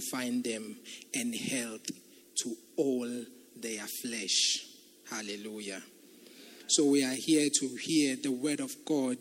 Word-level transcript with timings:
Find 0.00 0.44
them 0.44 0.76
and 1.14 1.34
health 1.34 1.86
to 2.42 2.54
all 2.76 3.08
their 3.56 3.86
flesh. 3.86 4.64
Hallelujah. 5.10 5.82
So 6.70 6.84
we 6.84 7.02
are 7.02 7.14
here 7.14 7.48
to 7.48 7.68
hear 7.80 8.16
the 8.16 8.30
word 8.30 8.60
of 8.60 8.70
God. 8.84 9.16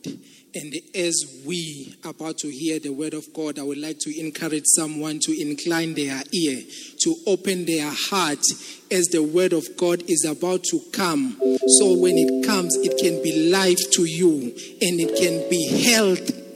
And 0.53 0.73
as 0.93 1.43
we 1.45 1.95
are 2.03 2.11
about 2.11 2.37
to 2.39 2.49
hear 2.49 2.77
the 2.77 2.89
word 2.89 3.13
of 3.13 3.25
God, 3.33 3.57
I 3.57 3.63
would 3.63 3.77
like 3.77 3.99
to 3.99 4.19
encourage 4.19 4.65
someone 4.65 5.19
to 5.19 5.41
incline 5.41 5.93
their 5.93 6.21
ear, 6.33 6.61
to 7.03 7.15
open 7.25 7.65
their 7.65 7.89
heart 7.89 8.43
as 8.91 9.05
the 9.13 9.23
word 9.23 9.53
of 9.53 9.65
God 9.77 10.03
is 10.09 10.25
about 10.25 10.63
to 10.71 10.81
come. 10.91 11.37
So 11.79 11.97
when 11.97 12.17
it 12.17 12.45
comes, 12.45 12.75
it 12.83 12.97
can 12.97 13.23
be 13.23 13.49
life 13.49 13.91
to 13.91 14.03
you 14.03 14.51
and 14.81 14.99
it 14.99 15.15
can 15.15 15.49
be 15.49 15.89
health 15.89 16.46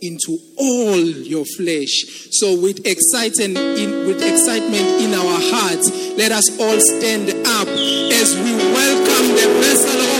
into 0.00 0.38
all 0.56 0.98
your 0.98 1.44
flesh. 1.56 2.28
So 2.32 2.60
with 2.60 2.84
excitement 2.86 3.56
in 3.78 4.06
with 4.06 4.22
excitement 4.22 4.86
in 5.02 5.14
our 5.14 5.38
hearts, 5.52 5.90
let 6.16 6.32
us 6.32 6.48
all 6.60 6.80
stand 6.80 7.30
up 7.46 7.68
as 7.68 8.34
we 8.34 8.52
welcome 8.72 9.28
the 9.34 9.48
vessel 9.60 10.13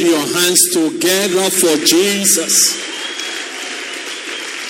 put 0.00 0.08
your 0.08 0.18
hands 0.18 0.60
together 0.72 1.50
for 1.50 1.76
Jesus? 1.84 2.78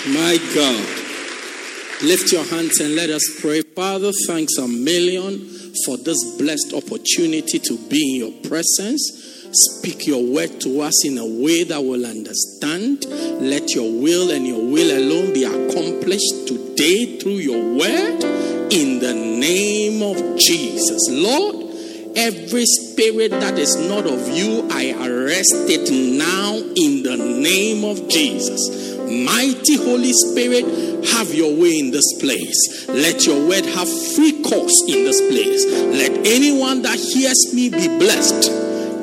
My 0.09 0.37
God. 0.55 0.97
Lift 2.03 2.33
your 2.33 2.45
hands 2.45 2.81
and 2.81 2.97
let 2.97 3.11
us 3.11 3.23
pray. 3.41 3.63
Father, 3.63 4.11
thanks 4.27 4.57
a 4.57 4.67
million 4.67 5.39
for 5.85 5.97
this 5.99 6.37
blessed 6.39 6.73
opportunity 6.75 7.59
to 7.59 7.79
be 7.89 8.15
in 8.15 8.27
your 8.27 8.49
presence. 8.49 9.47
Speak 9.53 10.07
your 10.07 10.25
word 10.25 10.61
to 10.63 10.81
us 10.81 11.05
in 11.05 11.19
a 11.19 11.27
way 11.27 11.65
that 11.65 11.83
we'll 11.83 12.07
understand. 12.07 13.05
Let 13.41 13.75
your 13.75 13.91
will 13.91 14.31
and 14.31 14.47
your 14.47 14.65
will 14.65 14.99
alone 14.99 15.35
be 15.35 15.45
accomplished 15.45 16.49
today 16.49 17.19
through 17.19 17.39
your 17.39 17.63
word 17.77 18.25
in 18.73 18.99
the 19.01 19.13
name 19.15 20.03
of 20.03 20.39
Jesus. 20.39 21.09
Lord, 21.11 21.70
Every 22.17 22.65
spirit 22.67 23.31
that 23.31 23.59
is 23.59 23.77
not 23.77 24.07
of 24.07 24.29
you, 24.29 24.69
I 24.71 24.93
arrest 25.07 25.55
it 25.69 25.91
now 25.91 26.55
in 26.57 27.03
the 27.03 27.17
name 27.17 27.85
of 27.85 28.09
Jesus. 28.09 28.99
Mighty 28.99 29.77
Holy 29.77 30.13
Spirit, 30.13 30.65
have 31.07 31.35
your 31.35 31.55
way 31.55 31.79
in 31.79 31.91
this 31.91 32.21
place. 32.21 32.89
Let 32.89 33.27
your 33.27 33.49
word 33.49 33.65
have 33.65 33.89
free 34.15 34.43
course 34.43 34.85
in 34.89 35.05
this 35.05 35.21
place. 35.21 35.65
Let 35.67 36.27
anyone 36.27 36.83
that 36.83 36.99
hears 36.99 37.55
me 37.55 37.71
be 37.71 37.89
blessed 37.99 38.51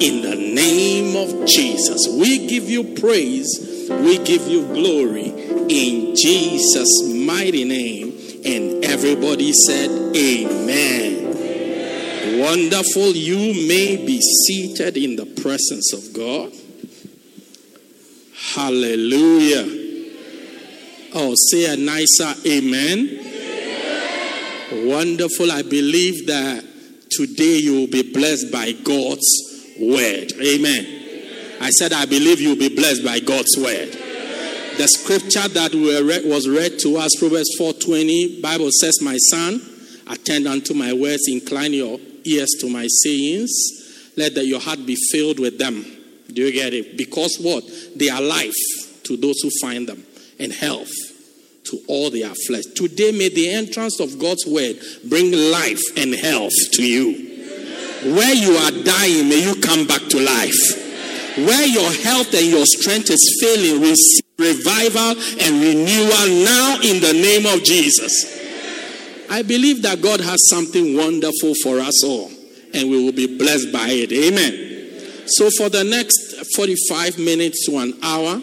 in 0.02 0.22
the 0.22 0.36
name 0.36 1.16
of 1.16 1.48
Jesus. 1.48 2.08
We 2.08 2.48
give 2.48 2.70
you 2.70 2.84
praise, 2.96 3.90
we 3.90 4.18
give 4.20 4.48
you 4.48 4.66
glory 4.68 5.30
in 5.70 6.16
Jesus' 6.16 7.04
mighty 7.04 7.64
name. 7.64 8.14
And 8.46 8.86
everybody 8.86 9.52
said, 9.52 9.90
Amen. 10.16 11.17
Wonderful. 12.48 13.12
You 13.12 13.68
may 13.68 13.98
be 13.98 14.22
seated 14.22 14.96
in 14.96 15.18
the 15.18 15.26
presence 15.26 15.92
of 15.92 16.14
God. 16.14 16.54
Hallelujah. 18.56 19.66
Oh, 21.14 21.34
say 21.36 21.66
a 21.66 21.76
nicer 21.76 22.34
amen. 22.48 23.20
Wonderful. 24.88 25.52
I 25.52 25.62
believe 25.64 26.26
that 26.28 26.64
today 27.10 27.58
you 27.58 27.82
will 27.82 27.88
be 27.88 28.14
blessed 28.14 28.50
by 28.50 28.72
God's 28.72 29.28
word. 29.82 30.32
Amen. 30.42 31.58
I 31.60 31.70
said, 31.72 31.92
I 31.92 32.06
believe 32.06 32.40
you 32.40 32.52
will 32.52 32.70
be 32.70 32.74
blessed 32.74 33.04
by 33.04 33.20
God's 33.20 33.58
word. 33.58 33.92
The 34.78 34.88
scripture 34.88 35.50
that 35.50 35.74
was 36.24 36.48
read 36.48 36.80
to 36.80 36.96
us, 36.96 37.12
Proverbs 37.20 37.58
4:20, 37.60 38.40
Bible 38.42 38.70
says, 38.72 39.02
"My 39.02 39.18
son, 39.18 39.60
attend 40.08 40.48
unto 40.48 40.74
my 40.74 40.94
words, 40.94 41.24
incline 41.28 41.74
your 41.74 42.00
ears 42.28 42.50
to 42.60 42.70
my 42.70 42.88
sayings. 43.04 43.52
Let 44.16 44.36
that 44.36 44.46
your 44.46 44.60
heart 44.60 44.86
be 44.86 44.96
filled 45.12 45.40
with 45.40 45.58
them." 45.58 45.86
Do 46.32 46.42
you 46.42 46.52
get 46.52 46.74
it? 46.74 46.98
Because 46.98 47.38
what? 47.40 47.64
They 47.96 48.10
are 48.10 48.22
life 48.22 48.54
to 49.04 49.16
those 49.16 49.40
who 49.42 49.50
find 49.62 49.88
them, 49.88 50.06
and 50.40 50.52
health 50.52 50.92
to 51.66 51.82
all 51.88 52.10
their 52.10 52.34
flesh. 52.48 52.64
Today, 52.76 53.12
may 53.12 53.30
the 53.30 53.50
entrance 53.50 54.00
of 54.00 54.20
God's 54.20 54.46
word 54.46 54.78
bring 55.06 55.32
life 55.32 55.82
and 55.96 56.14
health 56.16 56.54
to 56.74 56.84
you. 56.84 57.26
Where 58.04 58.34
you 58.34 58.52
are 58.56 58.72
dying, 58.72 59.30
may 59.30 59.44
you 59.44 59.56
come 59.56 59.86
back 59.88 60.08
to 60.10 60.20
life. 60.20 61.38
Where 61.38 61.68
your 61.68 61.92
health 61.92 62.34
and 62.34 62.48
your 62.48 62.66
strength 62.66 63.10
is 63.10 63.38
failing, 63.42 63.82
receive 63.82 64.24
revival 64.38 65.16
and 65.40 65.62
renewal 65.62 66.28
now 66.44 66.80
in 66.84 67.00
the 67.02 67.14
name 67.14 67.46
of 67.46 67.64
Jesus. 67.64 68.37
I 69.30 69.42
believe 69.44 69.82
that 69.84 70.02
God 70.02 70.22
has 70.22 70.50
something 70.50 70.96
wonderful 70.96 71.54
for 71.64 71.80
us 71.80 72.04
all, 72.04 72.32
and 72.74 72.90
we 72.90 73.04
will 73.04 73.12
be 73.12 73.38
blessed 73.38 73.72
by 73.72 73.88
it. 73.90 74.12
Amen. 74.12 75.28
So, 75.28 75.50
for 75.58 75.70
the 75.70 75.84
next 75.84 76.56
45 76.56 77.20
minutes 77.20 77.66
to 77.66 77.78
an 77.78 77.94
hour, 78.02 78.42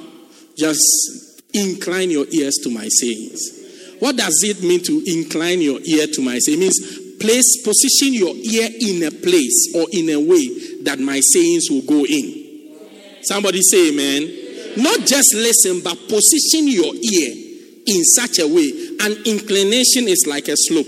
just 0.56 1.42
incline 1.54 2.10
your 2.10 2.26
ears 2.30 2.54
to 2.62 2.70
my 2.70 2.88
sayings. 2.88 3.96
What 4.00 4.16
does 4.16 4.42
it 4.44 4.62
mean 4.62 4.82
to 4.84 5.02
incline 5.06 5.60
your 5.62 5.80
ear 5.80 6.06
to 6.06 6.22
my 6.22 6.38
sayings? 6.38 6.48
It 6.48 6.58
means 6.58 7.04
place, 7.20 7.62
position 7.64 8.12
your 8.12 8.34
ear 8.34 8.68
in 8.80 9.02
a 9.04 9.10
place 9.10 9.74
or 9.74 9.86
in 9.92 10.10
a 10.10 10.20
way 10.20 10.82
that 10.82 10.98
my 10.98 11.20
sayings 11.20 11.70
will 11.70 11.82
go 11.82 12.04
in. 12.04 13.22
Somebody 13.22 13.62
say 13.62 13.88
amen. 13.88 14.76
Not 14.76 15.00
just 15.06 15.34
listen, 15.34 15.80
but 15.82 15.96
position 16.08 16.68
your 16.68 16.92
ear 16.94 17.43
in 17.86 18.04
such 18.04 18.38
a 18.38 18.46
way. 18.46 18.96
An 19.00 19.12
inclination 19.24 20.08
is 20.08 20.26
like 20.28 20.48
a 20.48 20.56
slope. 20.56 20.86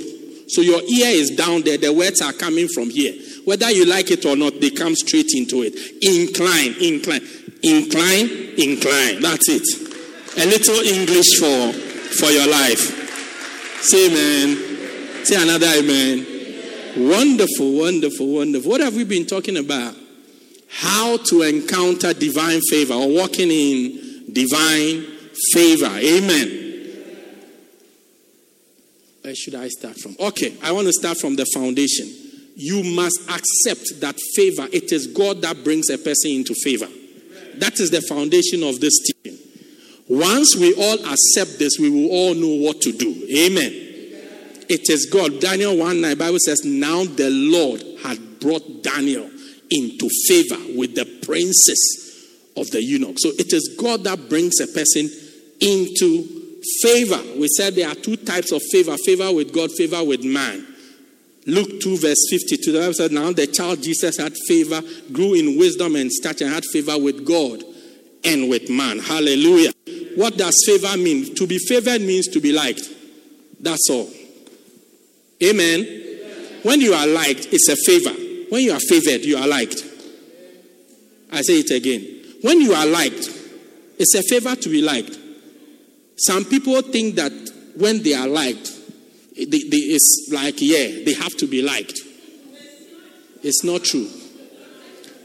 So 0.49 0.63
your 0.63 0.81
ear 0.83 1.11
is 1.11 1.31
down 1.31 1.63
there, 1.63 1.77
the 1.77 1.93
words 1.93 2.23
are 2.23 2.33
coming 2.33 2.69
from 2.69 2.91
here. 2.91 3.15
Whether 3.45 3.71
you 3.71 3.85
like 3.85 4.11
it 4.11 4.25
or 4.25 4.37
not, 4.37 4.61
they 4.61 4.71
come 4.71 4.95
straight 4.95 5.31
into 5.35 5.63
it. 5.63 5.75
Incline, 6.03 6.75
incline, 6.81 7.23
incline, 7.63 8.55
incline. 8.59 9.21
That's 9.21 9.49
it. 9.49 9.63
A 10.39 10.47
little 10.47 10.81
English 10.81 11.39
for 11.39 11.73
for 12.17 12.31
your 12.31 12.47
life. 12.47 13.83
Say 13.83 14.07
amen. 14.07 15.25
Say 15.25 15.43
another 15.43 15.67
amen. 15.79 16.27
Wonderful, 17.09 17.79
wonderful, 17.79 18.27
wonderful. 18.27 18.71
What 18.71 18.81
have 18.81 18.95
we 18.95 19.05
been 19.05 19.27
talking 19.27 19.57
about? 19.59 19.95
How 20.69 21.17
to 21.17 21.43
encounter 21.43 22.13
divine 22.15 22.61
favor 22.71 22.95
or 22.95 23.09
walking 23.09 23.51
in 23.51 24.33
divine 24.33 25.07
favor. 25.53 25.87
Amen. 25.87 26.66
Where 29.27 29.35
should 29.35 29.57
I 29.57 29.67
start 29.67 29.99
from? 29.99 30.15
Okay, 30.21 30.57
I 30.63 30.71
want 30.71 30.87
to 30.87 30.93
start 30.93 31.19
from 31.19 31.35
the 31.35 31.45
foundation. 31.53 32.07
You 32.55 32.85
must 32.95 33.29
accept 33.29 34.01
that 34.01 34.17
favor, 34.37 34.69
it 34.73 34.93
is 34.93 35.09
God 35.09 35.43
that 35.43 35.65
brings 35.65 35.91
a 35.91 35.99
person 35.99 36.31
into 36.31 36.55
favor. 36.55 36.87
That 37.57 37.81
is 37.81 37.91
the 37.91 38.03
foundation 38.03 38.63
of 38.63 38.79
this 38.79 38.97
teaching. 39.01 39.37
Once 40.09 40.55
we 40.55 40.75
all 40.75 41.05
accept 41.13 41.59
this, 41.59 41.77
we 41.77 41.91
will 41.91 42.09
all 42.09 42.35
know 42.37 42.65
what 42.65 42.81
to 42.83 42.93
do. 42.93 43.27
Amen. 43.37 43.73
It 44.69 44.89
is 44.91 45.11
God. 45.13 45.41
Daniel 45.41 45.77
1 45.77 46.01
9, 46.01 46.17
Bible 46.17 46.39
says, 46.39 46.61
Now 46.65 47.05
the 47.05 47.29
Lord 47.29 47.83
had 48.05 48.39
brought 48.39 48.85
Daniel 48.85 49.29
into 49.73 50.09
favor 50.29 50.79
with 50.79 50.95
the 50.95 51.05
princes 51.27 52.53
of 52.57 52.71
the 52.71 52.81
eunuch. 52.81 53.19
So 53.19 53.31
it 53.31 53.53
is 53.53 53.75
God 53.77 54.05
that 54.05 54.29
brings 54.29 54.61
a 54.61 54.69
person 54.69 55.11
into 55.59 56.36
favor. 56.83 57.21
We 57.39 57.49
said 57.49 57.75
there 57.75 57.89
are 57.89 57.95
two 57.95 58.17
types 58.17 58.53
of 58.53 58.63
favor 58.71 58.97
favor 59.05 59.33
with 59.33 59.53
God, 59.53 59.71
favor 59.77 60.03
with 60.05 60.25
man. 60.25 60.67
Luke 61.47 61.81
2, 61.81 61.99
verse 61.99 62.27
52, 62.29 62.73
the 62.73 62.79
Bible 62.81 62.95
said, 62.95 63.13
Now 63.13 63.31
the 63.33 63.47
child 63.47 63.83
Jesus 63.83 64.17
had 64.17 64.35
favor, 64.49 64.83
grew 65.13 65.35
in 65.35 65.57
wisdom 65.59 65.95
and 65.95 66.11
stature, 66.11 66.49
had 66.49 66.65
favor 66.73 66.99
with 66.99 67.25
God 67.25 67.63
and 68.25 68.51
with 68.51 68.69
man. 68.69 68.99
Hallelujah. 68.99 69.73
What 70.17 70.37
does 70.37 70.55
favor 70.67 70.97
mean? 70.97 71.35
To 71.37 71.47
be 71.47 71.59
favored 71.59 72.01
means 72.03 72.27
to 72.29 72.41
be 72.41 72.53
liked. 72.53 72.89
That's 73.61 73.89
all. 73.91 74.11
Amen. 75.43 76.05
When 76.63 76.81
you 76.81 76.95
are 76.95 77.07
liked, 77.07 77.49
it's 77.53 77.69
a 77.69 77.77
favor. 77.77 78.11
When 78.49 78.63
you 78.63 78.73
are 78.73 78.81
favored, 78.81 79.25
you 79.25 79.37
are 79.37 79.47
liked. 79.47 79.85
I 81.31 81.43
say 81.43 81.61
it 81.61 81.71
again. 81.71 82.39
When 82.43 82.61
you 82.61 82.73
are 82.73 82.87
liked, 82.87 83.29
it's 83.99 84.15
a 84.15 84.23
favor 84.23 84.57
to 84.57 84.69
be 84.69 84.83
liked. 84.83 85.17
Some 86.17 86.45
people 86.45 86.81
think 86.83 87.17
that 87.17 87.33
when 87.77 88.03
they 88.03 88.15
are 88.15 88.27
liked, 88.27 88.73
they, 89.37 89.45
they, 89.45 89.77
it's 89.77 90.31
like, 90.33 90.55
yeah, 90.59 91.05
they 91.05 91.13
have 91.13 91.37
to 91.37 91.47
be 91.47 91.61
liked. 91.61 92.01
It's 93.43 93.63
not 93.63 93.85
true. 93.85 94.09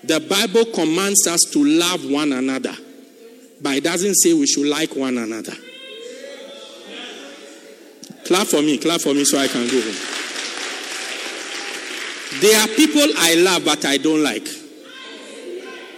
The 0.04 0.20
Bible 0.20 0.66
commands 0.74 1.28
us 1.28 1.42
to 1.54 1.64
love 1.64 2.10
one 2.10 2.34
another, 2.34 2.76
but 3.62 3.78
it 3.78 3.84
doesn't 3.84 4.16
say 4.16 4.34
we 4.34 4.48
should 4.48 4.68
like 4.68 4.96
one 4.96 5.18
another. 5.18 5.54
Clap 8.26 8.48
for 8.48 8.62
me, 8.62 8.78
clap 8.78 9.02
for 9.02 9.14
me 9.14 9.24
so 9.24 9.38
I 9.38 9.48
can 9.48 9.68
go 9.68 9.82
home. 9.82 9.96
There 12.42 12.60
are 12.60 12.68
people 12.76 13.08
I 13.18 13.36
love 13.36 13.66
but 13.66 13.86
I 13.86 13.98
don't 13.98 14.24
like. 14.24 14.48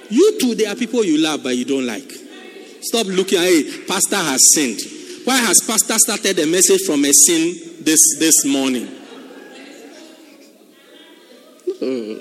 You 0.09 0.39
too, 0.39 0.55
there 0.55 0.71
are 0.71 0.75
people 0.75 1.03
you 1.03 1.17
love 1.19 1.41
but 1.43 1.55
you 1.55 1.65
don't 1.65 1.85
like. 1.85 2.22
Stop 2.83 3.07
looking 3.07 3.39
at 3.39 3.45
hey, 3.45 3.85
pastor 3.87 4.17
has 4.17 4.41
sinned. 4.53 4.81
Why 5.23 5.37
has 5.37 5.57
pastor 5.65 5.95
started 5.97 6.37
a 6.39 6.45
message 6.45 6.81
from 6.85 7.05
a 7.05 7.13
sin 7.13 7.55
this 7.79 7.99
this 8.19 8.43
morning? 8.45 8.89
Oh. 11.81 12.19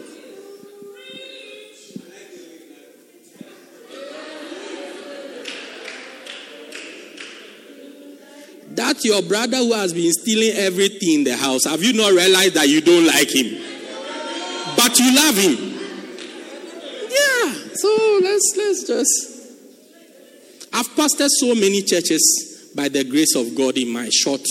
That 8.70 9.04
your 9.04 9.22
brother 9.22 9.56
who 9.56 9.72
has 9.72 9.92
been 9.92 10.12
stealing 10.12 10.56
everything 10.56 11.14
in 11.14 11.24
the 11.24 11.36
house, 11.36 11.64
have 11.66 11.82
you 11.82 11.92
not 11.92 12.12
realized 12.12 12.54
that 12.54 12.68
you 12.68 12.80
don't 12.80 13.06
like 13.06 13.34
him? 13.34 13.60
But 14.76 14.96
you 14.96 15.14
love 15.14 15.36
him. 15.36 15.56
Yeah. 17.10 17.52
So 17.74 18.20
let's 18.22 18.54
let's 18.56 18.84
just 18.86 19.31
I've 20.72 20.88
pastored 20.96 21.28
so 21.28 21.54
many 21.54 21.82
churches 21.82 22.72
by 22.74 22.88
the 22.88 23.04
grace 23.04 23.34
of 23.36 23.54
God 23.54 23.76
in 23.76 23.92
my 23.92 24.08
short 24.10 24.42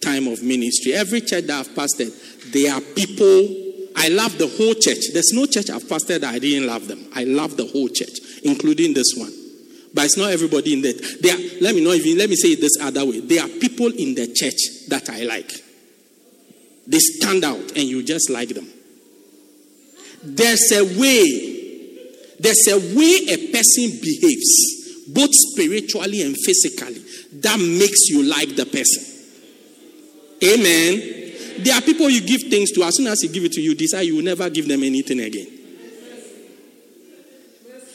time 0.00 0.28
of 0.28 0.42
ministry. 0.42 0.94
Every 0.94 1.20
church 1.20 1.46
that 1.46 1.60
I've 1.60 1.74
pastored, 1.74 2.52
there 2.52 2.72
are 2.72 2.80
people 2.80 3.66
I 3.96 4.08
love 4.08 4.36
the 4.36 4.46
whole 4.46 4.74
church. 4.74 5.12
There's 5.12 5.32
no 5.32 5.46
church 5.46 5.70
I've 5.70 5.84
pastored 5.84 6.20
that 6.20 6.34
I 6.34 6.38
didn't 6.38 6.66
love 6.66 6.86
them. 6.86 7.08
I 7.14 7.24
love 7.24 7.56
the 7.56 7.66
whole 7.66 7.88
church, 7.88 8.20
including 8.44 8.92
this 8.92 9.14
one. 9.16 9.32
But 9.94 10.04
it's 10.04 10.18
not 10.18 10.30
everybody 10.30 10.74
in 10.74 10.82
that. 10.82 11.18
There, 11.22 11.36
let 11.62 11.74
me 11.74 11.82
not 11.82 11.94
even 11.94 12.18
let 12.18 12.28
me 12.28 12.36
say 12.36 12.48
it 12.48 12.60
this 12.60 12.76
other 12.82 13.04
way. 13.06 13.20
There 13.20 13.42
are 13.42 13.48
people 13.48 13.86
in 13.86 14.14
the 14.14 14.26
church 14.26 14.88
that 14.88 15.08
I 15.08 15.22
like. 15.22 15.50
They 16.86 16.98
stand 16.98 17.44
out, 17.44 17.70
and 17.70 17.84
you 17.88 18.02
just 18.02 18.28
like 18.28 18.50
them. 18.50 18.68
There's 20.22 20.70
a 20.72 20.84
way. 21.00 21.54
There's 22.38 22.68
a 22.68 22.76
way 22.94 23.32
a 23.32 23.50
person 23.50 23.98
behaves, 24.02 24.75
both 25.08 25.30
spiritually 25.32 26.22
and 26.22 26.36
physically, 26.44 27.02
that 27.40 27.58
makes 27.58 28.08
you 28.08 28.22
like 28.24 28.56
the 28.56 28.66
person. 28.66 29.02
Amen. 30.42 31.64
There 31.64 31.74
are 31.74 31.80
people 31.80 32.10
you 32.10 32.20
give 32.20 32.42
things 32.50 32.70
to, 32.72 32.82
as 32.82 32.96
soon 32.96 33.06
as 33.06 33.22
you 33.22 33.30
give 33.30 33.44
it 33.44 33.52
to 33.52 33.60
you, 33.60 33.74
decide 33.74 34.02
you 34.02 34.16
will 34.16 34.24
never 34.24 34.50
give 34.50 34.68
them 34.68 34.82
anything 34.82 35.20
again. 35.20 35.46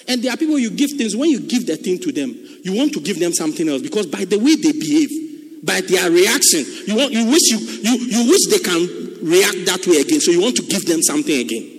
And 0.07 0.21
there 0.23 0.33
are 0.33 0.37
people 0.37 0.57
you 0.57 0.71
give 0.71 0.91
things, 0.91 1.15
when 1.15 1.29
you 1.29 1.39
give 1.39 1.67
the 1.67 1.77
thing 1.77 1.99
to 1.99 2.11
them, 2.11 2.35
you 2.63 2.73
want 2.75 2.93
to 2.93 2.99
give 2.99 3.19
them 3.19 3.33
something 3.33 3.67
else 3.69 3.81
because 3.81 4.07
by 4.07 4.25
the 4.25 4.37
way 4.37 4.55
they 4.55 4.71
behave, 4.71 5.63
by 5.63 5.81
their 5.81 6.09
reaction, 6.09 6.65
you 6.87 6.95
want 6.95 7.11
you 7.11 7.25
wish 7.29 7.51
you 7.51 7.59
you, 7.59 7.97
you 7.97 8.29
wish 8.29 8.47
they 8.49 8.59
can 8.59 8.81
react 9.21 9.65
that 9.65 9.85
way 9.87 10.01
again. 10.01 10.19
So 10.19 10.31
you 10.31 10.41
want 10.41 10.55
to 10.57 10.63
give 10.63 10.85
them 10.85 11.01
something 11.01 11.39
again. 11.39 11.69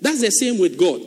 That's 0.00 0.20
the 0.20 0.30
same 0.30 0.58
with 0.58 0.78
God. 0.78 1.00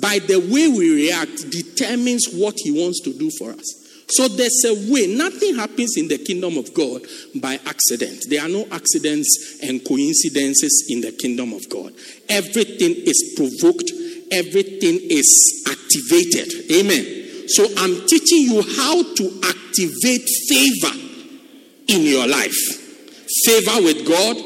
By 0.00 0.18
the 0.18 0.38
way 0.38 0.68
we 0.68 0.94
react 0.94 1.50
determines 1.50 2.26
what 2.32 2.54
he 2.58 2.70
wants 2.70 3.00
to 3.02 3.12
do 3.12 3.30
for 3.38 3.52
us. 3.52 3.76
So 4.08 4.26
there's 4.26 4.64
a 4.66 4.74
way. 4.92 5.06
Nothing 5.06 5.54
happens 5.54 5.96
in 5.96 6.08
the 6.08 6.18
kingdom 6.18 6.58
of 6.58 6.74
God 6.74 7.02
by 7.36 7.60
accident. 7.64 8.24
There 8.28 8.42
are 8.42 8.48
no 8.48 8.66
accidents 8.72 9.60
and 9.62 9.84
coincidences 9.86 10.86
in 10.88 11.00
the 11.00 11.12
kingdom 11.12 11.52
of 11.52 11.68
God. 11.68 11.92
Everything 12.28 12.94
is 13.06 13.34
provoked 13.36 13.92
everything 14.30 14.98
is 15.10 15.64
activated. 15.66 16.70
Amen. 16.72 17.48
So 17.48 17.66
I'm 17.78 18.06
teaching 18.06 18.46
you 18.46 18.62
how 18.62 19.02
to 19.02 19.40
activate 19.44 20.28
favor 20.48 20.94
in 21.88 22.02
your 22.02 22.26
life 22.26 22.56
favor 23.46 23.82
with 23.82 24.06
God, 24.06 24.36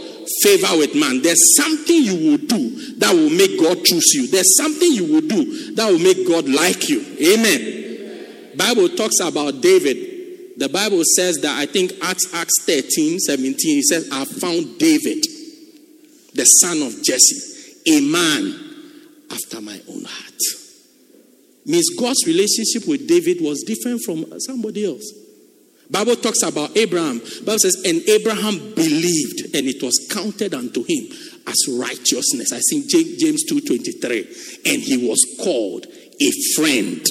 favor 0.43 0.79
with 0.79 0.95
man. 0.95 1.23
There's 1.23 1.57
something 1.57 1.97
you 1.97 2.31
will 2.31 2.39
do 2.39 2.95
that 2.97 3.13
will 3.15 3.31
make 3.31 3.59
God 3.61 3.85
choose 3.85 4.15
you. 4.15 4.29
There's 4.29 4.57
something 4.57 4.93
you 4.93 5.13
will 5.13 5.29
do 5.29 5.75
that 5.75 5.91
will 5.91 5.99
make 5.99 6.27
God 6.27 6.49
like 6.49 6.89
you. 6.89 7.05
Amen. 7.21 8.57
Bible 8.57 8.89
talks 8.91 9.21
about 9.21 9.61
David. 9.61 10.57
The 10.57 10.69
Bible 10.69 11.03
says 11.17 11.37
that 11.43 11.59
I 11.59 11.67
think 11.67 11.93
Acts 12.03 12.33
Acts 12.33 12.63
13, 12.65 13.19
17, 13.19 13.57
he 13.59 13.83
says, 13.83 14.09
I 14.13 14.25
found 14.25 14.79
David, 14.79 15.25
the 16.35 16.45
son 16.45 16.83
of 16.83 17.03
Jesse, 17.03 17.75
a 17.89 18.01
man 18.01 18.61
after 19.31 19.61
my 19.61 19.81
own 19.89 20.05
heart. 20.05 20.41
Means 21.67 21.91
God's 21.99 22.27
relationship 22.27 22.87
with 22.87 23.09
David 23.09 23.39
was 23.41 23.65
different 23.67 24.03
from 24.03 24.39
somebody 24.41 24.85
else. 24.85 25.24
Bible 25.95 26.17
talks 26.17 26.43
about 26.43 26.77
Abraham. 26.77 27.21
Bible 27.45 27.61
says, 27.61 27.81
and 27.87 28.03
Abraham 28.09 28.59
believed, 28.75 29.55
and 29.55 29.69
it 29.69 29.81
was 29.81 30.09
counted 30.11 30.53
unto 30.53 30.83
him 30.83 31.07
as 31.47 31.57
righteousness. 31.79 32.53
I 32.53 32.59
think 32.69 32.89
James 32.89 33.45
2:23. 33.45 34.27
And 34.67 34.83
he 34.83 35.07
was 35.07 35.25
called 35.39 35.87
a 35.87 36.31
friend 36.57 37.07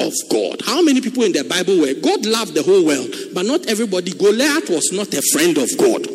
of 0.00 0.14
God. 0.30 0.62
How 0.64 0.80
many 0.80 1.02
people 1.02 1.24
in 1.24 1.32
the 1.32 1.44
Bible 1.44 1.78
were 1.78 1.92
God 1.92 2.24
loved 2.24 2.54
the 2.54 2.62
whole 2.62 2.86
world, 2.86 3.14
but 3.34 3.44
not 3.44 3.66
everybody. 3.66 4.12
Goliath 4.12 4.70
was 4.70 4.90
not 4.92 5.12
a 5.12 5.20
friend 5.32 5.58
of 5.58 5.68
God. 5.76 6.08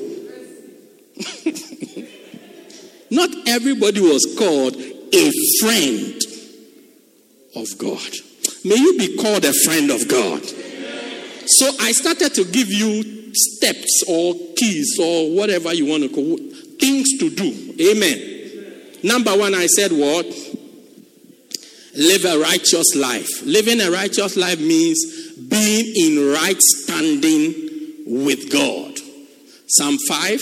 not 3.12 3.30
everybody 3.48 4.02
was 4.02 4.26
called 4.36 4.76
a 4.76 5.32
friend 5.62 6.20
of 7.56 7.78
God. 7.78 8.12
May 8.66 8.76
you 8.76 8.98
be 8.98 9.18
called 9.18 9.46
a 9.46 9.54
friend 9.54 9.92
of 9.92 10.08
God. 10.08 10.42
So 11.48 11.72
I 11.80 11.92
started 11.94 12.34
to 12.36 12.44
give 12.44 12.70
you 12.70 13.34
steps 13.34 14.04
or 14.08 14.34
keys 14.56 14.98
or 15.00 15.36
whatever 15.36 15.74
you 15.74 15.86
want 15.86 16.04
to 16.04 16.10
call 16.10 16.38
things 16.80 17.18
to 17.20 17.30
do. 17.30 17.76
Amen. 17.92 18.38
Number 19.04 19.32
one, 19.38 19.56
I 19.56 19.68
said 19.68 19.92
what? 19.92 20.26
Live 21.96 22.26
a 22.26 22.40
righteous 22.40 22.96
life. 22.96 23.46
Living 23.46 23.82
a 23.82 23.90
righteous 23.90 24.36
life 24.36 24.60
means 24.60 25.34
being 25.48 25.94
in 25.96 26.34
right 26.34 26.60
standing 26.60 27.54
with 28.06 28.52
God. 28.52 28.98
Psalm 29.68 29.98
5, 30.08 30.42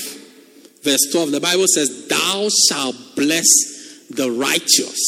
verse 0.83 1.09
12, 1.11 1.31
the 1.31 1.39
Bible 1.39 1.65
says, 1.67 2.07
Thou 2.07 2.49
shalt 2.69 2.95
bless 3.15 3.45
the 4.09 4.31
righteous, 4.31 4.99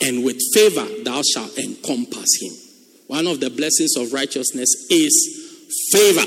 and 0.00 0.24
with 0.24 0.40
favor 0.54 0.86
thou 1.04 1.22
shalt 1.22 1.56
encompass 1.58 2.28
him. 2.40 2.63
One 3.06 3.26
of 3.26 3.40
the 3.40 3.50
blessings 3.50 3.96
of 3.96 4.12
righteousness 4.12 4.86
is 4.90 5.90
favor. 5.92 6.22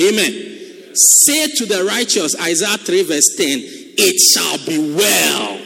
Amen. 0.00 0.94
Say 0.94 1.46
to 1.56 1.66
the 1.66 1.84
righteous, 1.84 2.34
Isaiah 2.40 2.78
3, 2.78 3.02
verse 3.02 3.36
10, 3.36 3.46
it 3.46 4.20
shall 4.34 4.58
be 4.66 4.94
well 4.94 5.60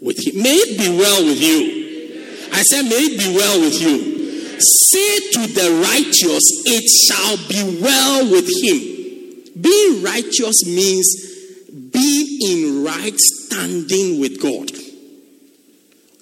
with 0.00 0.26
him. 0.26 0.42
May 0.42 0.54
it 0.54 0.78
be 0.78 0.98
well 0.98 1.24
with 1.24 1.40
you. 1.40 2.48
I 2.52 2.62
said, 2.62 2.82
may 2.82 2.96
it 2.96 3.18
be 3.18 3.36
well 3.36 3.60
with 3.60 3.80
you. 3.80 4.58
Say 4.58 5.18
to 5.32 5.46
the 5.52 5.82
righteous, 5.82 6.42
it 6.64 6.88
shall 7.06 7.36
be 7.48 7.80
well 7.80 8.30
with 8.30 8.48
him. 8.48 9.62
Being 9.62 10.02
righteous 10.02 10.66
means 10.66 11.90
be 11.92 12.38
in 12.50 12.84
right 12.84 13.16
standing 13.16 14.20
with 14.20 14.40
God. 14.40 14.70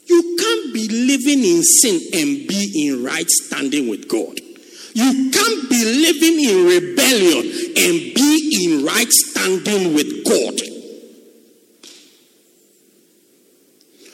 You 0.06 0.36
can't 0.38 0.74
be 0.74 0.88
living 0.88 1.44
in 1.44 1.62
sin 1.62 2.00
and 2.12 2.48
be 2.48 2.88
in 2.88 3.04
right 3.04 3.28
standing 3.28 3.88
with 3.88 4.08
God. 4.08 4.40
You 4.94 5.30
can't 5.30 5.68
be 5.68 5.84
living 5.84 6.44
in 6.44 6.66
rebellion 6.66 7.44
and 7.76 8.14
be 8.14 8.62
in 8.62 8.84
right 8.84 9.10
standing 9.10 9.92
with 9.94 10.24
God. 10.24 10.60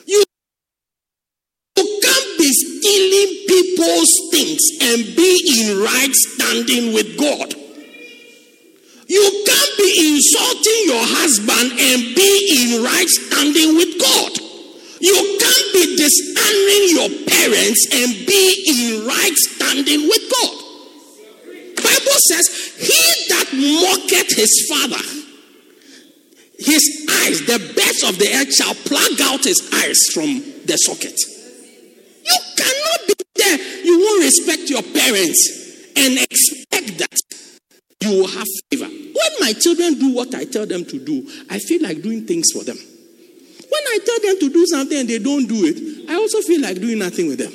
You 0.07 0.23
can't 1.75 2.37
be 2.39 2.49
stealing 2.51 3.45
people's 3.47 4.11
things 4.31 4.61
and 4.81 5.15
be 5.15 5.31
in 5.59 5.83
right 5.83 6.13
standing 6.13 6.93
with 6.95 7.15
God. 7.15 7.53
You 9.07 9.43
can't 9.45 9.77
be 9.77 10.15
insulting 10.15 10.81
your 10.85 11.05
husband 11.05 11.71
and 11.79 12.15
be 12.15 12.31
in 12.59 12.83
right 12.83 13.07
standing 13.07 13.75
with 13.75 13.99
God. 13.99 14.40
You 15.01 15.37
can't 15.39 15.73
be 15.73 15.95
dishonoring 15.97 16.85
your 16.89 17.09
parents 17.25 17.87
and 17.91 18.25
be 18.25 18.43
in 18.67 19.05
right 19.07 19.35
standing 19.35 20.07
with 20.07 20.29
God. 20.29 20.57
Bible 21.75 22.19
says, 22.29 22.47
"He 22.77 23.25
that 23.29 23.47
mocketh 23.53 24.35
his 24.35 24.65
father, 24.69 25.03
his 26.59 26.83
eyes, 27.09 27.41
the 27.41 27.59
best 27.75 28.03
of 28.03 28.19
the 28.19 28.31
earth 28.35 28.53
shall 28.53 28.75
plug 28.75 29.19
out 29.21 29.43
his 29.43 29.59
eyes 29.73 29.97
from 30.13 30.43
the 30.65 30.77
socket." 30.77 31.19
You 32.23 32.37
cannot 32.55 33.07
be 33.07 33.13
there. 33.35 33.59
You 33.83 33.99
won't 33.99 34.23
respect 34.23 34.69
your 34.69 34.83
parents 34.83 35.49
and 35.95 36.19
expect 36.19 36.97
that 36.99 37.19
you 38.03 38.09
will 38.11 38.27
have 38.27 38.47
favor. 38.69 38.87
When 38.87 39.31
my 39.39 39.53
children 39.53 39.95
do 39.95 40.09
what 40.09 40.35
I 40.35 40.45
tell 40.45 40.67
them 40.67 40.85
to 40.85 40.99
do, 40.99 41.27
I 41.49 41.57
feel 41.57 41.81
like 41.81 42.03
doing 42.03 42.25
things 42.27 42.51
for 42.53 42.63
them. 42.63 42.79
When 43.71 43.83
I 43.87 43.99
tell 44.05 44.19
them 44.19 44.39
to 44.39 44.49
do 44.49 44.65
something 44.67 44.97
and 44.97 45.07
they 45.07 45.19
don't 45.19 45.47
do 45.47 45.63
it, 45.63 46.09
I 46.09 46.15
also 46.15 46.41
feel 46.41 46.61
like 46.61 46.75
doing 46.81 46.99
nothing 46.99 47.29
with 47.29 47.39
them. 47.39 47.53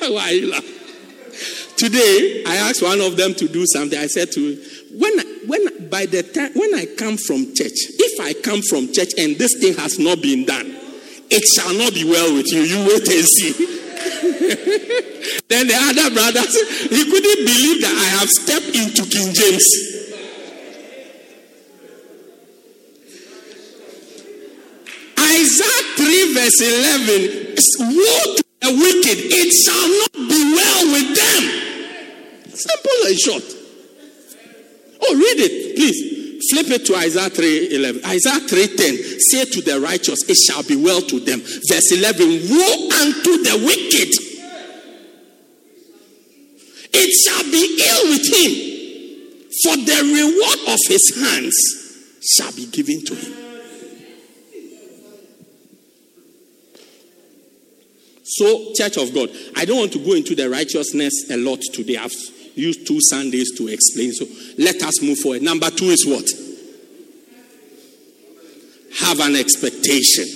Why 0.14 0.40
laugh? 0.44 0.80
Today, 1.76 2.44
I 2.46 2.56
asked 2.68 2.82
one 2.82 3.00
of 3.00 3.16
them 3.16 3.34
to 3.34 3.48
do 3.48 3.64
something. 3.66 3.98
I 3.98 4.06
said 4.06 4.30
to 4.32 4.62
when 4.92 5.18
when 5.48 5.88
by 5.88 6.06
the 6.06 6.22
time 6.22 6.52
when 6.54 6.74
I 6.74 6.86
come 6.94 7.16
from 7.16 7.52
church, 7.54 7.74
if 7.98 8.20
I 8.20 8.34
come 8.34 8.62
from 8.62 8.92
church 8.92 9.14
and 9.18 9.34
this 9.34 9.58
thing 9.58 9.74
has 9.74 9.98
not 9.98 10.22
been 10.22 10.44
done, 10.44 10.70
it 11.30 11.42
shall 11.56 11.74
not 11.74 11.94
be 11.94 12.04
well 12.04 12.32
with 12.32 12.46
you. 12.52 12.60
You 12.60 12.78
wait 12.86 13.08
and 13.10 13.26
see. 13.26 13.52
then 15.48 15.66
the 15.66 15.76
other 15.76 16.14
brothers, 16.14 16.54
he 16.86 17.02
couldn't 17.10 17.42
believe 17.42 17.82
that 17.82 17.96
I 17.96 18.08
have 18.20 18.28
stepped 18.28 18.70
into 18.76 19.02
King 19.10 19.34
James. 19.34 19.66
Isaiah 25.40 25.96
3, 26.60 26.68
verse 26.68 27.76
11 27.78 27.96
Woe 27.96 28.36
to 28.36 28.44
the 28.60 28.70
wicked, 28.76 29.18
it 29.32 29.50
shall 29.64 29.88
not 30.00 30.12
be 30.28 30.40
well 30.54 30.82
with 30.92 31.08
them. 31.16 31.42
Simple 32.52 33.06
and 33.06 33.18
short. 33.18 33.44
Oh, 35.02 35.14
read 35.14 35.40
it, 35.40 35.76
please. 35.76 36.20
Flip 36.50 36.70
it 36.70 36.86
to 36.86 36.96
Isaiah 36.96 37.30
3:11. 37.30 38.04
Isaiah 38.04 38.40
3:10. 38.40 39.20
Say 39.30 39.44
to 39.44 39.62
the 39.62 39.80
righteous, 39.80 40.20
it 40.28 40.36
shall 40.46 40.62
be 40.62 40.76
well 40.76 41.00
to 41.02 41.20
them. 41.20 41.40
Verse 41.40 41.92
11. 41.92 42.48
Woe 42.50 42.88
unto 43.00 43.42
the 43.42 43.56
wicked. 43.64 44.10
It 46.92 47.10
shall 47.24 47.44
be 47.44 47.78
ill 47.88 48.08
with 48.10 48.26
him, 48.34 48.52
for 49.62 49.76
the 49.76 49.98
reward 50.12 50.74
of 50.74 50.80
his 50.88 51.12
hands 51.16 51.56
shall 52.20 52.52
be 52.52 52.66
given 52.66 53.04
to 53.04 53.14
him. 53.14 53.39
So, 58.30 58.72
Church 58.74 58.96
of 58.96 59.12
God, 59.12 59.28
I 59.56 59.64
don't 59.64 59.78
want 59.78 59.92
to 59.92 60.04
go 60.04 60.14
into 60.14 60.36
the 60.36 60.48
righteousness 60.48 61.28
a 61.30 61.36
lot 61.36 61.60
today. 61.72 61.96
I've 61.96 62.14
used 62.54 62.86
two 62.86 62.98
Sundays 63.00 63.56
to 63.58 63.66
explain. 63.66 64.12
So, 64.12 64.24
let 64.56 64.80
us 64.82 65.02
move 65.02 65.18
forward. 65.18 65.42
Number 65.42 65.68
two 65.70 65.86
is 65.86 66.06
what? 66.06 66.30
Have 69.00 69.18
an 69.20 69.34
expectation. 69.34 70.26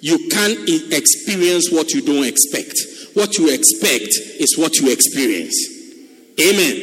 You 0.00 0.28
can't 0.30 0.58
experience 0.92 1.70
what 1.70 1.92
you 1.92 2.02
don't 2.02 2.26
expect. 2.26 2.74
What 3.14 3.38
you 3.38 3.54
expect 3.54 4.10
is 4.38 4.56
what 4.58 4.76
you 4.76 4.90
experience. 4.92 5.54
Amen. 6.40 6.74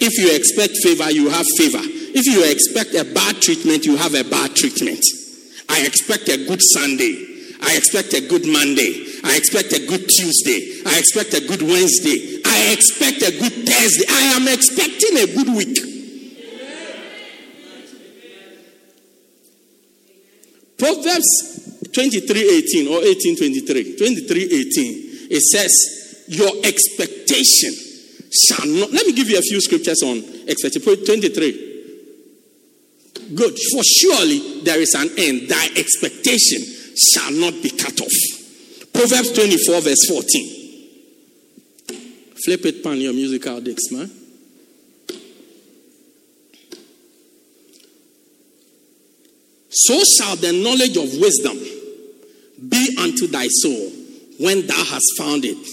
If 0.00 0.18
you 0.18 0.34
expect 0.34 0.76
favor, 0.82 1.10
you 1.10 1.30
have 1.30 1.46
favor. 1.56 1.82
If 1.82 2.26
you 2.26 2.50
expect 2.50 2.94
a 2.94 3.04
bad 3.14 3.40
treatment, 3.42 3.84
you 3.84 3.96
have 3.96 4.14
a 4.14 4.24
bad 4.24 4.54
treatment. 4.56 5.04
I 5.68 5.86
expect 5.86 6.28
a 6.28 6.36
good 6.46 6.60
Sunday. 6.74 7.54
I 7.62 7.76
expect 7.76 8.14
a 8.14 8.26
good 8.26 8.46
Monday. 8.46 9.07
I 9.24 9.36
expect 9.36 9.72
a 9.72 9.86
good 9.86 10.08
Tuesday. 10.08 10.82
I 10.86 10.98
expect 10.98 11.34
a 11.34 11.40
good 11.40 11.62
Wednesday. 11.62 12.40
I 12.44 12.72
expect 12.72 13.22
a 13.22 13.30
good 13.38 13.52
Thursday. 13.66 14.06
I 14.08 14.22
am 14.36 14.48
expecting 14.48 15.18
a 15.18 15.26
good 15.34 15.48
week. 15.54 15.78
Proverbs 20.78 21.90
23 21.92 22.62
18 22.64 22.88
or 22.88 23.02
18 23.02 23.36
23. 23.36 23.96
23 23.96 24.44
18. 24.44 25.08
It 25.30 25.42
says, 25.42 26.24
Your 26.28 26.50
expectation 26.64 27.74
shall 28.30 28.66
not. 28.66 28.92
Let 28.92 29.06
me 29.06 29.12
give 29.12 29.28
you 29.28 29.38
a 29.38 29.42
few 29.42 29.60
scriptures 29.60 30.02
on 30.02 30.22
expectation. 30.48 31.04
23. 31.04 31.66
Good. 33.34 33.58
For 33.72 33.82
surely 33.82 34.62
there 34.62 34.80
is 34.80 34.94
an 34.94 35.10
end. 35.18 35.48
Thy 35.48 35.66
expectation 35.76 36.62
shall 36.96 37.32
not 37.32 37.60
be 37.62 37.70
cut 37.70 38.00
off. 38.00 38.37
Proverbs 38.98 39.30
24, 39.30 39.80
verse 39.80 40.06
14. 40.08 40.48
Flip 42.44 42.66
it 42.66 42.82
pan 42.82 42.96
your 42.96 43.12
musical 43.12 43.60
decks, 43.60 43.92
man. 43.92 44.10
So 49.70 50.02
shall 50.18 50.34
the 50.34 50.52
knowledge 50.52 50.96
of 50.96 51.16
wisdom 51.20 51.56
be 52.68 52.96
unto 52.98 53.28
thy 53.28 53.46
soul 53.46 53.92
when 54.40 54.66
thou 54.66 54.82
hast 54.82 55.06
found 55.16 55.44
it. 55.44 55.64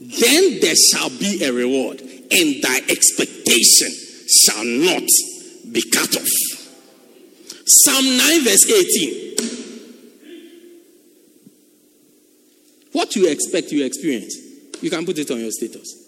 Then 0.00 0.58
there 0.60 0.74
shall 0.74 1.10
be 1.10 1.44
a 1.44 1.52
reward, 1.52 2.00
and 2.00 2.62
thy 2.64 2.78
expectation 2.90 3.92
shall 4.26 4.64
not 4.64 5.08
be 5.70 5.88
cut 5.88 6.16
off. 6.16 6.26
Psalm 7.64 8.16
9, 8.16 8.42
verse 8.42 8.68
18. 8.68 9.31
What 12.92 13.16
you 13.16 13.28
expect, 13.28 13.72
you 13.72 13.84
experience. 13.84 14.36
You 14.80 14.90
can 14.90 15.04
put 15.06 15.18
it 15.18 15.30
on 15.30 15.38
your 15.38 15.50
status. 15.50 16.02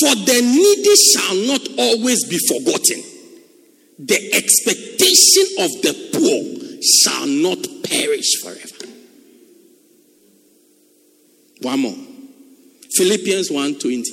For 0.00 0.14
the 0.14 0.40
needy 0.42 0.94
shall 1.12 1.36
not 1.46 1.68
always 1.78 2.24
be 2.24 2.38
forgotten. 2.38 3.02
The 3.98 4.34
expectation 4.34 5.46
of 5.64 5.70
the 5.82 5.94
poor 6.12 6.80
shall 6.82 7.26
not 7.26 7.58
perish 7.84 8.40
forever. 8.42 8.92
One 11.62 11.80
more. 11.80 11.96
Philippians 12.94 13.50
1:20. 13.50 14.04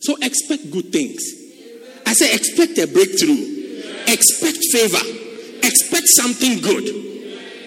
So 0.00 0.16
expect 0.22 0.70
good 0.70 0.92
things. 0.92 1.22
I 2.06 2.12
say 2.14 2.34
expect 2.34 2.78
a 2.78 2.86
breakthrough. 2.86 3.82
Expect 4.06 4.58
favor. 4.72 5.04
Expect 5.62 6.08
something 6.08 6.60
good. 6.60 7.07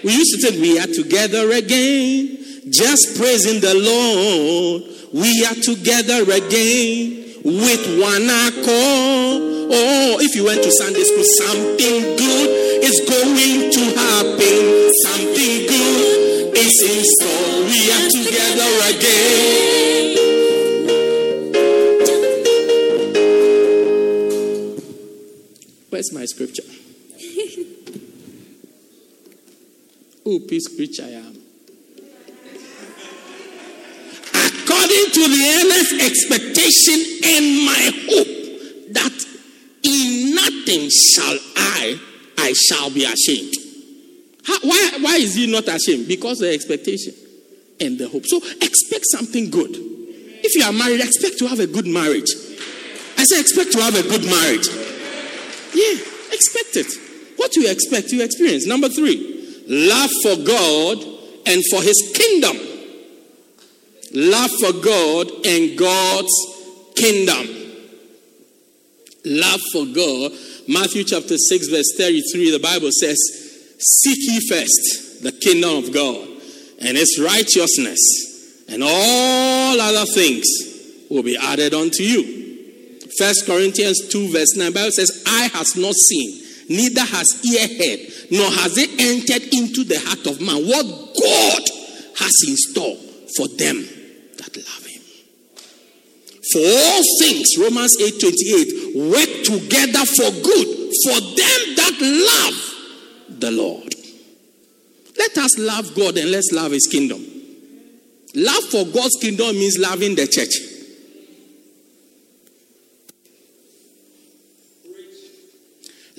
We 0.03 0.13
used 0.13 0.33
to 0.33 0.39
say 0.41 0.59
we 0.59 0.79
are 0.79 0.87
together 0.87 1.51
again, 1.51 2.39
just 2.71 3.17
praising 3.17 3.61
the 3.61 3.75
Lord. 3.77 4.83
We 5.13 5.45
are 5.45 5.53
together 5.61 6.23
again 6.23 7.21
with 7.45 8.01
one 8.01 8.25
accord. 8.25 9.41
Oh, 9.73 10.17
if 10.19 10.35
you 10.35 10.45
went 10.45 10.63
to 10.63 10.71
Sunday 10.71 11.03
school, 11.03 11.23
something 11.37 12.17
good 12.17 12.49
is 12.81 12.99
going 13.05 13.71
to 13.71 13.83
happen. 13.93 14.89
Something 15.05 15.67
good 15.69 16.57
is 16.57 16.81
in 16.81 17.03
store. 17.05 17.69
We 17.69 17.91
are 17.93 18.09
together 18.09 18.71
again. 18.89 19.51
Where's 25.89 26.11
my 26.11 26.25
scripture? 26.25 26.80
Oh, 30.25 30.39
peace 30.47 30.67
preacher 30.75 31.03
I 31.03 31.09
am. 31.09 31.37
According 34.33 35.05
to 35.11 35.23
the 35.27 35.43
earnest 35.59 35.93
expectation 36.01 36.99
and 37.25 37.65
my 37.65 37.83
hope 38.07 38.93
that 38.93 39.25
in 39.83 40.35
nothing 40.35 40.89
shall 40.89 41.37
I, 41.55 41.99
I 42.37 42.53
shall 42.53 42.89
be 42.89 43.05
ashamed. 43.05 43.55
How, 44.43 44.59
why, 44.61 44.97
why 45.01 45.15
is 45.17 45.35
he 45.35 45.51
not 45.51 45.67
ashamed? 45.67 46.07
Because 46.07 46.41
of 46.41 46.47
the 46.47 46.53
expectation 46.53 47.13
and 47.79 47.97
the 47.97 48.07
hope. 48.07 48.25
So 48.25 48.37
expect 48.37 49.05
something 49.11 49.49
good. 49.49 49.71
If 50.43 50.55
you 50.55 50.63
are 50.63 50.73
married, 50.73 51.01
expect 51.01 51.37
to 51.39 51.47
have 51.47 51.59
a 51.59 51.67
good 51.67 51.85
marriage. 51.85 52.31
I 53.17 53.23
say 53.23 53.39
expect 53.39 53.71
to 53.73 53.81
have 53.81 53.95
a 53.95 54.03
good 54.03 54.25
marriage. 54.25 54.67
Yeah, 55.73 56.01
expect 56.33 56.75
it. 56.75 57.37
What 57.37 57.55
you 57.55 57.69
expect, 57.69 58.11
you 58.11 58.23
experience. 58.23 58.65
Number 58.65 58.89
three, 58.89 59.30
love 59.67 60.09
for 60.23 60.35
God 60.37 60.97
and 61.45 61.63
for 61.69 61.81
his 61.81 62.11
kingdom. 62.15 62.57
Love 64.13 64.51
for 64.59 64.73
God 64.73 65.27
and 65.45 65.77
God's 65.77 66.33
kingdom. 66.95 67.47
Love 69.25 69.61
for 69.71 69.85
God. 69.85 70.31
Matthew 70.67 71.03
chapter 71.03 71.37
6, 71.37 71.67
verse 71.67 71.93
33, 71.97 72.51
the 72.51 72.59
Bible 72.59 72.89
says, 72.91 73.17
Seek 73.79 74.17
ye 74.19 74.39
first 74.47 75.23
the 75.23 75.31
kingdom 75.31 75.83
of 75.83 75.93
God 75.93 76.27
and 76.79 76.97
its 76.97 77.19
righteousness, 77.19 78.65
and 78.69 78.83
all 78.83 79.79
other 79.79 80.05
things 80.13 80.45
will 81.09 81.23
be 81.23 81.37
added 81.37 81.73
unto 81.73 82.03
you. 82.03 82.41
First 83.17 83.45
Corinthians 83.45 84.07
2, 84.09 84.31
verse 84.31 84.55
9, 84.55 84.73
Bible 84.73 84.91
says, 84.91 85.23
Eye 85.27 85.49
has 85.53 85.75
not 85.75 85.93
seen, 85.93 86.43
neither 86.69 87.01
has 87.01 87.45
ear 87.45 87.67
heard, 87.67 88.20
nor 88.31 88.49
has 88.49 88.77
it 88.77 88.89
entered 88.97 89.53
into 89.53 89.83
the 89.83 89.99
heart 89.99 90.25
of 90.25 90.39
man 90.39 90.63
what 90.63 90.85
God 90.87 91.63
has 92.15 92.31
in 92.47 92.55
store 92.55 92.95
for 93.35 93.47
them 93.59 93.83
that 94.39 94.55
love 94.55 94.85
him. 94.87 95.01
For 96.51 96.63
all 96.63 97.03
things, 97.19 97.57
Romans 97.59 97.95
8 97.99 98.19
28, 98.19 99.11
work 99.11 99.31
together 99.43 100.05
for 100.07 100.31
good 100.41 100.69
for 101.03 101.19
them 101.19 101.59
that 101.75 101.95
love 101.99 103.39
the 103.39 103.51
Lord. 103.51 103.93
Let 105.17 105.37
us 105.37 105.59
love 105.59 105.93
God 105.93 106.17
and 106.17 106.31
let's 106.31 106.51
love 106.53 106.71
his 106.71 106.87
kingdom. 106.87 107.25
Love 108.33 108.63
for 108.63 108.85
God's 108.85 109.17
kingdom 109.19 109.55
means 109.57 109.77
loving 109.77 110.15
the 110.15 110.25
church. 110.25 110.70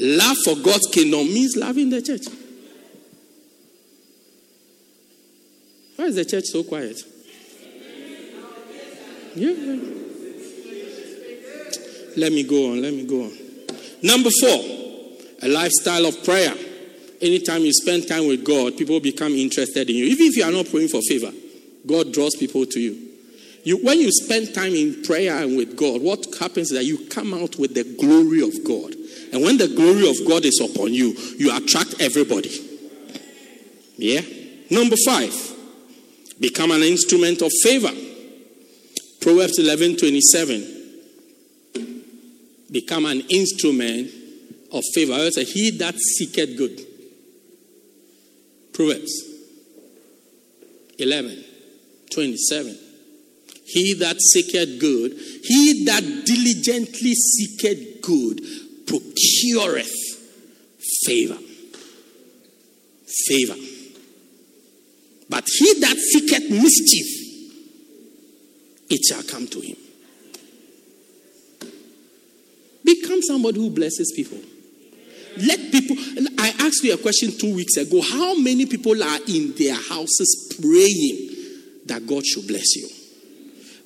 Love 0.04 0.36
for 0.44 0.56
God's 0.56 0.88
kingdom 0.88 1.26
means 1.32 1.56
loving 1.56 1.88
the 1.88 2.02
church. 2.02 2.26
Why 5.94 6.06
is 6.06 6.16
the 6.16 6.24
church 6.24 6.46
so 6.46 6.64
quiet? 6.64 7.00
Yeah. 9.36 9.52
Let 12.16 12.32
me 12.32 12.42
go 12.42 12.72
on. 12.72 12.82
Let 12.82 12.92
me 12.92 13.06
go 13.06 13.26
on. 13.26 13.32
Number 14.02 14.30
four, 14.40 14.64
a 15.40 15.48
lifestyle 15.48 16.06
of 16.06 16.24
prayer. 16.24 16.52
Anytime 17.20 17.62
you 17.62 17.72
spend 17.72 18.08
time 18.08 18.26
with 18.26 18.44
God, 18.44 18.76
people 18.76 18.98
become 18.98 19.34
interested 19.34 19.88
in 19.88 19.94
you. 19.94 20.06
Even 20.06 20.26
if 20.26 20.36
you 20.36 20.42
are 20.42 20.50
not 20.50 20.68
praying 20.68 20.88
for 20.88 21.00
favor, 21.02 21.30
God 21.86 22.12
draws 22.12 22.34
people 22.34 22.66
to 22.66 22.80
you. 22.80 23.08
You, 23.62 23.76
when 23.84 24.00
you 24.00 24.10
spend 24.10 24.52
time 24.52 24.74
in 24.74 25.04
prayer 25.04 25.40
and 25.44 25.56
with 25.56 25.76
God, 25.76 26.02
what 26.02 26.26
happens 26.40 26.72
is 26.72 26.76
that 26.78 26.84
you 26.84 27.06
come 27.06 27.32
out 27.32 27.56
with 27.56 27.74
the 27.74 27.84
glory 28.00 28.42
of 28.42 28.52
God. 28.66 28.96
And 29.32 29.42
when 29.42 29.56
the 29.56 29.68
glory 29.68 30.08
of 30.08 30.16
God 30.28 30.44
is 30.44 30.60
upon 30.60 30.92
you, 30.92 31.14
you 31.38 31.56
attract 31.56 32.00
everybody. 32.00 32.50
Yeah? 33.96 34.20
Number 34.70 34.96
five, 35.04 35.34
become 36.38 36.70
an 36.70 36.82
instrument 36.82 37.40
of 37.42 37.50
favor. 37.62 37.92
Proverbs 39.20 39.58
11 39.58 39.96
27. 39.96 40.78
Become 42.70 43.06
an 43.06 43.22
instrument 43.30 44.10
of 44.72 44.82
favor. 44.94 45.14
I 45.14 45.30
say, 45.30 45.44
He 45.44 45.70
that 45.78 45.94
seeketh 45.98 46.56
good. 46.56 46.80
Proverbs 48.72 49.12
11 50.98 51.44
27. 52.12 52.78
He 53.64 53.94
that 53.94 54.20
seeketh 54.20 54.78
good, 54.80 55.12
he 55.44 55.84
that 55.84 56.02
diligently 56.26 57.14
seeketh 57.14 58.02
good, 58.02 58.40
procureth 58.86 59.92
favor. 61.04 61.38
Favor. 63.26 63.56
But 65.28 65.44
he 65.46 65.80
that 65.80 65.96
seeketh 65.96 66.50
mischief, 66.50 67.06
it 68.90 69.04
shall 69.08 69.22
come 69.22 69.46
to 69.48 69.60
him. 69.60 69.76
Become 72.84 73.22
somebody 73.22 73.60
who 73.60 73.70
blesses 73.70 74.12
people. 74.14 74.38
Let 75.38 75.72
people. 75.72 75.96
I 76.38 76.52
asked 76.58 76.84
you 76.84 76.92
a 76.92 76.98
question 76.98 77.32
two 77.38 77.54
weeks 77.54 77.76
ago. 77.76 78.02
How 78.02 78.36
many 78.36 78.66
people 78.66 79.02
are 79.02 79.18
in 79.26 79.54
their 79.56 79.74
houses 79.74 80.58
praying 80.60 81.30
that 81.86 82.06
God 82.06 82.26
should 82.26 82.46
bless 82.46 82.76
you? 82.76 82.88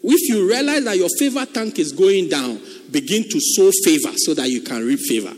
If 0.03 0.29
you 0.29 0.49
realize 0.49 0.85
that 0.85 0.97
your 0.97 1.09
favor 1.19 1.47
tank 1.47 1.79
is 1.79 1.93
going 1.93 2.29
down, 2.29 2.61
begin 2.91 3.25
to 3.25 3.41
sow 3.41 3.71
favor 3.85 4.13
so 4.17 4.35
that 4.35 4.49
you 4.49 4.63
can 4.63 4.85
reap 4.85 5.01
favor. 5.01 5.33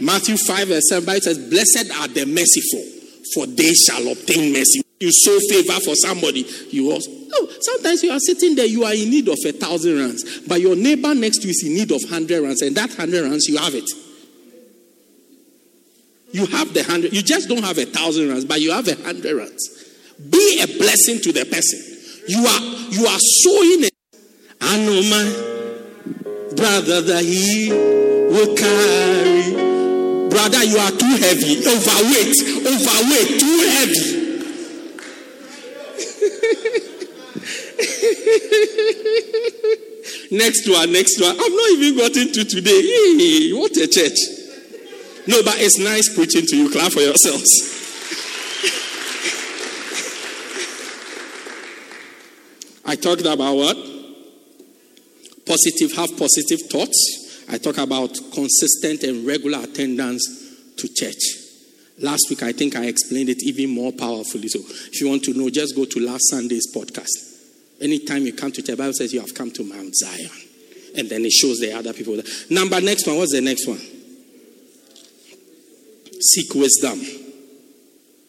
Matthew 0.00 0.36
5 0.36 0.68
verse 0.68 0.88
7 0.88 1.04
Bible 1.04 1.20
says, 1.20 1.38
Blessed 1.38 1.90
are 2.00 2.08
the 2.08 2.26
merciful, 2.26 2.84
for 3.34 3.46
they 3.46 3.72
shall 3.72 4.08
obtain 4.10 4.52
mercy. 4.52 4.82
You 5.00 5.10
sow 5.12 5.38
favor 5.48 5.78
for 5.84 5.94
somebody, 5.94 6.46
you 6.70 6.92
also. 6.92 7.10
No, 7.10 7.48
sometimes 7.60 8.02
you 8.02 8.10
are 8.10 8.20
sitting 8.20 8.54
there, 8.54 8.66
you 8.66 8.84
are 8.84 8.92
in 8.92 9.10
need 9.10 9.28
of 9.28 9.38
a 9.44 9.52
thousand 9.52 9.96
rands, 9.98 10.40
but 10.46 10.60
your 10.60 10.76
neighbor 10.76 11.14
next 11.14 11.38
to 11.38 11.44
you 11.44 11.50
is 11.50 11.62
in 11.64 11.74
need 11.74 11.90
of 11.92 12.02
hundred 12.08 12.42
rands, 12.42 12.62
and 12.62 12.76
that 12.76 12.92
hundred 12.94 13.22
rands, 13.22 13.46
you 13.48 13.58
have 13.58 13.74
it. 13.74 13.88
You 16.32 16.46
have 16.46 16.72
the 16.72 16.82
hundred, 16.82 17.12
you 17.12 17.22
just 17.22 17.48
don't 17.48 17.62
have 17.62 17.78
a 17.78 17.84
thousand 17.84 18.28
rands, 18.28 18.44
but 18.44 18.60
you 18.60 18.72
have 18.72 18.88
a 18.88 18.94
hundred 19.02 19.36
rands. 19.36 19.68
Be 20.30 20.62
a 20.62 20.66
blessing 20.78 21.20
to 21.20 21.32
the 21.32 21.44
person. 21.46 21.80
You 22.28 22.46
are 22.46 22.60
you 22.90 23.06
are 23.06 23.18
sowing 23.18 23.84
it. 23.84 23.92
My 24.60 25.51
brother 26.56 27.00
that 27.02 27.24
he 27.24 27.70
will 27.70 28.54
carry. 28.56 29.52
Brother, 30.30 30.64
you 30.64 30.78
are 30.78 30.90
too 30.90 31.16
heavy, 31.20 31.60
overweight, 31.60 32.36
overweight, 32.64 33.40
too 33.40 33.58
heavy. 33.68 34.22
next 40.32 40.68
one, 40.68 40.92
next 40.92 41.20
one. 41.20 41.30
I've 41.30 41.52
not 41.52 41.70
even 41.70 41.96
gotten 41.98 42.32
to 42.32 42.44
today. 42.44 42.80
Hey, 42.82 43.52
what 43.52 43.76
a 43.76 43.86
church. 43.86 44.18
No, 45.26 45.42
but 45.42 45.56
it's 45.58 45.78
nice 45.78 46.08
preaching 46.14 46.46
to 46.46 46.56
you. 46.56 46.70
Clap 46.70 46.92
for 46.92 47.00
yourselves. 47.00 47.48
I 52.84 52.96
talked 52.96 53.20
about 53.20 53.54
what? 53.54 53.91
Positive, 55.46 55.92
have 55.96 56.16
positive 56.16 56.60
thoughts. 56.70 57.44
I 57.48 57.58
talk 57.58 57.78
about 57.78 58.16
consistent 58.32 59.02
and 59.02 59.26
regular 59.26 59.58
attendance 59.58 60.24
to 60.76 60.88
church. 60.88 61.22
Last 61.98 62.26
week, 62.30 62.42
I 62.42 62.52
think 62.52 62.76
I 62.76 62.86
explained 62.86 63.28
it 63.28 63.42
even 63.42 63.70
more 63.70 63.92
powerfully. 63.92 64.48
So, 64.48 64.60
if 64.60 65.00
you 65.00 65.08
want 65.08 65.24
to 65.24 65.34
know, 65.34 65.50
just 65.50 65.76
go 65.76 65.84
to 65.84 66.00
last 66.00 66.30
Sunday's 66.30 66.72
podcast. 66.74 67.80
Anytime 67.80 68.24
you 68.24 68.32
come 68.32 68.52
to 68.52 68.62
church, 68.62 68.78
Bible 68.78 68.92
says 68.92 69.12
you 69.12 69.20
have 69.20 69.34
come 69.34 69.50
to 69.50 69.64
Mount 69.64 69.94
Zion. 69.94 70.30
And 70.96 71.08
then 71.08 71.24
it 71.24 71.32
shows 71.32 71.58
the 71.58 71.72
other 71.72 71.92
people. 71.92 72.20
Number 72.50 72.80
next 72.80 73.06
one. 73.06 73.16
What's 73.18 73.32
the 73.32 73.40
next 73.40 73.66
one? 73.66 73.80
Seek 76.20 76.54
wisdom. 76.54 77.00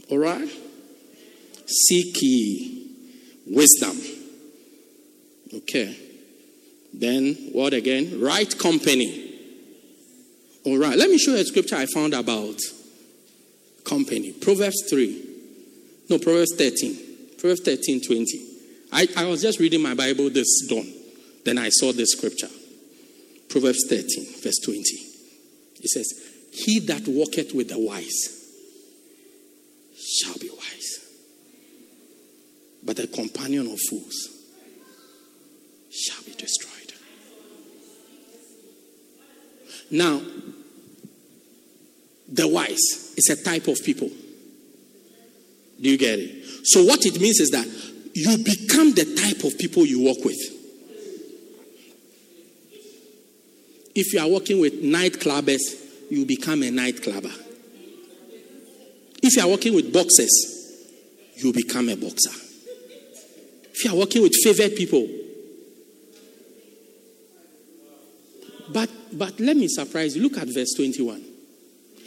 All 0.09 0.17
right? 0.17 0.49
Seek 1.65 2.17
wisdom. 3.47 3.97
Okay. 5.53 5.95
Then 6.93 7.35
what 7.51 7.73
again? 7.73 8.21
Right 8.21 8.57
company. 8.57 9.31
All 10.65 10.77
right. 10.77 10.97
Let 10.97 11.09
me 11.09 11.17
show 11.17 11.31
you 11.31 11.37
a 11.37 11.45
scripture 11.45 11.75
I 11.75 11.85
found 11.87 12.13
about 12.13 12.59
company. 13.83 14.31
Proverbs 14.31 14.83
3. 14.89 15.29
No, 16.09 16.19
Proverbs 16.19 16.55
13. 16.55 16.97
Proverbs 17.37 17.61
13, 17.61 18.01
20. 18.01 18.53
I, 18.93 19.07
I 19.17 19.25
was 19.25 19.41
just 19.41 19.59
reading 19.59 19.81
my 19.81 19.95
Bible 19.95 20.29
this 20.29 20.65
dawn. 20.69 20.87
Then 21.43 21.57
I 21.57 21.69
saw 21.69 21.91
this 21.91 22.11
scripture. 22.11 22.47
Proverbs 23.49 23.85
13, 23.89 24.05
verse 24.41 24.59
20. 24.63 24.79
It 25.81 25.89
says, 25.89 26.07
He 26.53 26.79
that 26.79 27.07
walketh 27.07 27.53
with 27.53 27.69
the 27.69 27.79
wise 27.79 28.39
shall 29.97 30.37
be 30.39 30.49
wise. 30.49 30.99
But 32.85 32.97
the 32.97 33.07
companion 33.07 33.67
of 33.71 33.79
fools 33.89 34.29
shall 35.91 36.23
be 36.23 36.33
destroyed. 36.33 36.72
Now, 39.93 40.19
the 42.27 42.47
wise 42.47 43.13
is 43.15 43.29
a 43.29 43.43
type 43.43 43.67
of 43.67 43.77
people. 43.85 44.09
Do 45.79 45.87
you 45.87 45.99
get 45.99 46.17
it? 46.17 46.43
So, 46.63 46.83
what 46.83 47.05
it 47.05 47.21
means 47.21 47.39
is 47.39 47.51
that 47.51 47.67
you 48.15 48.37
become 48.39 48.93
the 48.93 49.05
type 49.15 49.43
of 49.43 49.55
people 49.59 49.85
you 49.85 50.03
work 50.03 50.25
with. 50.25 50.39
If 53.93 54.13
you 54.13 54.19
are 54.19 54.27
working 54.27 54.59
with 54.59 54.81
night 54.81 55.13
clubbers, 55.13 55.61
you 56.09 56.25
become 56.25 56.63
a 56.63 56.71
night 56.71 57.03
clubber. 57.03 57.31
If 59.21 59.35
you 59.35 59.43
are 59.43 59.47
working 59.47 59.75
with 59.75 59.93
boxers, 59.93 60.81
you 61.35 61.53
become 61.53 61.89
a 61.89 61.95
boxer. 61.95 62.31
If 63.75 63.85
you 63.85 63.91
are 63.91 63.97
working 63.97 64.23
with 64.23 64.33
favored 64.43 64.75
people, 64.75 65.07
but 69.13 69.39
let 69.39 69.57
me 69.57 69.67
surprise 69.67 70.15
you. 70.15 70.23
Look 70.23 70.37
at 70.37 70.47
verse 70.47 70.73
21. 70.75 71.23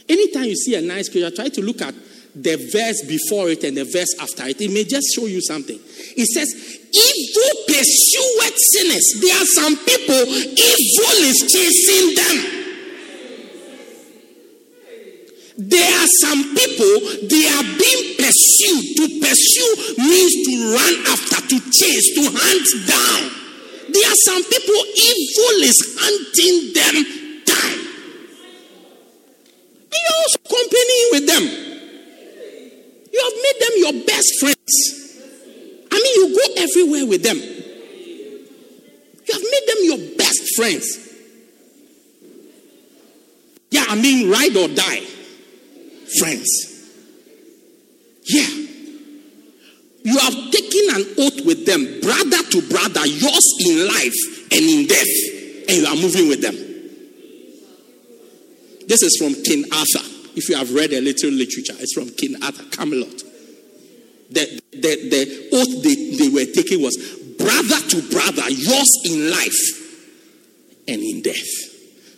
Anytime 0.09 0.45
you 0.45 0.57
see 0.57 0.75
a 0.75 0.81
nice 0.81 1.09
picture, 1.09 1.31
try 1.31 1.49
to 1.49 1.63
look 1.63 1.81
at 1.83 1.95
the 2.37 2.57
verse 2.71 3.03
before 3.09 3.49
it 3.49 3.65
and 3.65 3.77
the 3.77 3.85
verse 3.85 4.15
after 4.21 4.47
it. 4.47 4.61
It 4.61 4.71
may 4.71 4.85
just 4.85 5.09
show 5.15 5.27
you 5.27 5.41
something. 5.41 5.79
It 5.81 6.27
says, 6.27 6.53
Evil 6.93 7.53
pursueth 7.67 8.59
sinners. 8.73 9.07
There 9.21 9.37
are 9.37 9.51
some 9.57 9.77
people, 9.77 10.23
evil 10.29 11.17
is 11.27 11.39
chasing 11.49 12.15
them. 12.15 12.67
There 15.59 15.89
are 15.89 16.11
some 16.21 16.55
people, 16.55 16.95
they 17.29 17.49
are 17.49 17.65
being 17.65 18.17
pursued. 18.21 18.85
To 19.01 19.05
pursue 19.21 19.73
means 19.97 20.35
to 20.45 20.55
run 20.77 20.95
after, 21.09 21.41
to 21.49 21.59
chase, 21.73 22.15
to 22.15 22.23
hunt 22.31 22.69
down. 22.87 23.36
There 24.07 24.13
are 24.13 24.23
some 24.25 24.45
people, 24.45 24.75
evil 24.95 25.63
is 25.67 25.99
hunting 25.99 26.73
them 26.75 26.95
down. 27.43 27.75
And 29.83 29.99
you're 29.99 30.21
also 30.23 30.39
companying 30.47 31.09
with 31.11 31.27
them. 31.27 31.43
You 33.13 33.21
have 33.25 33.37
made 33.43 33.59
them 33.67 33.75
your 33.79 34.07
best 34.07 34.31
friends. 34.39 34.75
I 35.91 35.97
mean, 36.01 36.15
you 36.15 36.25
go 36.37 36.45
everywhere 36.63 37.07
with 37.07 37.23
them. 37.25 37.39
You 39.27 39.33
have 39.33 39.43
made 39.43 39.67
them 39.67 39.81
your 39.83 39.99
best 40.17 40.55
friends. 40.55 40.87
Yeah, 43.73 43.87
I 43.89 43.97
mean, 43.97 44.31
ride 44.31 44.57
or 44.57 44.69
die 44.69 45.03
friends. 46.21 46.49
Yeah. 48.29 48.66
You 50.07 50.17
have 50.19 50.35
taken 50.53 50.85
an 50.95 51.05
oath 51.19 51.45
with 51.45 51.67
them, 51.67 51.83
brother 52.01 52.39
to 52.51 52.63
brother, 52.71 53.05
yours 53.05 53.47
in 53.67 53.89
life 53.89 54.53
and 54.53 54.63
in 54.63 54.87
death, 54.87 55.15
and 55.67 55.79
you 55.79 55.87
are 55.87 55.97
moving 55.97 56.29
with 56.29 56.41
them. 56.41 56.55
This 58.87 59.03
is 59.03 59.17
from 59.19 59.35
King 59.43 59.65
Arthur. 59.73 60.07
If 60.37 60.49
you 60.49 60.55
have 60.55 60.73
read 60.73 60.93
a 60.93 61.01
little 61.01 61.31
literature, 61.31 61.75
it's 61.81 61.93
from 61.93 62.11
King 62.11 62.37
Arthur, 62.41 62.63
Camelot. 62.71 63.19
The, 64.31 64.63
the, 64.71 65.09
the 65.11 65.49
oath 65.53 65.83
they, 65.83 66.17
they 66.17 66.29
were 66.29 66.53
taking 66.55 66.83
was 66.83 66.95
brother 67.37 67.83
to 67.89 68.03
brother, 68.09 68.49
yours 68.49 68.93
in 69.07 69.29
life 69.29 70.87
and 70.87 71.03
in 71.03 71.23
death. 71.23 71.51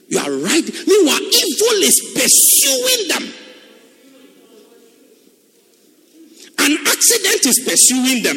You 0.09 0.18
are 0.18 0.31
right. 0.31 0.64
Meanwhile, 0.87 1.20
evil 1.20 1.79
is 1.88 2.01
pursuing 2.12 3.09
them. 3.09 3.47
An 6.59 6.77
accident 6.87 7.47
is 7.47 7.59
pursuing 7.64 8.23
them. 8.23 8.37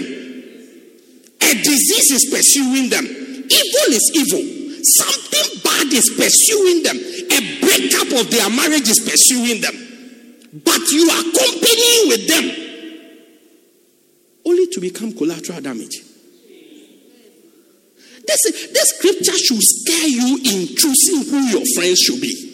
A 1.41 1.53
disease 1.55 2.11
is 2.11 2.25
pursuing 2.29 2.89
them. 2.89 3.05
Evil 3.05 3.89
is 3.91 4.11
evil. 4.13 4.43
Something 4.83 5.61
bad 5.63 5.93
is 5.93 6.09
pursuing 6.15 6.83
them. 6.83 6.97
A 6.97 7.39
breakup 7.61 8.19
of 8.19 8.31
their 8.31 8.49
marriage 8.49 8.89
is 8.89 8.99
pursuing 8.99 9.61
them. 9.61 9.73
But 10.63 10.81
you 10.89 11.09
are 11.09 11.21
accompanying 11.21 12.07
with 12.09 12.27
them 12.27 12.61
only 14.45 14.67
to 14.67 14.79
become 14.81 15.13
collateral 15.13 15.61
damage. 15.61 16.01
This, 18.27 18.71
this 18.71 18.89
scripture 18.97 19.37
should 19.37 19.59
scare 19.61 20.07
you 20.07 20.37
in 20.37 20.67
choosing 20.75 21.29
who 21.29 21.39
your 21.49 21.63
friends 21.75 21.99
should 21.99 22.21
be. 22.21 22.50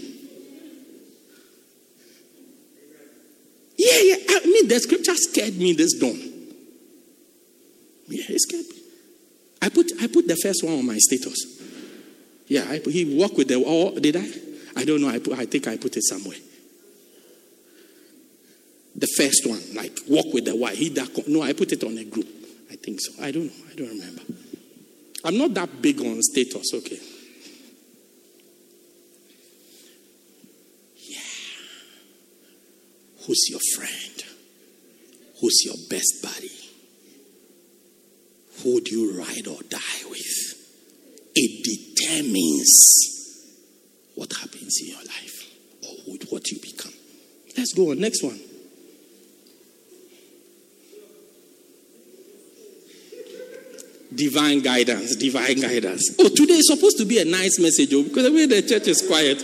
Yeah, 3.78 4.00
yeah. 4.02 4.16
I 4.30 4.46
mean, 4.46 4.68
the 4.68 4.80
scripture 4.80 5.16
scared 5.16 5.56
me 5.58 5.74
this 5.74 5.94
dawn. 5.94 6.20
Yeah, 8.08 8.24
it 8.30 8.42
scared 8.42 8.66
me. 8.66 8.82
I 9.62 9.70
put 9.70 9.92
I 10.02 10.08
put 10.08 10.28
the 10.28 10.36
first 10.36 10.64
one 10.64 10.80
on 10.80 10.86
my 10.86 10.98
status. 10.98 11.38
Yeah, 12.48 12.66
I, 12.68 12.78
he 12.80 13.18
walked 13.18 13.36
with 13.36 13.50
the. 13.50 13.64
Oh, 13.66 13.98
did 14.00 14.16
I? 14.16 14.28
I 14.76 14.86
don't 14.86 15.02
know. 15.02 15.10
I 15.10 15.20
put, 15.20 15.38
I 15.38 15.46
think 15.46 15.68
I 15.68 15.78
put 15.78 15.98
it 15.98 16.04
somewhere. 16.04 16.38
The 18.96 19.08
first 19.16 19.46
one, 19.46 19.62
like 19.76 19.96
walk 20.08 20.34
with 20.34 20.46
the 20.46 20.56
white. 20.56 20.76
He 20.76 20.90
that 20.90 21.28
no, 21.28 21.44
I 21.44 21.54
put 21.54 21.72
it 21.72 21.84
on 21.84 21.98
a 21.98 22.04
group. 22.04 22.28
I 22.72 22.76
think 22.76 23.00
so. 23.00 23.22
I 23.22 23.32
don't 23.32 23.46
know. 23.46 23.64
I 23.72 23.76
don't 23.76 23.90
remember. 23.90 24.22
I'm 25.24 25.38
not 25.38 25.54
that 25.54 25.82
big 25.82 26.02
on 26.02 26.22
status. 26.22 26.74
Okay. 26.74 27.00
Who's 33.28 33.50
your 33.50 33.60
friend? 33.76 34.24
Who's 35.42 35.66
your 35.66 35.76
best 35.90 36.24
buddy? 36.24 36.50
Who 38.64 38.82
do 38.82 38.98
you 38.98 39.20
ride 39.20 39.48
or 39.48 39.62
die 39.70 40.10
with? 40.10 40.56
It 41.36 41.96
determines 41.96 43.52
what 44.16 44.32
happens 44.34 44.80
in 44.82 44.88
your 44.88 45.00
life 45.00 45.46
or 45.84 46.16
what 46.30 46.50
you 46.50 46.60
become. 46.60 46.94
Let's 47.58 47.74
go 47.74 47.92
on. 47.92 48.00
Next 48.00 48.24
one. 48.24 48.40
Divine 54.16 54.62
guidance, 54.62 55.18
divine 55.18 55.60
guidance. 55.60 56.16
Oh, 56.18 56.30
today 56.30 56.54
is 56.54 56.68
supposed 56.68 56.98
to 56.98 57.06
be 57.06 57.20
a 57.20 57.26
nice 57.26 57.60
message, 57.60 57.94
oh, 57.94 58.04
because 58.04 58.24
the 58.24 58.32
way 58.32 58.46
the 58.46 58.62
church 58.62 58.88
is 58.88 59.06
quiet. 59.06 59.44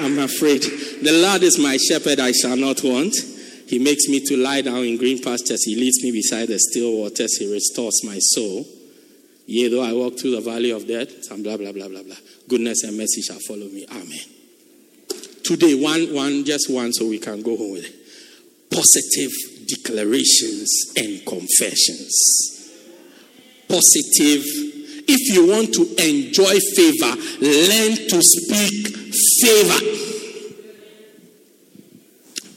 I'm 0.00 0.18
afraid. 0.18 0.62
The 0.62 1.12
Lord 1.12 1.42
is 1.42 1.58
my 1.58 1.76
shepherd, 1.76 2.20
I 2.20 2.32
shall 2.32 2.56
not 2.56 2.82
want. 2.82 3.14
He 3.66 3.78
makes 3.78 4.08
me 4.08 4.20
to 4.26 4.36
lie 4.36 4.60
down 4.60 4.84
in 4.84 4.96
green 4.98 5.22
pastures. 5.22 5.64
He 5.64 5.74
leads 5.74 6.02
me 6.02 6.12
beside 6.12 6.48
the 6.48 6.58
still 6.58 6.98
waters. 6.98 7.38
He 7.38 7.50
restores 7.50 8.04
my 8.04 8.18
soul. 8.18 8.66
Yea, 9.46 9.68
though 9.68 9.82
I 9.82 9.92
walk 9.92 10.18
through 10.18 10.32
the 10.32 10.40
valley 10.40 10.70
of 10.70 10.86
death, 10.86 11.30
and 11.30 11.44
blah, 11.44 11.56
blah, 11.56 11.72
blah, 11.72 11.88
blah, 11.88 12.02
blah. 12.02 12.16
Goodness 12.48 12.82
and 12.84 12.96
mercy 12.96 13.22
shall 13.22 13.38
follow 13.46 13.66
me. 13.66 13.86
Amen. 13.90 14.20
Today, 15.44 15.74
one, 15.74 16.14
one, 16.14 16.44
just 16.44 16.70
one, 16.70 16.92
so 16.92 17.06
we 17.08 17.18
can 17.18 17.42
go 17.42 17.56
home 17.56 17.72
with 17.72 17.84
it. 17.84 17.94
Positive 18.70 19.30
declarations 19.68 20.92
and 20.96 21.24
confessions. 21.26 22.72
Positive 23.68 24.42
if 25.06 25.34
you 25.34 25.48
want 25.48 25.72
to 25.74 25.82
enjoy 26.02 26.58
favor, 26.76 27.14
learn 27.40 27.96
to 28.08 28.20
speak 28.22 28.94
favor. 29.40 29.80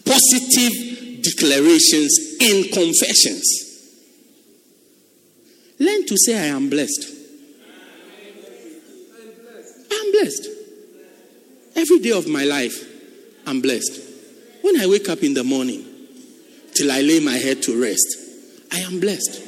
Positive 0.06 1.22
declarations 1.22 2.38
and 2.42 2.72
confessions. 2.72 3.68
Learn 5.80 6.06
to 6.06 6.18
say, 6.18 6.38
I 6.38 6.48
am 6.56 6.70
blessed. 6.70 7.14
I 9.92 10.04
am 10.06 10.12
blessed. 10.12 10.48
Every 11.76 12.00
day 12.00 12.12
of 12.12 12.28
my 12.28 12.46
life, 12.46 12.84
I'm 13.46 13.62
blessed. 13.62 14.02
When 14.62 14.80
I 14.80 14.88
wake 14.88 15.10
up 15.10 15.22
in 15.24 15.34
the 15.34 15.44
morning 15.44 15.86
till 16.74 16.92
I 16.92 17.02
lay 17.02 17.20
my 17.20 17.36
head 17.38 17.62
to 17.64 17.80
rest, 17.80 18.18
I 18.72 18.80
am 18.80 19.00
blessed. 19.00 19.42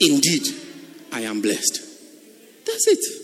Indeed, 0.00 0.46
I 1.12 1.22
am 1.22 1.42
blessed. 1.42 1.81
That's 2.66 2.86
it. 2.88 3.22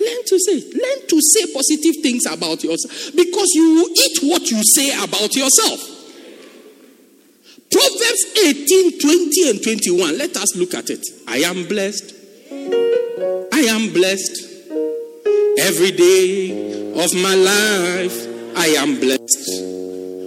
Learn 0.00 0.24
to 0.26 0.38
say. 0.38 0.58
Learn 0.72 1.08
to 1.08 1.20
say 1.20 1.52
positive 1.52 2.02
things 2.02 2.26
about 2.26 2.64
yourself 2.64 3.14
because 3.14 3.48
you 3.54 3.74
will 3.74 3.90
eat 3.90 4.18
what 4.22 4.50
you 4.50 4.60
say 4.64 4.90
about 5.02 5.34
yourself. 5.34 5.80
Proverbs 7.70 8.24
18, 8.44 8.98
20, 9.00 9.50
and 9.50 9.62
21. 9.62 10.18
Let 10.18 10.36
us 10.36 10.56
look 10.56 10.74
at 10.74 10.90
it. 10.90 11.04
I 11.26 11.38
am 11.38 11.66
blessed. 11.66 12.14
I 12.50 13.64
am 13.70 13.92
blessed. 13.92 14.52
Every 15.58 15.92
day 15.92 16.92
of 16.92 17.14
my 17.14 17.34
life, 17.34 18.16
I 18.56 18.66
am 18.76 19.00
blessed. 19.00 19.48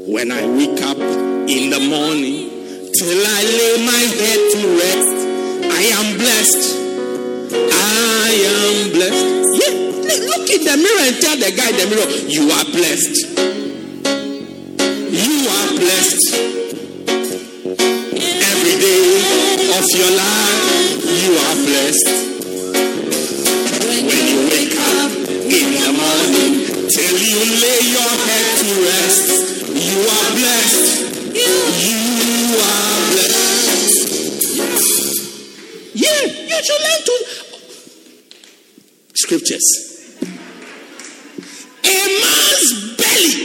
When 0.08 0.32
I 0.32 0.46
wake 0.48 0.82
up 0.82 0.98
in 0.98 1.70
the 1.70 1.80
morning 1.88 2.50
till 2.94 3.22
I 3.28 3.44
lay 3.44 3.86
my 3.86 4.04
head 4.20 4.42
to 4.54 4.60
rest, 4.82 5.18
I 5.72 5.84
am 6.00 6.18
blessed. 6.18 6.85
I 7.56 8.32
am 8.52 8.92
blessed. 8.92 9.26
Yeah, 9.60 9.74
look 10.30 10.50
in 10.50 10.62
the 10.64 10.76
mirror 10.78 11.04
and 11.08 11.18
tell 11.22 11.38
the 11.38 11.52
guy 11.56 11.70
in 11.70 11.78
the 11.78 11.88
mirror, 11.92 12.10
You 12.28 12.52
are 12.52 12.66
blessed. 12.76 13.16
You 15.16 15.48
are 15.48 15.70
blessed. 15.80 16.26
Every 18.52 18.76
day 18.82 19.04
of 19.78 19.86
your 19.96 20.12
life, 20.12 20.64
you 21.06 21.32
are 21.46 21.56
blessed. 21.66 22.10
When 24.06 24.24
you 24.32 24.40
wake 24.52 24.76
up 24.76 25.12
in 25.32 25.68
the 25.80 25.92
morning 25.96 26.54
till 26.92 27.18
you 27.18 27.40
lay 27.64 27.80
your 27.96 28.14
head 28.28 28.48
to 28.60 28.68
rest, 28.84 29.28
you 29.72 29.98
are 30.04 30.30
blessed. 30.36 30.84
You 31.36 31.56
are 32.60 33.00
blessed. 33.16 34.00
Yeah, 35.96 36.22
you 36.52 36.60
should 36.66 36.82
learn 36.86 37.02
to 37.06 37.15
scriptures. 39.26 39.66
A 41.84 41.98
man's 42.22 42.72
belly. 42.98 43.42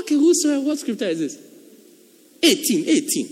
Okay, 0.00 0.14
whosoever, 0.14 0.58
uh, 0.58 0.64
what 0.66 0.78
scripture 0.78 1.06
is 1.06 1.18
this? 1.20 1.38
18, 2.42 2.88
18. 2.88 3.28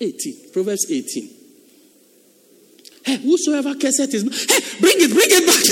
18. 0.00 0.52
Proverbs 0.52 0.86
18. 0.90 1.30
Hey, 3.04 3.16
whosoever 3.18 3.74
curseth 3.74 4.12
his 4.12 4.22
hey, 4.22 4.60
bring 4.80 4.96
it, 4.98 5.10
bring 5.14 5.30
it 5.30 5.46
back. 5.46 5.62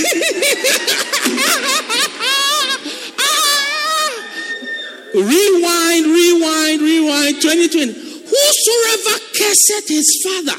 rewind, 5.15 6.07
rewind, 6.07 6.81
rewind. 6.81 7.43
2020. 7.43 7.93
Whosoever 8.25 9.19
curseth 9.37 9.89
his 9.89 10.09
father 10.25 10.59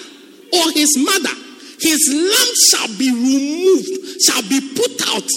or 0.53 0.71
his 0.73 0.97
mother 0.97 1.44
his 1.85 2.09
lamp 2.11 2.55
shall 2.71 2.97
be 2.97 3.11
removed, 3.11 4.21
shall 4.23 4.41
be 4.49 4.59
put 4.73 4.97
out 5.13 5.29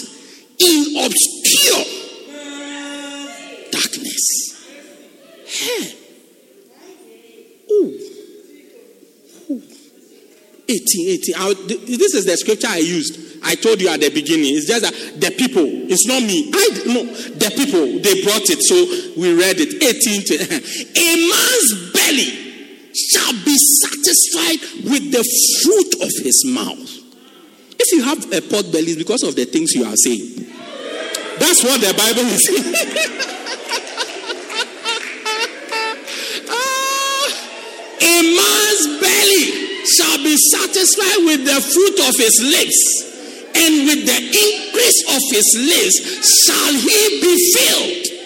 in 0.57 1.05
obscure 1.05 1.85
darkness. 3.71 4.25
Hey. 5.45 5.95
Ooh. 7.71 7.99
Ooh. 9.51 9.61
18, 10.67 11.09
18. 11.09 11.35
I, 11.37 11.53
this 11.85 12.15
is 12.15 12.25
the 12.25 12.35
scripture 12.37 12.67
I 12.67 12.77
used. 12.77 13.43
I 13.43 13.53
told 13.53 13.79
you 13.79 13.89
at 13.89 13.99
the 13.99 14.09
beginning. 14.09 14.55
It's 14.55 14.65
just 14.65 14.81
that 14.81 15.21
the 15.21 15.29
people, 15.31 15.65
it's 15.65 16.07
not 16.07 16.23
me. 16.23 16.49
I 16.51 16.69
no, 16.87 17.05
the 17.05 17.51
people 17.55 18.01
they 18.01 18.23
brought 18.23 18.49
it, 18.49 18.61
so 18.63 19.21
we 19.21 19.37
read 19.37 19.57
it. 19.59 19.83
18 19.83 20.23
to, 20.25 20.33
a 20.97 21.09
man's 21.29 21.93
belly 21.93 22.48
shall 22.93 23.33
be 23.45 23.55
satisfied 23.55 24.61
with 24.89 25.11
the 25.11 25.23
fruit 25.61 25.93
of 26.01 26.11
his 26.23 26.45
mouth. 26.45 26.99
If 27.79 27.91
you 27.93 28.03
have 28.03 28.25
a 28.33 28.41
pot 28.41 28.71
belly, 28.71 28.91
it's 28.91 28.97
because 28.97 29.23
of 29.23 29.35
the 29.35 29.45
things 29.45 29.73
you 29.73 29.85
are 29.85 29.95
saying. 29.95 30.45
That's 31.39 31.63
what 31.63 31.79
the 31.79 31.93
Bible 31.95 32.27
is 32.27 32.43
saying. 32.43 32.75
ah, 36.51 37.27
a 38.03 38.15
man's 38.35 38.83
belly 38.99 39.85
shall 39.87 40.17
be 40.19 40.35
satisfied 40.51 41.23
with 41.23 41.45
the 41.47 41.61
fruit 41.63 41.99
of 42.09 42.15
his 42.19 42.35
lips 42.43 43.09
and 43.55 43.87
with 43.87 44.05
the 44.05 44.19
increase 44.19 45.01
of 45.07 45.21
his 45.31 45.47
lips 45.55 45.95
shall 46.45 46.73
he 46.73 47.21
be 47.23 47.35
filled. 47.55 48.18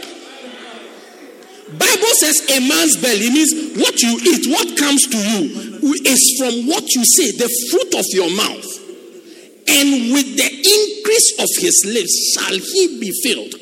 Bible 1.83 2.13
says 2.23 2.37
a 2.55 2.59
man's 2.63 2.95
belly 2.97 3.29
means 3.29 3.51
what 3.75 3.99
you 4.01 4.15
eat, 4.23 4.47
what 4.47 4.77
comes 4.77 5.03
to 5.11 5.17
you 5.17 5.93
is 6.05 6.21
from 6.39 6.67
what 6.67 6.87
you 6.95 7.03
say, 7.03 7.31
the 7.35 7.49
fruit 7.69 7.91
of 7.99 8.05
your 8.15 8.31
mouth. 8.31 8.69
And 9.67 10.13
with 10.15 10.37
the 10.37 10.47
increase 10.47 11.29
of 11.39 11.49
his 11.59 11.75
lips 11.85 12.13
shall 12.33 12.55
he 12.55 12.99
be 12.99 13.11
filled. 13.23 13.53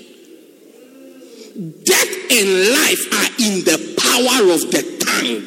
Death 1.86 2.14
and 2.32 2.50
life 2.78 3.04
are 3.18 3.32
in 3.42 3.54
the 3.66 3.78
power 3.98 4.54
of 4.54 4.62
the 4.70 4.84
tongue, 5.02 5.42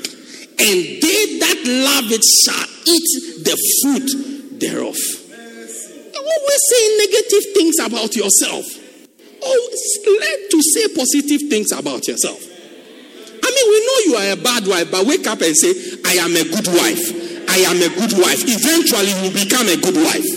and 0.58 0.78
they 1.02 1.38
that 1.38 1.60
love 1.66 2.10
it 2.10 2.24
shall 2.44 2.68
eat 2.86 3.44
the 3.44 3.56
fruit 3.82 4.60
thereof 4.60 4.96
always 6.24 6.60
saying 6.70 6.98
negative 6.98 7.44
things 7.54 7.78
about 7.80 8.16
yourself. 8.16 8.64
Always 9.42 9.98
learn 10.06 10.40
to 10.50 10.62
say 10.62 10.88
positive 10.94 11.48
things 11.50 11.72
about 11.72 12.06
yourself. 12.08 12.40
We 13.64 13.78
know 13.86 13.98
you 14.04 14.14
are 14.16 14.28
a 14.32 14.40
bad 14.40 14.66
wife, 14.66 14.90
but 14.90 15.06
wake 15.06 15.26
up 15.26 15.40
and 15.40 15.56
say, 15.56 15.72
I 16.04 16.20
am 16.20 16.36
a 16.36 16.44
good 16.44 16.68
wife. 16.68 17.04
I 17.48 17.64
am 17.68 17.78
a 17.80 17.90
good 17.92 18.12
wife. 18.18 18.42
Eventually, 18.44 19.10
you 19.12 19.20
will 19.24 19.36
become 19.36 19.68
a 19.68 19.78
good 19.78 19.96
wife. 19.96 20.30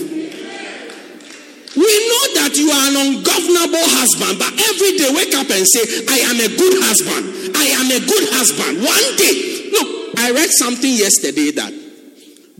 We 1.78 1.92
know 2.10 2.24
that 2.42 2.52
you 2.58 2.70
are 2.74 2.86
an 2.90 2.96
ungovernable 2.98 3.86
husband, 3.94 4.38
but 4.40 4.50
every 4.50 4.98
day 4.98 5.10
wake 5.14 5.34
up 5.36 5.46
and 5.46 5.62
say, 5.62 5.84
I 6.10 6.18
am 6.26 6.38
a 6.42 6.50
good 6.56 6.74
husband. 6.82 7.54
I 7.54 7.66
am 7.78 7.88
a 7.92 8.00
good 8.02 8.26
husband. 8.34 8.82
One 8.82 9.08
day, 9.14 9.70
look, 9.70 10.18
I 10.18 10.32
read 10.32 10.50
something 10.50 10.90
yesterday 10.90 11.52
that 11.52 11.70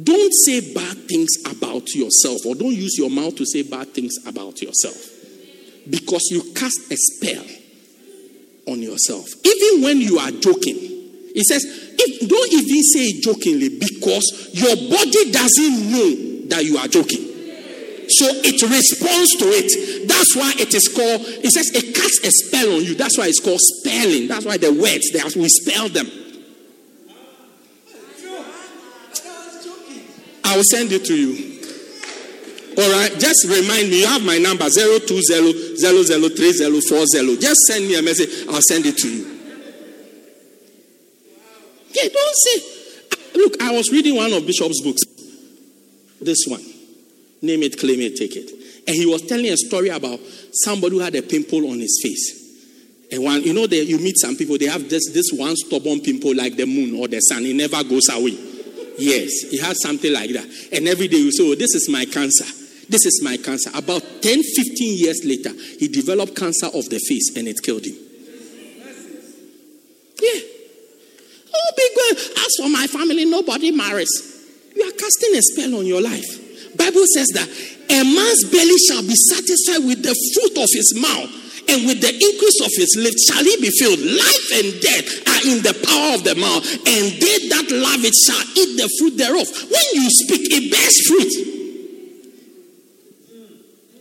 don't 0.02 0.32
say 0.46 0.72
bad 0.72 1.08
things 1.08 1.30
about 1.50 1.94
yourself 1.94 2.46
or 2.46 2.54
don't 2.54 2.74
use 2.74 2.96
your 2.96 3.10
mouth 3.10 3.34
to 3.36 3.44
say 3.46 3.62
bad 3.62 3.92
things 3.92 4.14
about 4.26 4.62
yourself 4.62 4.94
because 5.90 6.28
you 6.30 6.52
cast 6.54 6.92
a 6.92 6.96
spell 6.96 7.44
on 8.68 8.82
yourself. 8.82 9.26
Even 9.44 9.82
when 9.82 10.00
you 10.00 10.18
are 10.18 10.30
joking, 10.30 10.76
he 11.34 11.42
says, 11.44 11.64
if, 11.64 12.28
don't 12.28 12.52
even 12.52 12.82
say 12.84 13.04
it 13.14 13.22
jokingly 13.22 13.68
because 13.78 14.50
your 14.52 14.74
body 14.90 15.30
doesn't 15.30 15.90
know 15.90 16.48
that 16.48 16.64
you 16.64 16.76
are 16.78 16.88
joking. 16.88 17.28
So 18.10 18.24
it 18.30 18.62
responds 18.62 19.36
to 19.36 19.44
it. 19.52 20.08
That's 20.08 20.34
why 20.34 20.52
it 20.56 20.74
is 20.74 20.88
called, 20.88 21.20
it 21.44 21.50
says 21.50 21.70
it 21.74 21.94
casts 21.94 22.24
a 22.24 22.30
spell 22.30 22.76
on 22.76 22.84
you. 22.84 22.94
That's 22.94 23.18
why 23.18 23.26
it's 23.26 23.40
called 23.40 23.60
spelling. 23.60 24.28
That's 24.28 24.46
why 24.46 24.56
the 24.56 24.72
words, 24.72 25.12
are, 25.14 25.38
we 25.38 25.48
spell 25.48 25.88
them. 25.88 26.06
I 30.44 30.56
will 30.56 30.64
send 30.64 30.92
it 30.92 31.04
to 31.04 31.14
you. 31.14 31.47
All 32.78 32.88
right, 32.92 33.10
just 33.18 33.44
remind 33.48 33.90
me. 33.90 34.02
You 34.02 34.06
have 34.06 34.24
my 34.24 34.38
number 34.38 34.70
020 34.70 35.02
Just 37.40 37.60
send 37.66 37.88
me 37.88 37.98
a 37.98 38.02
message. 38.02 38.46
I'll 38.48 38.60
send 38.62 38.86
it 38.86 38.96
to 38.98 39.08
you. 39.10 39.26
Yeah, 41.90 42.08
don't 42.08 42.36
say. 42.36 42.62
Look, 43.34 43.60
I 43.60 43.72
was 43.72 43.90
reading 43.90 44.14
one 44.14 44.32
of 44.32 44.46
Bishop's 44.46 44.80
books. 44.80 45.02
This 46.20 46.46
one. 46.46 46.62
Name 47.42 47.64
it, 47.64 47.80
claim 47.80 47.98
it, 47.98 48.14
take 48.14 48.36
it. 48.36 48.48
And 48.86 48.94
he 48.94 49.06
was 49.06 49.22
telling 49.22 49.46
a 49.46 49.56
story 49.56 49.88
about 49.88 50.20
somebody 50.52 50.94
who 50.94 51.00
had 51.00 51.16
a 51.16 51.22
pimple 51.22 51.68
on 51.72 51.80
his 51.80 51.98
face. 52.00 53.10
And 53.10 53.24
one, 53.24 53.42
you 53.42 53.54
know, 53.54 53.66
they, 53.66 53.82
you 53.82 53.98
meet 53.98 54.18
some 54.18 54.36
people, 54.36 54.56
they 54.56 54.66
have 54.66 54.88
this, 54.88 55.10
this 55.12 55.30
one 55.32 55.56
stubborn 55.56 56.00
pimple 56.00 56.36
like 56.36 56.54
the 56.54 56.66
moon 56.66 56.94
or 56.94 57.08
the 57.08 57.18
sun. 57.20 57.44
It 57.44 57.56
never 57.56 57.82
goes 57.82 58.08
away. 58.08 58.38
Yes, 58.98 59.50
he 59.50 59.58
has 59.58 59.82
something 59.82 60.12
like 60.12 60.30
that. 60.30 60.46
And 60.72 60.86
every 60.86 61.08
day 61.08 61.16
you 61.16 61.32
say, 61.32 61.42
Oh, 61.42 61.56
this 61.56 61.74
is 61.74 61.88
my 61.90 62.04
cancer. 62.04 62.57
This 62.88 63.04
is 63.04 63.20
my 63.22 63.36
cancer. 63.36 63.70
About 63.74 64.02
10, 64.22 64.42
15 64.42 64.98
years 64.98 65.20
later, 65.24 65.52
he 65.78 65.88
developed 65.88 66.34
cancer 66.34 66.66
of 66.66 66.88
the 66.88 66.98
face 66.98 67.36
and 67.36 67.46
it 67.46 67.62
killed 67.62 67.84
him. 67.84 67.96
Yeah. 70.20 70.40
Oh, 71.54 71.70
big 71.76 71.92
girl. 71.94 72.44
As 72.44 72.56
for 72.56 72.68
my 72.68 72.86
family, 72.86 73.24
nobody 73.24 73.70
marries. 73.70 74.10
You 74.74 74.88
are 74.88 74.92
casting 74.92 75.36
a 75.36 75.42
spell 75.42 75.78
on 75.78 75.86
your 75.86 76.00
life. 76.00 76.76
Bible 76.76 77.04
says 77.14 77.28
that 77.34 77.48
a 77.90 78.04
man's 78.04 78.44
belly 78.48 78.78
shall 78.88 79.02
be 79.02 79.14
satisfied 79.14 79.84
with 79.84 80.02
the 80.02 80.14
fruit 80.14 80.62
of 80.62 80.68
his 80.72 80.94
mouth 80.96 81.48
and 81.68 81.84
with 81.84 82.00
the 82.00 82.12
increase 82.12 82.60
of 82.64 82.72
his 82.72 82.96
lips 82.96 83.28
shall 83.28 83.44
he 83.44 83.54
be 83.60 83.68
filled. 83.76 84.00
Life 84.00 84.48
and 84.56 84.68
death 84.80 85.08
are 85.28 85.42
in 85.44 85.58
the 85.60 85.76
power 85.84 86.16
of 86.16 86.24
the 86.24 86.34
mouth, 86.40 86.64
and 86.64 87.04
they 87.20 87.36
that 87.52 87.68
love 87.68 88.00
it 88.00 88.16
shall 88.16 88.40
eat 88.56 88.80
the 88.80 88.88
fruit 88.96 89.20
thereof. 89.20 89.44
When 89.68 89.86
you 89.92 90.08
speak, 90.24 90.48
it 90.48 90.72
bears 90.72 90.96
fruit. 91.04 91.47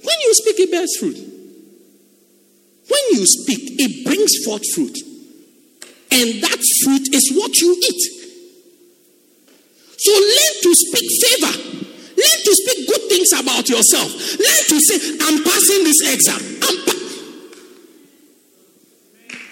When 0.08 0.20
you 0.22 0.34
speak, 0.36 0.60
it 0.60 0.72
bears 0.72 0.96
fruit. 0.98 1.18
When 2.88 3.04
you 3.12 3.26
speak, 3.28 3.76
it 3.76 4.06
brings 4.06 4.32
forth 4.46 4.64
fruit. 4.74 4.96
And 6.10 6.42
that 6.42 6.60
fruit 6.84 7.14
is 7.14 7.36
what 7.36 7.52
you 7.60 7.76
eat. 7.76 8.04
So 10.00 10.12
learn 10.16 10.54
to 10.64 10.72
speak 10.72 11.08
favor. 11.28 11.56
Learn 12.16 12.40
to 12.48 12.54
speak 12.56 12.88
good 12.88 13.04
things 13.10 13.34
about 13.36 13.68
yourself. 13.68 14.08
Learn 14.40 14.64
to 14.72 14.80
say, 14.80 14.96
I'm 15.28 15.44
passing 15.44 15.84
this 15.84 16.00
exam. 16.08 16.40
I'm 16.64 16.78
pa- 16.88 17.04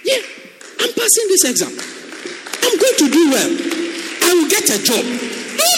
yeah, 0.05 0.23
I'm 0.79 0.93
passing 0.95 1.27
this 1.35 1.43
exam. 1.43 1.75
I'm 2.63 2.79
going 2.79 2.97
to 3.03 3.09
do 3.11 3.29
well. 3.29 3.51
I 4.23 4.33
will 4.39 4.49
get 4.49 4.69
a 4.71 4.79
job. 4.81 5.34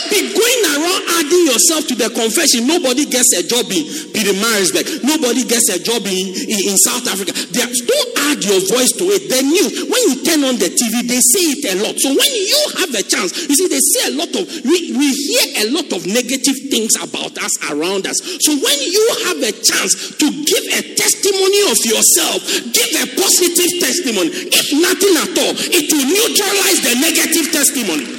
Be 0.10 0.32
going 0.32 0.64
around 0.74 1.02
adding 1.20 1.44
yourself 1.48 1.88
to 1.92 1.96
the 1.96 2.10
confession. 2.10 2.68
Nobody 2.68 3.06
gets 3.06 3.34
a 3.36 3.44
job 3.44 3.68
in 3.70 3.84
Pietermaritzburg. 4.16 5.04
Nobody 5.04 5.44
gets 5.44 5.68
a 5.70 5.80
job 5.80 6.06
in, 6.08 6.32
in, 6.48 6.60
in 6.72 6.76
South 6.80 7.08
Africa. 7.08 7.34
Are, 7.34 7.68
don't 7.68 8.12
add 8.32 8.40
your 8.44 8.62
voice 8.72 8.94
to 9.02 9.06
it. 9.12 9.28
The 9.28 9.42
news, 9.44 9.84
when 9.90 10.02
you 10.08 10.16
turn 10.24 10.42
on 10.48 10.56
the 10.56 10.72
TV, 10.72 11.04
they 11.04 11.20
say 11.20 11.44
it 11.58 11.64
a 11.72 11.76
lot. 11.84 12.00
So 12.00 12.10
when 12.10 12.32
you 12.32 12.62
have 12.80 12.92
a 12.96 13.04
chance, 13.04 13.36
you 13.50 13.56
see, 13.56 13.68
they 13.68 13.82
say 13.82 14.02
a 14.10 14.16
lot 14.16 14.32
of, 14.32 14.44
we, 14.64 14.96
we 14.96 15.08
hear 15.12 15.46
a 15.64 15.76
lot 15.76 15.90
of 15.92 16.08
negative 16.08 16.58
things 16.72 16.96
about 17.02 17.36
us 17.38 17.54
around 17.68 18.08
us. 18.08 18.18
So 18.42 18.56
when 18.56 18.78
you 18.80 19.06
have 19.28 19.40
a 19.44 19.52
chance 19.52 20.16
to 20.16 20.28
give 20.32 20.66
a 20.80 20.82
testimony 20.96 21.62
of 21.68 21.80
yourself, 21.84 22.40
give 22.72 22.92
a 23.04 23.06
positive 23.20 23.72
testimony. 23.84 24.32
If 24.32 24.68
nothing 24.80 25.14
at 25.20 25.34
all, 25.36 25.54
it 25.58 25.86
will 25.92 26.08
neutralize 26.08 26.80
the 26.84 26.94
negative 27.04 27.52
testimony. 27.52 28.17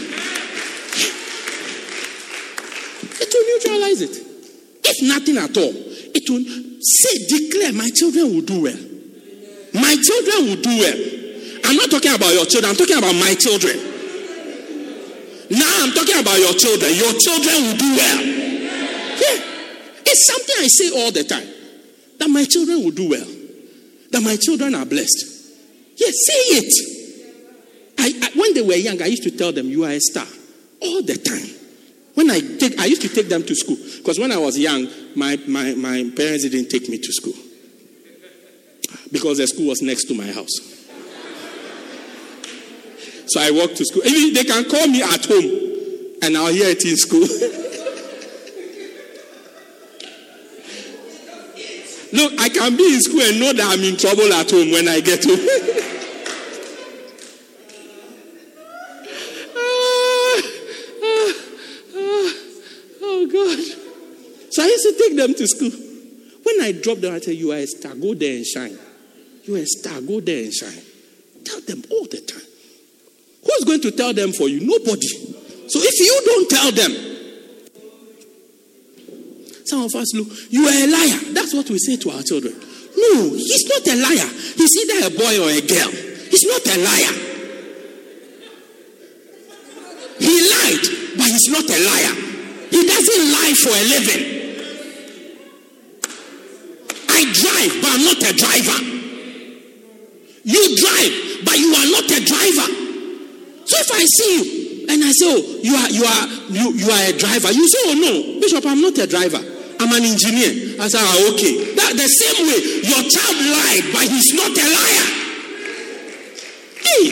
Neutralize 3.69 4.01
it. 4.01 4.17
If 4.85 5.03
nothing 5.03 5.37
at 5.37 5.57
all, 5.57 5.73
it 6.15 6.25
will 6.31 6.45
say, 6.81 7.27
declare, 7.29 7.73
my 7.73 7.91
children 7.93 8.35
will 8.35 8.43
do 8.43 8.63
well. 8.63 8.81
My 9.75 9.97
children 10.01 10.49
will 10.49 10.63
do 10.63 10.79
well. 10.79 10.99
I'm 11.65 11.77
not 11.77 11.91
talking 11.91 12.15
about 12.15 12.33
your 12.33 12.47
children, 12.47 12.71
I'm 12.71 12.77
talking 12.77 12.97
about 12.97 13.15
my 13.15 13.35
children. 13.35 13.77
Now 15.51 15.69
I'm 15.81 15.93
talking 15.93 16.19
about 16.21 16.39
your 16.39 16.53
children. 16.53 16.93
Your 16.93 17.13
children 17.13 17.57
will 17.65 17.77
do 17.77 17.97
well. 17.97 18.21
Yeah. 18.21 19.39
It's 20.05 20.27
something 20.27 20.55
I 20.59 20.67
say 20.69 21.03
all 21.03 21.11
the 21.11 21.25
time. 21.25 21.49
That 22.19 22.29
my 22.29 22.45
children 22.45 22.85
will 22.85 22.91
do 22.91 23.09
well. 23.09 23.27
That 24.11 24.23
my 24.23 24.37
children 24.37 24.75
are 24.75 24.85
blessed. 24.85 25.25
Yes, 25.97 26.15
say 26.27 26.41
it. 26.59 26.73
I, 27.99 28.13
I, 28.27 28.39
when 28.39 28.55
they 28.55 28.63
were 28.63 28.75
young, 28.75 29.01
I 29.01 29.07
used 29.07 29.23
to 29.23 29.31
tell 29.31 29.53
them, 29.53 29.69
You 29.69 29.85
are 29.85 29.91
a 29.91 30.01
star. 30.01 30.27
All 30.83 31.03
the 31.03 31.17
time. 31.17 31.58
When 32.19 32.33
I 32.33 32.41
take, 32.41 32.81
I 32.81 32.87
used 32.87 33.03
to 33.03 33.09
take 33.09 33.29
them 33.29 33.45
to 33.45 33.55
school 33.55 33.77
because 33.99 34.19
when 34.19 34.33
I 34.33 34.39
was 34.39 34.59
young, 34.59 34.89
my, 35.15 35.39
my, 35.47 35.77
my 35.77 36.11
parents 36.17 36.43
didn't 36.43 36.69
take 36.69 36.89
me 36.89 36.99
to 36.99 37.13
school 37.13 37.35
because 39.13 39.39
the 39.39 39.47
school 39.47 39.69
was 39.69 39.83
next 39.83 40.07
to 40.07 40.15
my 40.15 40.27
house. 40.27 40.51
So 43.29 43.41
I 43.41 43.53
walked 43.53 43.77
to 43.77 43.85
school. 43.85 44.05
Even 44.05 44.35
they 44.35 44.43
can 44.43 44.69
call 44.69 44.89
me 44.89 45.01
at 45.01 45.27
home 45.27 46.17
and 46.21 46.37
I'll 46.37 46.53
hear 46.53 46.71
it 46.71 46.85
in 46.85 46.97
school. 46.97 47.21
Look, 52.13 52.41
I 52.41 52.49
can 52.49 52.77
be 52.77 52.95
in 52.95 53.01
school 53.01 53.21
and 53.21 53.39
know 53.39 53.53
that 53.53 53.79
I'm 53.79 53.85
in 53.85 53.97
trouble 53.97 54.33
at 54.33 54.51
home 54.51 54.73
when 54.73 54.89
I 54.89 54.99
get 54.99 55.23
home. 55.23 55.39
to 64.83 64.88
take 64.99 65.17
them 65.17 65.35
to 65.35 65.47
school. 65.47 65.71
When 66.43 66.61
I 66.63 66.73
drop 66.73 66.99
them, 66.99 67.15
I 67.15 67.19
tell 67.19 67.35
you, 67.35 67.53
are 67.53 67.57
a 67.57 67.67
star, 67.67 67.95
go 67.95 68.15
there 68.15 68.37
and 68.37 68.47
shine. 68.47 68.79
You 69.45 69.57
are 69.57 69.61
a 69.61 69.67
star, 69.67 70.01
go 70.01 70.21
there 70.21 70.45
and 70.45 70.53
shine. 70.53 70.83
Tell 71.45 71.61
them 71.61 71.83
all 71.91 72.05
the 72.05 72.21
time. 72.21 72.43
Who's 73.45 73.65
going 73.65 73.81
to 73.83 73.91
tell 73.93 74.13
them 74.13 74.33
for 74.33 74.49
you? 74.49 74.61
Nobody. 74.61 75.09
So 75.69 75.79
if 75.83 76.01
you 76.01 76.21
don't 76.25 76.49
tell 76.51 76.73
them, 76.73 76.93
some 79.65 79.83
of 79.83 79.95
us 79.95 80.15
look, 80.15 80.29
you 80.51 80.65
are 80.67 80.73
a 80.73 80.87
liar. 80.89 81.33
That's 81.35 81.53
what 81.55 81.69
we 81.69 81.79
say 81.79 81.97
to 81.97 82.11
our 82.11 82.23
children. 82.23 82.55
No, 82.97 83.31
he's 83.37 83.69
not 83.69 83.87
a 83.87 83.97
liar. 84.01 84.29
He's 84.57 84.75
either 84.81 85.07
a 85.07 85.11
boy 85.13 85.45
or 85.45 85.51
a 85.53 85.61
girl. 85.61 85.93
He's 86.29 86.45
not 86.49 86.65
a 86.67 86.77
liar. 86.81 87.15
He 90.19 90.35
lied, 90.35 90.85
but 91.17 91.29
he's 91.29 91.49
not 91.53 91.69
a 91.69 91.79
liar. 91.85 92.15
He 92.71 92.87
doesn't 92.87 93.25
lie 93.33 93.55
for 93.63 93.73
a 93.77 93.85
living. 93.93 94.39
I 97.09 97.33
but 97.89 97.97
I'm 97.97 98.05
not 98.05 98.21
a 98.21 98.33
driver. 98.37 98.79
You 100.45 100.77
drive, 100.77 101.45
but 101.45 101.57
you 101.57 101.73
are 101.73 101.89
not 101.89 102.05
a 102.05 102.21
driver. 102.21 102.69
So 103.65 103.77
if 103.81 103.91
I 103.93 104.05
see 104.05 104.33
you 104.37 104.87
and 104.89 105.05
I 105.05 105.13
say, 105.13 105.29
oh, 105.29 105.41
you 105.63 105.75
are 105.75 105.91
you 105.91 106.05
are 106.05 106.27
you, 106.53 106.73
you 106.77 106.91
are 106.91 107.05
a 107.09 107.17
driver, 107.17 107.53
you 107.53 107.69
say, 107.69 107.79
oh 107.85 107.95
no, 107.97 108.41
Bishop, 108.41 108.65
I'm 108.67 108.81
not 108.81 108.97
a 108.99 109.07
driver. 109.07 109.41
I'm 109.81 109.93
an 109.93 110.05
engineer. 110.05 110.81
I 110.81 110.89
say, 110.89 110.99
ah, 111.01 111.33
okay. 111.33 111.75
That 111.77 111.93
the 111.95 112.09
same 112.09 112.47
way 112.49 112.61
your 112.83 113.03
child 113.09 113.37
lied, 113.39 113.93
but 113.93 114.03
he's 114.03 114.35
not 114.35 114.51
a 114.51 114.67
liar. 114.69 115.07
Hey, 116.83 117.05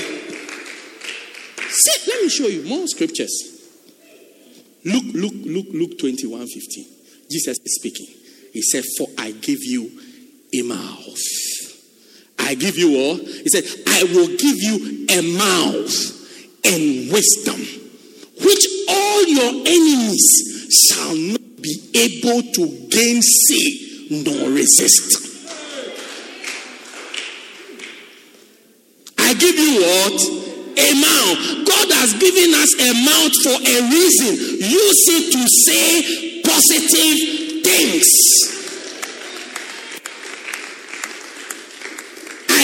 see, 1.68 2.10
let 2.10 2.22
me 2.22 2.28
show 2.28 2.46
you 2.48 2.62
more 2.64 2.86
scriptures. 2.88 3.32
Look, 4.84 5.04
look, 5.14 5.34
look, 5.44 5.66
Luke 5.72 5.98
21 5.98 6.46
15. 6.46 6.86
Jesus 7.30 7.58
is 7.64 7.74
speaking. 7.76 8.06
He 8.52 8.62
said, 8.62 8.84
For 8.96 9.06
I 9.18 9.32
give 9.32 9.58
you 9.62 9.90
a 10.54 10.62
mouth. 10.62 11.18
I 12.38 12.54
give 12.54 12.78
you 12.78 12.96
all. 12.96 13.16
He 13.16 13.48
said, 13.48 13.64
I 13.86 14.04
will 14.04 14.28
give 14.28 14.56
you 14.56 15.06
a 15.10 15.22
mouth 15.36 15.94
and 16.64 17.12
wisdom, 17.12 17.60
which 18.44 18.66
all 18.88 19.24
your 19.26 19.66
enemies 19.66 20.88
shall 20.90 21.16
not 21.16 21.40
be 21.60 21.90
able 21.94 22.42
to 22.52 22.88
gainsay 22.90 23.86
nor 24.10 24.50
resist. 24.50 25.24
I 29.18 29.34
give 29.34 29.58
you 29.58 29.80
what? 29.82 30.20
A 30.78 30.94
mouth. 30.94 31.66
God 31.66 31.90
has 31.98 32.12
given 32.14 32.54
us 32.54 32.74
a 32.78 32.92
mouth 33.04 33.34
for 33.42 33.58
a 33.58 33.76
reason. 33.90 34.36
Use 34.60 35.02
it 35.08 35.32
to 35.32 35.42
say 35.64 36.42
positive 36.42 37.64
things. 37.64 38.55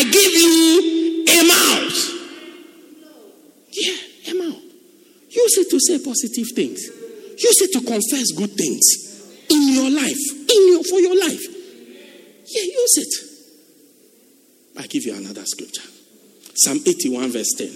I 0.02 0.10
give 0.10 0.32
you 0.34 1.24
a 1.28 1.46
mouth. 1.46 1.94
Yeah, 3.70 4.32
a 4.32 4.34
mouth. 4.34 4.62
Use 5.30 5.58
it 5.58 5.70
to 5.70 5.78
say 5.78 6.04
positive 6.04 6.48
things. 6.56 6.80
Use 7.38 7.60
it 7.62 7.72
to 7.72 7.80
confess 7.86 8.32
good 8.36 8.50
things 8.50 8.82
in 9.48 9.74
your 9.74 9.90
life, 9.90 10.18
in 10.50 10.68
your 10.72 10.82
for 10.82 10.98
your 10.98 11.14
life. 11.18 11.40
Yeah, 12.48 12.62
use 12.62 12.96
it. 12.98 13.14
I 14.80 14.86
give 14.88 15.04
you 15.04 15.14
another 15.14 15.44
scripture. 15.44 15.88
Psalm 16.54 16.80
81, 16.84 17.30
verse 17.30 17.54
10. 17.56 17.68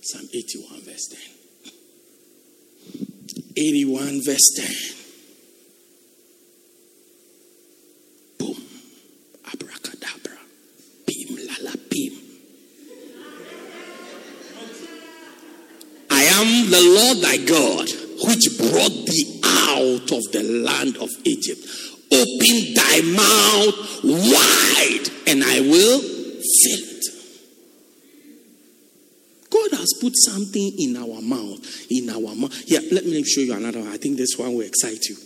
Psalm 0.00 0.26
81, 0.32 0.80
verse 0.84 1.08
10. 1.08 1.20
81, 3.58 4.22
verse 4.24 4.54
10. 4.56 4.99
Am 16.50 16.70
the 16.70 16.82
Lord 16.82 17.18
thy 17.18 17.36
God, 17.38 17.88
which 18.26 18.58
brought 18.58 19.06
thee 19.06 19.40
out 19.44 20.10
of 20.12 20.22
the 20.32 20.42
land 20.64 20.96
of 20.98 21.10
Egypt. 21.24 21.60
Open 22.12 22.74
thy 22.74 23.00
mouth 23.02 24.00
wide, 24.02 25.06
and 25.26 25.44
I 25.44 25.60
will 25.60 26.00
fill 26.00 26.82
it. 26.82 27.04
God 29.50 29.78
has 29.78 29.94
put 30.00 30.12
something 30.16 30.72
in 30.78 30.96
our 30.96 31.20
mouth. 31.22 31.86
In 31.90 32.10
our 32.10 32.34
mouth. 32.34 32.52
Yeah, 32.66 32.80
let 32.92 33.04
me 33.04 33.22
show 33.24 33.40
you 33.40 33.54
another 33.54 33.80
one. 33.80 33.88
I 33.88 33.96
think 33.96 34.16
this 34.16 34.36
one 34.36 34.54
will 34.54 34.66
excite 34.66 35.04
you. 35.06 35.16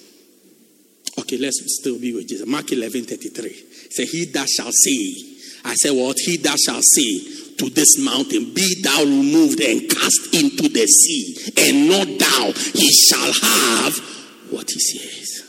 Okay, 1.20 1.38
let's 1.38 1.62
still 1.80 1.98
be 1.98 2.14
with 2.14 2.28
Jesus. 2.28 2.46
Mark 2.46 2.70
11 2.72 3.04
33. 3.04 3.64
Say, 3.90 4.06
He 4.06 4.24
that 4.26 4.48
shall 4.48 4.72
see. 4.72 5.38
I 5.64 5.74
say, 5.74 5.90
What? 5.90 6.16
He 6.18 6.36
that 6.38 6.58
shall 6.58 6.80
say 6.82 7.43
to 7.64 7.74
this 7.74 7.98
mountain, 8.04 8.52
Be 8.54 8.82
thou 8.82 9.02
removed 9.02 9.60
and 9.60 9.88
cast 9.88 10.34
into 10.34 10.68
the 10.68 10.86
sea, 10.86 11.52
and 11.56 11.88
not 11.88 12.06
thou, 12.18 12.52
he 12.52 12.90
shall 13.08 13.32
have 13.32 13.98
what 14.50 14.68
he 14.70 14.80
says. 14.80 15.42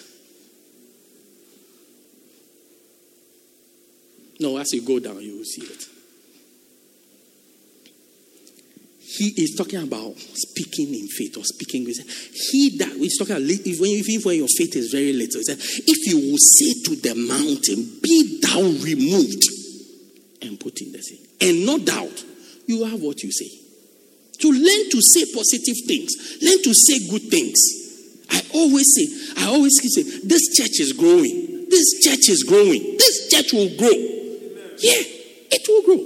No, 4.39 4.57
as 4.57 4.73
you 4.73 4.81
go 4.81 4.99
down, 4.99 5.21
you 5.21 5.37
will 5.37 5.45
see 5.45 5.61
it. 5.61 5.85
He 9.17 9.29
is 9.41 9.55
talking 9.57 9.81
about 9.81 10.17
speaking 10.17 10.93
in 10.93 11.07
faith 11.07 11.37
or 11.37 11.43
speaking 11.45 11.85
with 11.85 11.97
he 12.51 12.77
that 12.79 12.91
he's 12.97 13.17
talking 13.17 13.37
about 13.37 13.49
even 13.49 14.21
when 14.25 14.35
your 14.35 14.47
faith 14.57 14.75
is 14.75 14.91
very 14.91 15.13
little. 15.13 15.39
He 15.39 15.43
said, 15.43 15.57
if 15.57 16.07
you 16.07 16.31
will 16.31 16.37
say 16.37 16.73
to 16.83 16.95
the 17.01 17.15
mountain, 17.15 17.99
be 18.03 18.41
thou 18.41 18.59
removed 18.83 19.41
and 20.41 20.59
put 20.59 20.81
in 20.81 20.91
the 20.91 21.01
sea, 21.01 21.24
and 21.41 21.65
no 21.65 21.77
doubt 21.77 22.23
you 22.67 22.85
have 22.85 23.01
what 23.01 23.21
you 23.23 23.31
say. 23.31 23.49
To 24.39 24.51
learn 24.51 24.89
to 24.89 25.01
say 25.01 25.33
positive 25.33 25.75
things, 25.87 26.11
learn 26.41 26.61
to 26.63 26.73
say 26.73 27.09
good 27.09 27.29
things. 27.29 27.57
I 28.29 28.41
always 28.53 28.85
say, 28.95 29.43
I 29.43 29.47
always 29.47 29.79
say, 29.81 30.03
this 30.27 30.55
church 30.55 30.79
is 30.79 30.93
growing. 30.93 31.67
This 31.69 32.03
church 32.03 32.29
is 32.29 32.43
growing. 32.43 32.97
This 32.97 33.29
church 33.29 33.53
will 33.53 33.77
grow. 33.77 33.95
Yeah, 34.77 35.01
it 35.51 35.67
will 35.67 35.83
grow. 35.83 36.03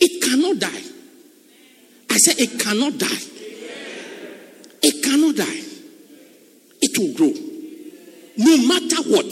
It 0.00 0.22
cannot 0.22 0.58
die. 0.58 0.82
I 2.10 2.16
said, 2.16 2.38
it 2.38 2.60
cannot 2.60 2.98
die. 2.98 3.22
It 4.82 5.04
cannot 5.04 5.36
die. 5.36 5.62
It 6.82 6.98
will 6.98 7.14
grow. 7.14 7.32
No 8.36 8.56
matter 8.66 9.02
what, 9.08 9.30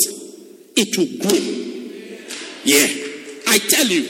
it 0.77 0.97
will 0.97 1.19
grow. 1.21 1.39
Yeah. 2.65 3.09
I 3.49 3.59
tell 3.59 3.87
you, 3.87 4.09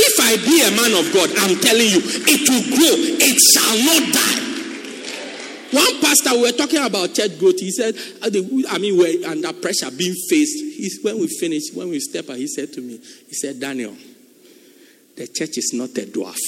if 0.00 0.16
I 0.18 0.36
be 0.40 0.64
a 0.64 0.70
man 0.72 0.92
of 0.96 1.12
God, 1.12 1.28
I'm 1.44 1.60
telling 1.60 1.88
you, 1.92 2.00
it 2.00 2.42
will 2.48 2.66
grow. 2.72 2.94
It 3.20 3.36
shall 3.52 3.76
not 3.84 4.02
die. 4.16 4.50
One 5.72 6.00
pastor, 6.00 6.34
we 6.34 6.42
were 6.42 6.56
talking 6.56 6.82
about 6.82 7.14
church 7.14 7.38
growth. 7.38 7.60
He 7.60 7.70
said, 7.70 7.94
uh, 8.22 8.30
I 8.70 8.78
mean, 8.78 8.98
we're 8.98 9.28
under 9.28 9.52
pressure, 9.52 9.90
being 9.90 10.14
faced. 10.28 10.58
He's, 10.58 10.98
when 11.02 11.20
we 11.20 11.28
finished, 11.28 11.76
when 11.76 11.90
we 11.90 12.00
step 12.00 12.28
out, 12.28 12.36
he 12.36 12.48
said 12.48 12.72
to 12.72 12.80
me, 12.80 12.98
he 13.28 13.34
said, 13.34 13.60
Daniel, 13.60 13.94
the 15.16 15.28
church 15.28 15.58
is 15.58 15.72
not 15.74 15.90
a 15.90 16.06
dwarf. 16.06 16.38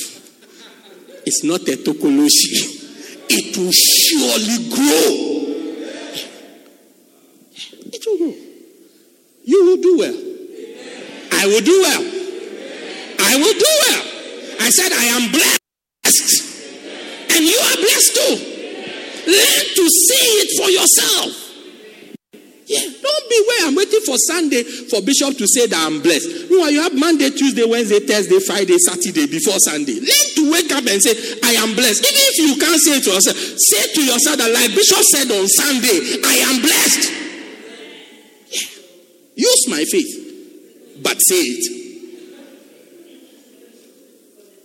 It's 1.24 1.44
not 1.44 1.60
a 1.60 1.76
tokoloshi. 1.76 2.80
It 3.28 3.56
will 3.56 3.70
surely 3.70 4.70
grow. 4.74 5.12
It 7.92 8.02
will 8.06 8.18
grow. 8.18 8.34
You 9.44 9.64
will 9.64 9.76
do 9.76 9.98
well. 9.98 10.16
I 11.32 11.46
will 11.46 11.60
do 11.60 11.80
well. 11.82 12.11
I 13.18 13.36
will 13.36 13.56
do 13.58 13.72
well. 13.88 14.02
I 14.60 14.70
said, 14.70 14.92
I 14.92 15.04
am 15.16 15.32
blessed. 15.32 15.62
And 17.34 17.44
you 17.44 17.58
are 17.58 17.76
blessed 17.76 18.14
too. 18.14 18.34
Learn 19.26 19.64
to 19.74 19.84
see 19.88 20.26
it 20.42 20.50
for 20.58 20.68
yourself. 20.70 21.42
Yeah, 22.66 22.80
don't 22.80 23.26
be 23.28 23.38
where 23.48 23.68
I'm 23.68 23.74
waiting 23.74 24.00
for 24.06 24.16
Sunday 24.16 24.62
for 24.62 25.02
Bishop 25.02 25.36
to 25.36 25.46
say 25.46 25.66
that 25.66 25.76
I'm 25.76 26.00
blessed. 26.00 26.48
You 26.48 26.64
you 26.70 26.80
have 26.80 26.96
Monday, 26.96 27.28
Tuesday, 27.30 27.64
Wednesday, 27.68 28.00
Thursday, 28.00 28.40
Friday, 28.40 28.78
Saturday 28.78 29.26
before 29.26 29.58
Sunday. 29.60 30.00
Learn 30.00 30.26
to 30.40 30.42
wake 30.50 30.72
up 30.72 30.86
and 30.86 31.02
say, 31.02 31.12
I 31.42 31.52
am 31.60 31.74
blessed. 31.74 32.00
Even 32.00 32.24
if 32.32 32.36
you 32.38 32.56
can't 32.56 32.80
say 32.80 32.96
it 32.96 33.04
to 33.04 33.10
yourself, 33.12 33.36
say 33.36 33.92
to 33.92 34.02
yourself 34.04 34.36
that, 34.38 34.50
like 34.56 34.72
Bishop 34.72 35.04
said 35.04 35.28
on 35.28 35.44
Sunday, 35.48 36.22
I 36.24 36.34
am 36.48 36.62
blessed. 36.62 37.12
Yeah. 38.48 39.44
Use 39.44 39.62
my 39.68 39.84
faith, 39.84 41.02
but 41.02 41.18
say 41.18 41.42
it. 41.42 41.81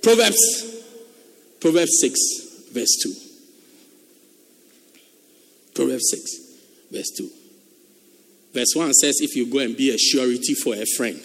Proverbs, 0.07 0.39
Proverbs 1.59 1.99
6, 1.99 2.19
verse 2.71 2.95
2. 3.03 3.13
Proverbs 5.75 6.09
6, 6.11 6.37
verse 6.89 7.11
2. 7.17 7.29
Verse 8.53 8.73
1 8.73 8.93
says, 8.93 9.17
If 9.19 9.35
you 9.35 9.51
go 9.51 9.59
and 9.59 9.75
be 9.75 9.93
a 9.93 9.97
surety 9.97 10.53
for 10.53 10.75
a 10.75 10.85
friend, 10.95 11.19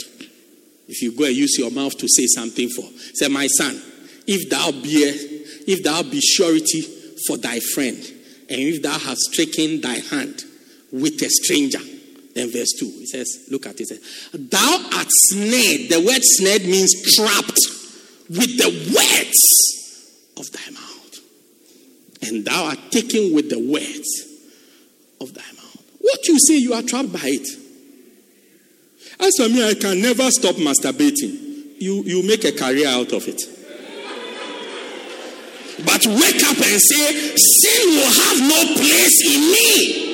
if 0.89 1.01
you 1.01 1.17
go 1.17 1.27
and 1.27 1.37
use 1.37 1.57
your 1.61 1.71
mouth 1.71 1.97
to 1.97 2.09
say 2.09 2.27
something 2.27 2.69
for, 2.71 2.83
say, 3.15 3.29
My 3.29 3.47
son, 3.47 3.81
if 4.27 4.51
thou 4.51 4.73
be 4.73 5.05
a, 5.05 5.13
if 5.71 5.85
thou 5.85 6.03
be 6.03 6.21
surety 6.21 6.83
for 7.29 7.37
thy 7.37 7.61
friend, 7.77 7.99
and 8.51 8.59
if 8.59 8.83
thou 8.83 8.99
hast 8.99 9.21
stricken 9.31 9.81
thy 9.81 9.95
hand 9.95 10.43
with 10.91 11.23
a 11.23 11.31
stranger. 11.31 11.79
Then 12.35 12.51
verse 12.51 12.73
2, 12.81 12.87
it 12.87 13.09
says, 13.11 13.47
look 13.49 13.65
at 13.67 13.79
it. 13.79 13.83
it 13.83 13.89
says, 13.91 14.29
Thou 14.33 14.89
art 14.93 15.07
snared. 15.09 15.89
The 15.89 16.03
word 16.05 16.23
snared 16.23 16.65
means 16.65 17.15
trapped 17.15 17.72
with 18.29 18.59
the 18.59 18.69
words 18.95 20.33
of 20.39 20.51
thy 20.53 20.71
mouth. 20.71 21.21
And 22.23 22.45
thou 22.45 22.65
art 22.67 22.79
taken 22.91 23.35
with 23.35 23.51
the 23.51 23.59
words 23.59 24.09
of 25.21 25.35
thy 25.35 25.43
mouth. 25.43 25.83
What 26.01 26.27
you 26.29 26.39
say, 26.39 26.57
you 26.57 26.75
are 26.75 26.83
trapped 26.83 27.13
by 27.13 27.21
it. 27.25 27.49
As 29.21 29.37
for 29.37 29.49
me, 29.49 29.69
I 29.69 29.75
can 29.75 30.01
never 30.01 30.31
stop 30.31 30.57
masturbating. 30.57 31.81
You, 31.81 32.03
you 32.05 32.27
make 32.27 32.45
a 32.45 32.53
career 32.53 32.89
out 32.89 33.13
of 33.13 33.27
it. 33.29 33.43
But 35.85 36.07
wake 36.07 36.43
up 36.45 36.57
and 36.57 36.81
say, 36.81 37.37
Sin 37.37 37.89
will 37.91 38.13
have 38.13 38.39
no 38.41 38.75
place 38.75 39.23
in 39.27 39.41
me. 39.53 40.12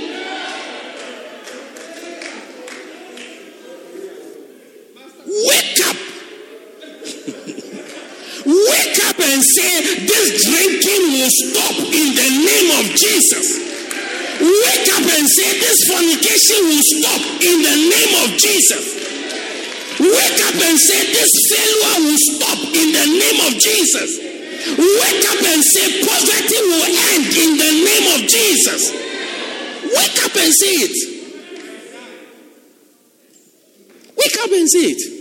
Jesus. 12.98 13.46
Wake 14.38 14.88
up 14.94 15.06
and 15.06 15.26
say, 15.26 15.58
This 15.58 15.78
fornication 15.86 16.60
will 16.66 16.86
stop 16.98 17.22
in 17.42 17.58
the 17.62 17.76
name 17.90 18.14
of 18.22 18.28
Jesus. 18.38 18.84
Wake 19.98 20.40
up 20.46 20.58
and 20.58 20.78
say, 20.78 21.00
This 21.10 21.32
failure 21.50 21.98
will 22.06 22.22
stop 22.34 22.58
in 22.74 22.88
the 22.94 23.06
name 23.18 23.40
of 23.46 23.52
Jesus. 23.58 24.10
Wake 24.78 25.24
up 25.30 25.42
and 25.42 25.62
say, 25.62 26.06
Poverty 26.06 26.58
will 26.66 26.86
end 26.86 27.30
in 27.34 27.50
the 27.58 27.72
name 27.82 28.06
of 28.14 28.20
Jesus. 28.30 28.90
Wake 29.82 30.18
up 30.24 30.34
and 30.36 30.52
say 30.54 30.74
it. 30.86 30.96
Wake 34.16 34.38
up 34.42 34.50
and 34.50 34.68
say 34.68 34.86
it. 34.92 35.18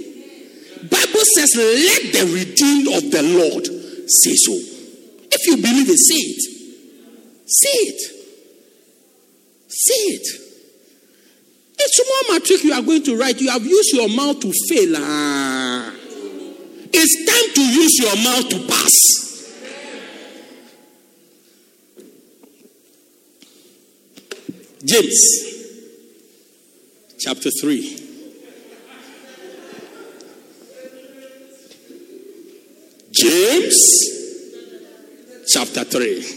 Bible 0.90 1.26
says, 1.36 1.56
let 1.56 2.14
the 2.14 2.26
redeemed 2.34 2.88
of 2.88 3.12
the 3.12 3.24
Lord 3.24 3.66
say 4.10 4.36
so. 4.36 4.54
If 5.32 5.48
you 5.48 5.58
believe 5.58 5.90
it, 5.90 5.98
say 5.98 6.16
it. 6.16 6.57
Say 7.48 7.70
it. 7.70 8.02
Say 9.70 9.94
it. 9.94 10.28
A 11.80 11.84
small 11.88 12.34
matric 12.34 12.64
you 12.64 12.74
are 12.74 12.82
going 12.82 13.04
to 13.04 13.18
write, 13.18 13.40
you 13.40 13.50
have 13.50 13.66
used 13.66 13.94
your 13.94 14.10
mouth 14.10 14.40
to 14.42 14.52
fail. 14.68 14.96
Ah. 14.98 15.94
It's 16.92 17.26
time 17.26 17.54
to 17.54 17.62
use 17.62 18.00
your 18.00 18.16
mouth 18.24 18.50
to 18.50 18.68
pass. 18.68 18.94
James 24.84 25.48
chapter 27.20 27.50
3. 27.50 28.04
James 33.12 33.76
chapter 35.48 35.84
3. 35.84 36.37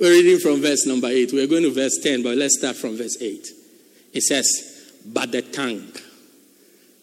We're 0.00 0.12
reading 0.12 0.38
from 0.38 0.62
verse 0.62 0.86
number 0.86 1.08
8. 1.08 1.34
We're 1.34 1.46
going 1.46 1.64
to 1.64 1.74
verse 1.74 1.98
10, 2.02 2.22
but 2.22 2.38
let's 2.38 2.58
start 2.58 2.76
from 2.76 2.96
verse 2.96 3.20
8. 3.20 3.46
It 4.14 4.22
says, 4.22 4.48
But 5.04 5.30
the 5.30 5.42
tongue 5.42 5.92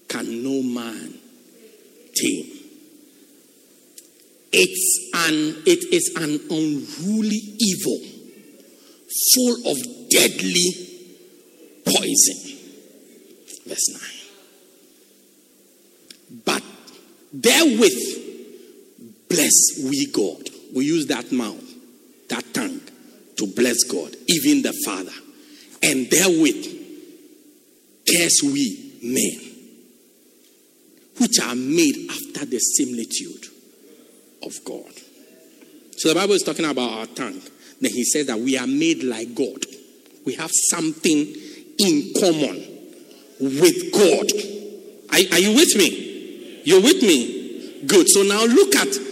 can 0.07 0.43
no 0.43 0.63
man 0.63 1.13
tame. 2.15 2.53
It's 4.51 5.11
an, 5.13 5.61
it 5.67 5.93
is 5.93 6.11
an 6.15 6.39
unruly 6.49 7.39
evil, 7.59 7.99
full 9.35 9.57
of 9.69 9.77
deadly 10.09 10.73
poison. 11.85 12.57
Verse 13.67 13.89
9. 13.91 14.01
But 16.45 16.63
therewith 17.31 18.17
bless 19.29 19.53
we 19.83 20.07
God. 20.07 20.49
We 20.73 20.85
use 20.85 21.05
that 21.07 21.31
mouth, 21.31 21.63
that 22.29 22.53
tongue, 22.53 22.66
to 23.37 23.47
bless 23.47 23.83
God, 23.83 24.15
even 24.27 24.61
the 24.61 24.73
Father. 24.85 25.13
And 25.83 26.09
therewith 26.09 26.77
curse 28.07 28.41
we 28.43 28.99
men, 29.03 29.39
which 31.17 31.39
are 31.41 31.55
made 31.55 32.09
after 32.09 32.45
the 32.45 32.59
similitude 32.59 33.45
of 34.43 34.53
God. 34.65 34.91
So 35.97 36.09
the 36.09 36.15
Bible 36.15 36.33
is 36.33 36.43
talking 36.43 36.65
about 36.65 36.91
our 36.91 37.05
tongue. 37.07 37.41
Then 37.81 37.91
he 37.91 38.03
says 38.03 38.27
that 38.27 38.39
we 38.39 38.57
are 38.57 38.67
made 38.67 39.03
like 39.03 39.35
God. 39.35 39.65
We 40.25 40.35
have 40.35 40.51
something 40.69 41.35
in 41.79 42.13
common 42.19 42.55
with 43.39 43.91
God. 43.93 44.31
Are, 45.11 45.33
are 45.33 45.39
you 45.39 45.55
with 45.55 45.75
me? 45.77 46.61
You're 46.65 46.81
with 46.81 47.01
me? 47.01 47.83
Good. 47.85 48.07
So 48.09 48.23
now 48.23 48.43
look 48.45 48.75
at 48.75 49.06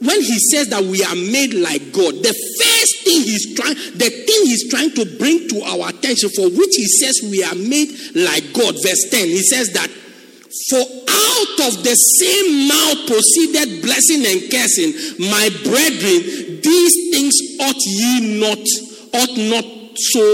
when 0.00 0.20
he 0.22 0.38
says 0.50 0.68
that 0.68 0.82
we 0.82 1.04
are 1.04 1.14
made 1.14 1.52
like 1.52 1.92
God, 1.92 2.24
the 2.24 2.32
first 2.32 3.04
thing 3.04 3.20
he's 3.20 3.52
trying, 3.52 3.76
the 4.00 4.08
thing 4.08 4.40
he's 4.48 4.64
trying 4.72 4.92
to 4.96 5.04
bring 5.20 5.46
to 5.52 5.60
our 5.60 5.92
attention, 5.92 6.32
for 6.32 6.48
which 6.48 6.72
he 6.72 6.88
says 6.88 7.20
we 7.28 7.44
are 7.44 7.54
made 7.54 7.92
like 8.16 8.48
God, 8.56 8.80
verse 8.80 9.04
10, 9.12 9.28
he 9.28 9.44
says 9.44 9.68
that, 9.76 9.92
for 10.72 10.80
out 10.80 11.56
of 11.68 11.84
the 11.84 11.94
same 12.16 12.68
mouth 12.68 13.12
proceeded 13.12 13.84
blessing 13.84 14.24
and 14.24 14.40
cursing, 14.48 14.96
my 15.28 15.52
brethren, 15.68 16.64
these 16.64 16.96
things 17.12 17.36
ought 17.60 17.82
ye 17.84 18.40
not, 18.40 18.64
ought 19.12 19.36
not 19.36 19.64
so 20.00 20.24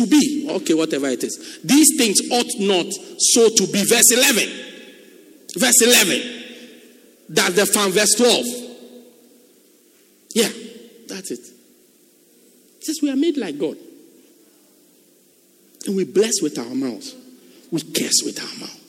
to 0.00 0.06
be. 0.08 0.48
Okay, 0.48 0.72
whatever 0.72 1.08
it 1.08 1.22
is. 1.22 1.60
These 1.62 1.92
things 1.98 2.20
ought 2.32 2.56
not 2.58 2.88
so 3.18 3.50
to 3.52 3.66
be. 3.68 3.84
Verse 3.84 4.10
11. 4.16 4.48
Verse 5.60 5.82
11. 5.82 6.44
That's 7.28 7.54
the 7.54 7.66
from 7.66 7.92
verse 7.92 8.14
12. 8.16 8.69
Yeah, 10.34 10.48
that's 11.08 11.30
it. 11.30 11.40
It 11.40 12.84
says 12.84 13.00
we 13.02 13.10
are 13.10 13.16
made 13.16 13.36
like 13.36 13.58
God. 13.58 13.76
And 15.86 15.96
we 15.96 16.04
bless 16.04 16.42
with 16.42 16.58
our 16.58 16.74
mouth. 16.74 17.06
We 17.70 17.80
curse 17.80 18.22
with 18.24 18.38
our 18.38 18.60
mouth. 18.60 18.80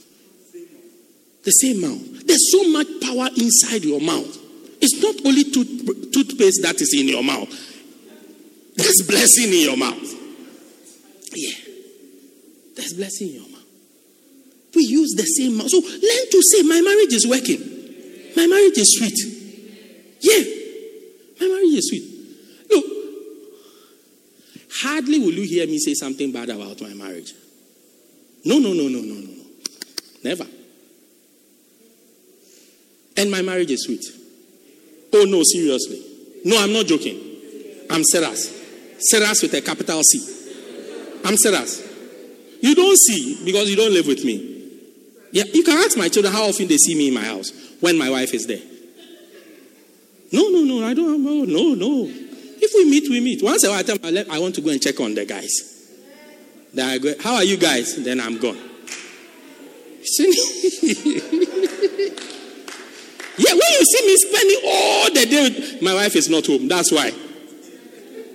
The 1.44 1.52
same 1.52 1.82
mouth. 1.82 2.26
There's 2.26 2.52
so 2.52 2.70
much 2.70 2.88
power 3.02 3.28
inside 3.36 3.84
your 3.84 4.02
mouth. 4.02 4.38
It's 4.82 5.02
not 5.02 5.16
only 5.26 5.44
tooth, 5.46 6.12
toothpaste 6.12 6.62
that 6.64 6.80
is 6.80 6.94
in 6.98 7.08
your 7.08 7.24
mouth. 7.24 7.50
There's 8.76 9.04
blessing 9.08 9.54
in 9.54 9.62
your 9.62 9.78
mouth. 9.78 10.16
Yeah. 11.34 11.58
There's 12.76 12.94
blessing 12.94 13.28
in 13.30 13.34
your 13.36 13.50
mouth. 13.50 13.66
We 14.76 14.84
use 14.84 15.14
the 15.16 15.24
same 15.24 15.58
mouth. 15.58 15.70
So 15.70 15.80
learn 15.80 16.26
to 16.32 16.42
say, 16.42 16.64
My 16.64 16.82
marriage 16.82 17.14
is 17.14 17.28
working. 17.28 17.60
My 18.36 18.48
marriage 18.48 18.78
is 18.78 18.98
sweet. 18.98 19.20
Yeah. 20.22 20.61
My 21.42 21.48
marriage 21.48 21.74
is 21.74 21.89
sweet. 21.89 22.04
No. 22.70 22.84
hardly 24.84 25.18
will 25.18 25.34
you 25.34 25.42
hear 25.42 25.66
me 25.66 25.80
say 25.80 25.96
something 25.96 26.32
bad 26.32 26.50
about 26.50 26.80
my 26.82 26.94
marriage. 26.94 27.34
No, 28.46 28.60
no, 28.60 28.74
no, 28.74 28.88
no, 28.88 29.00
no, 29.00 29.16
no. 29.16 29.44
Never. 30.24 30.46
And 33.18 33.32
my 33.32 33.42
marriage 33.42 33.72
is 33.72 33.86
sweet. 33.86 34.06
Oh, 35.14 35.26
no, 35.26 35.42
seriously. 35.44 36.04
No, 36.46 36.62
I'm 36.62 36.72
not 36.72 36.86
joking. 36.86 37.20
I'm 37.89 38.04
serious. 38.04 38.60
Serious 39.00 39.42
with 39.42 39.54
a 39.56 39.62
capital 39.62 40.04
C. 40.04 40.20
I'm 41.26 41.38
serious. 41.38 41.88
You 42.62 42.76
don't 42.76 42.98
see 42.98 43.44
because 43.44 43.68
you 43.68 43.76
don't 43.76 43.94
live 43.94 44.06
with 44.06 44.24
me. 44.24 44.48
Yeah, 45.32 45.46
you 45.52 45.64
can 45.64 45.78
ask 45.80 45.98
my 45.98 46.08
children 46.08 46.34
how 46.34 46.44
often 46.44 46.68
they 46.68 46.78
see 46.78 46.94
me 46.94 47.08
in 47.08 47.16
my 47.16 47.24
house 47.24 47.52
when 47.80 47.98
my 47.98 48.12
wife 48.12 48.32
is 48.36 48.46
there. 48.46 48.62
No, 50.32 50.50
no, 50.50 50.64
no, 50.64 50.86
I 50.86 50.94
don't. 50.94 51.24
No, 51.24 51.44
no, 51.44 51.74
no. 51.74 52.08
If 52.08 52.74
we 52.76 52.90
meet, 52.90 53.10
we 53.10 53.20
meet. 53.20 53.44
Once 53.44 53.64
a 53.66 53.70
while, 53.70 53.80
I 53.80 54.12
my 54.12 54.26
I 54.30 54.40
want 54.40 54.56
to 54.56 54.62
go 54.62 54.70
and 54.70 54.82
check 54.82 55.00
on 55.00 55.14
the 55.16 55.26
guys. 55.26 55.50
Then 56.74 56.90
I 56.90 56.98
go, 57.00 57.14
how 57.20 57.36
are 57.36 57.44
you 57.44 57.58
guys? 57.58 58.02
Then 58.04 58.20
I'm 58.22 58.38
gone. 58.38 58.56
yeah, 58.58 60.24
when 63.54 63.72
you 63.72 63.86
see 63.86 64.08
me 64.08 64.16
spending 64.18 64.62
all 64.66 65.06
the 65.14 65.28
day 65.30 65.44
with 65.50 65.82
my 65.82 65.94
wife 65.94 66.16
is 66.16 66.30
not 66.30 66.46
home. 66.46 66.68
That's 66.68 66.92
why. 66.92 67.12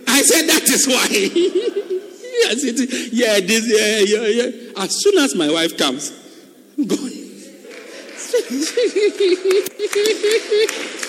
I 0.09 0.23
said 0.23 0.47
that 0.47 0.63
is 0.69 0.87
why. 0.87 1.07
yes, 1.11 2.63
it, 2.63 3.13
yeah, 3.13 3.41
this, 3.41 3.67
yeah, 3.67 4.01
yeah, 4.07 4.27
yeah. 4.45 4.83
As 4.83 5.03
soon 5.03 5.19
as 5.19 5.35
my 5.35 5.51
wife 5.51 5.77
comes, 5.77 6.11
Gone. 6.77 7.23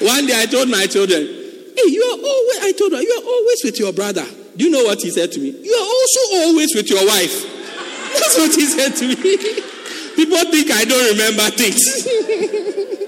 One 0.00 0.26
day 0.26 0.40
I 0.40 0.46
told 0.46 0.68
my 0.68 0.86
children, 0.86 1.20
Hey, 1.20 1.88
you 1.92 2.02
are 2.02 2.18
always, 2.18 2.58
I 2.62 2.72
told 2.72 2.92
her, 2.92 3.02
you 3.02 3.12
are 3.12 3.24
always 3.24 3.60
with 3.64 3.78
your 3.78 3.92
brother. 3.92 4.24
Do 4.56 4.64
you 4.64 4.70
know 4.70 4.84
what 4.84 5.00
he 5.00 5.10
said 5.10 5.30
to 5.32 5.40
me? 5.40 5.50
You 5.50 5.72
are 5.72 5.88
also 5.88 6.20
always 6.48 6.74
with 6.74 6.90
your 6.90 7.06
wife. 7.06 7.44
That's 8.12 8.38
what 8.38 8.54
he 8.54 8.66
said 8.66 8.96
to 8.96 9.08
me. 9.08 9.14
People 10.16 10.38
think 10.50 10.70
I 10.70 10.84
don't 10.84 11.10
remember 11.12 11.50
things. 11.56 11.80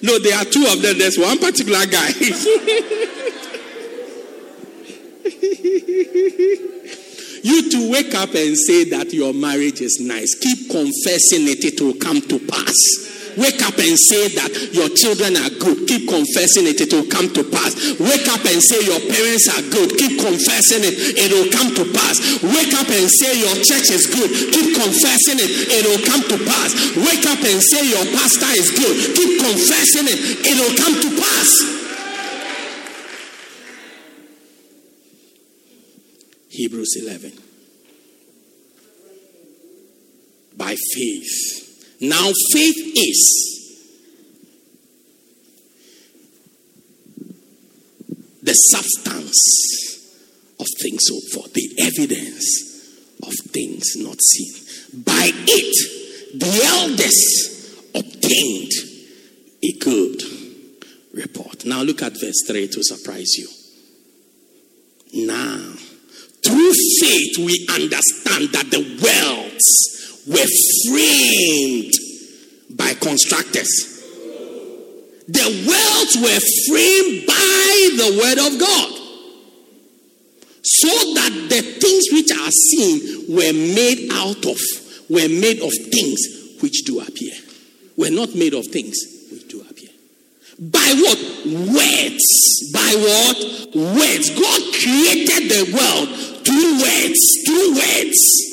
No, 0.00 0.16
there 0.20 0.38
are 0.38 0.44
two 0.44 0.64
of 0.70 0.80
them. 0.80 0.96
There's 0.96 1.18
one 1.18 1.38
particular 1.38 1.84
guy. 1.86 2.08
you 7.42 7.70
to 7.70 7.90
wake 7.90 8.14
up 8.14 8.32
and 8.34 8.56
say 8.56 8.84
that 8.90 9.10
your 9.12 9.34
marriage 9.34 9.80
is 9.80 9.98
nice. 10.00 10.38
Keep 10.38 10.70
confessing 10.70 11.48
it, 11.48 11.64
it 11.64 11.80
will 11.80 11.94
come 11.94 12.20
to 12.20 12.38
pass. 12.38 13.17
Wake 13.38 13.62
up 13.62 13.78
and 13.78 13.94
say 13.94 14.34
that 14.34 14.50
your 14.74 14.90
children 14.98 15.38
are 15.38 15.52
good. 15.62 15.86
Keep 15.86 16.10
confessing 16.10 16.66
it, 16.66 16.82
it 16.82 16.90
will 16.90 17.06
come 17.06 17.30
to 17.30 17.46
pass. 17.46 17.70
Wake 18.02 18.26
up 18.26 18.42
and 18.42 18.58
say 18.58 18.82
your 18.82 18.98
parents 18.98 19.46
are 19.54 19.62
good. 19.70 19.94
Keep 19.94 20.18
confessing 20.18 20.82
it, 20.82 21.14
it 21.14 21.30
will 21.30 21.46
come 21.54 21.70
to 21.70 21.86
pass. 21.94 22.18
Wake 22.42 22.74
up 22.74 22.90
and 22.90 23.06
say 23.06 23.38
your 23.38 23.54
church 23.62 23.94
is 23.94 24.10
good. 24.10 24.26
Keep 24.26 24.74
confessing 24.74 25.38
it, 25.38 25.50
it 25.70 25.86
will 25.86 26.02
come 26.02 26.26
to 26.26 26.36
pass. 26.50 26.74
Wake 26.98 27.26
up 27.30 27.38
and 27.38 27.62
say 27.62 27.86
your 27.86 28.06
pastor 28.10 28.50
is 28.58 28.74
good. 28.74 28.96
Keep 29.14 29.38
confessing 29.38 30.10
it, 30.10 30.18
it 30.42 30.56
will 30.58 30.74
come 30.74 30.98
to 30.98 31.10
pass. 31.22 31.50
Hebrews 36.50 36.98
11. 37.06 37.38
By 40.58 40.74
faith 40.74 41.67
now, 42.00 42.30
faith 42.52 42.76
is 42.96 43.54
the 48.42 48.52
substance 48.52 49.40
of 50.60 50.66
things 50.80 51.08
hoped 51.10 51.32
for, 51.34 51.48
the 51.54 51.74
evidence 51.80 52.46
of 53.22 53.32
things 53.52 53.96
not 53.96 54.20
seen. 54.22 54.52
By 55.04 55.32
it, 55.34 56.38
the 56.38 56.62
elders 56.64 57.74
obtained 57.94 58.72
a 59.64 59.72
good 59.78 60.22
report. 61.12 61.64
Now, 61.64 61.82
look 61.82 62.02
at 62.02 62.12
verse 62.20 62.44
3 62.46 62.68
to 62.68 62.84
surprise 62.84 63.36
you. 63.36 63.48
Now, 65.26 65.74
through 66.44 66.72
faith, 67.00 67.38
we 67.38 67.66
understand 67.74 68.52
that 68.52 68.70
the 68.70 68.82
worlds 69.02 69.97
were 70.28 70.46
framed 70.88 71.92
by 72.76 72.92
constructors. 72.94 73.68
The 75.26 75.48
worlds 75.68 76.16
were 76.16 76.40
framed 76.68 77.26
by 77.26 77.88
the 77.96 78.18
word 78.20 78.38
of 78.46 78.60
God. 78.60 78.94
So 80.62 80.88
that 81.14 81.32
the 81.48 81.62
things 81.62 82.04
which 82.12 82.30
are 82.30 82.50
seen 82.50 83.34
were 83.34 83.52
made 83.52 84.10
out 84.12 84.44
of, 84.44 84.58
were 85.08 85.28
made 85.28 85.60
of 85.60 85.72
things 85.90 86.60
which 86.60 86.84
do 86.84 87.00
appear. 87.00 87.32
Were 87.96 88.10
not 88.10 88.34
made 88.34 88.54
of 88.54 88.66
things 88.66 88.96
which 89.30 89.48
do 89.48 89.60
appear. 89.62 89.90
By 90.58 90.92
what? 90.96 91.18
Words. 91.46 92.72
By 92.72 92.92
what? 92.96 93.38
Words. 93.74 94.30
God 94.30 94.60
created 94.76 95.48
the 95.48 95.72
world 95.72 96.08
through 96.44 96.80
words. 96.80 97.20
Through 97.46 97.74
words 97.74 98.47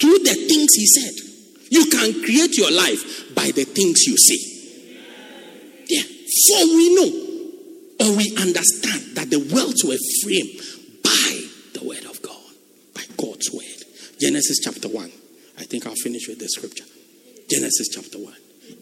through 0.00 0.18
the 0.18 0.34
things 0.34 0.74
he 0.74 0.86
said. 0.86 1.14
You 1.70 1.86
can 1.86 2.22
create 2.22 2.56
your 2.56 2.70
life 2.70 3.34
by 3.34 3.50
the 3.50 3.64
things 3.64 4.04
you 4.06 4.16
say. 4.16 4.38
Yeah. 5.88 6.02
For 6.02 6.64
we 6.76 6.94
know 6.94 7.10
or 8.00 8.16
we 8.16 8.36
understand 8.40 9.16
that 9.16 9.30
the 9.30 9.38
worlds 9.52 9.84
were 9.84 9.98
framed 10.22 10.60
by 11.02 11.48
the 11.78 11.84
word 11.86 12.04
of 12.04 12.20
God, 12.22 12.54
by 12.94 13.02
God's 13.16 13.50
word. 13.52 13.84
Genesis 14.20 14.58
chapter 14.62 14.88
1. 14.88 15.10
I 15.58 15.64
think 15.64 15.86
I'll 15.86 15.94
finish 15.94 16.28
with 16.28 16.38
the 16.38 16.48
scripture. 16.48 16.84
Genesis 17.48 17.88
chapter 17.88 18.18
1. 18.18 18.34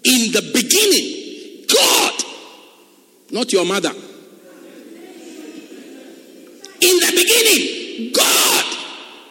In 0.05 0.33
the 0.33 0.51
beginning, 0.55 1.67
God, 1.69 2.25
not 3.31 3.53
your 3.53 3.65
mother. 3.65 3.93
In 6.81 6.99
the 6.99 7.13
beginning, 7.15 8.13
God, 8.13 8.65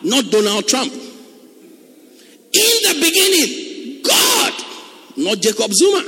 not 0.04 0.32
Donald 0.32 0.68
Trump. 0.68 0.94
In 2.54 2.76
the 2.84 2.94
beginning, 3.00 4.04
God, 4.04 4.54
not 5.18 5.40
Jacob 5.42 5.72
Zuma, 5.74 6.02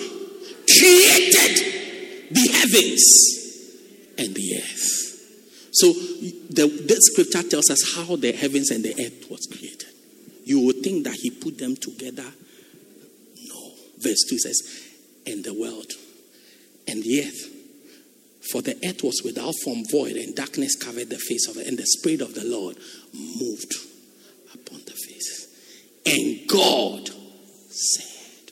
created 0.78 1.74
the 2.32 2.48
heavens 2.52 3.04
and 4.18 4.36
the 4.36 4.58
earth. 4.58 4.94
So 5.72 5.92
the, 5.92 6.98
scripture 7.00 7.48
tells 7.48 7.70
us 7.70 7.96
how 7.96 8.16
the 8.16 8.32
heavens 8.32 8.72
and 8.72 8.84
the 8.84 8.92
earth 8.92 9.30
was 9.30 9.48
created. 9.48 9.90
You 10.46 10.66
would 10.66 10.82
think 10.84 11.06
that 11.06 11.16
he 11.16 11.32
put 11.32 11.58
them 11.58 11.76
together. 11.76 12.26
No. 13.48 13.72
Verse 13.98 14.24
2 14.30 14.38
says, 14.40 14.62
and 15.26 15.44
the 15.44 15.54
world 15.54 15.92
and 16.88 17.04
the 17.04 17.22
earth. 17.22 17.50
For 18.52 18.62
the 18.62 18.76
earth 18.86 19.04
was 19.04 19.22
without 19.24 19.54
form, 19.64 19.84
void, 19.90 20.18
and 20.18 20.36
darkness 20.36 20.76
covered 20.76 21.10
the 21.10 21.18
face 21.18 21.48
of 21.48 21.58
it, 21.58 21.66
and 21.66 21.78
the 21.78 21.86
Spirit 21.86 22.22
of 22.22 22.36
the 22.36 22.44
Lord 22.44 22.76
moved 23.14 23.74
and 26.06 26.48
God 26.48 27.10
said, 27.70 28.52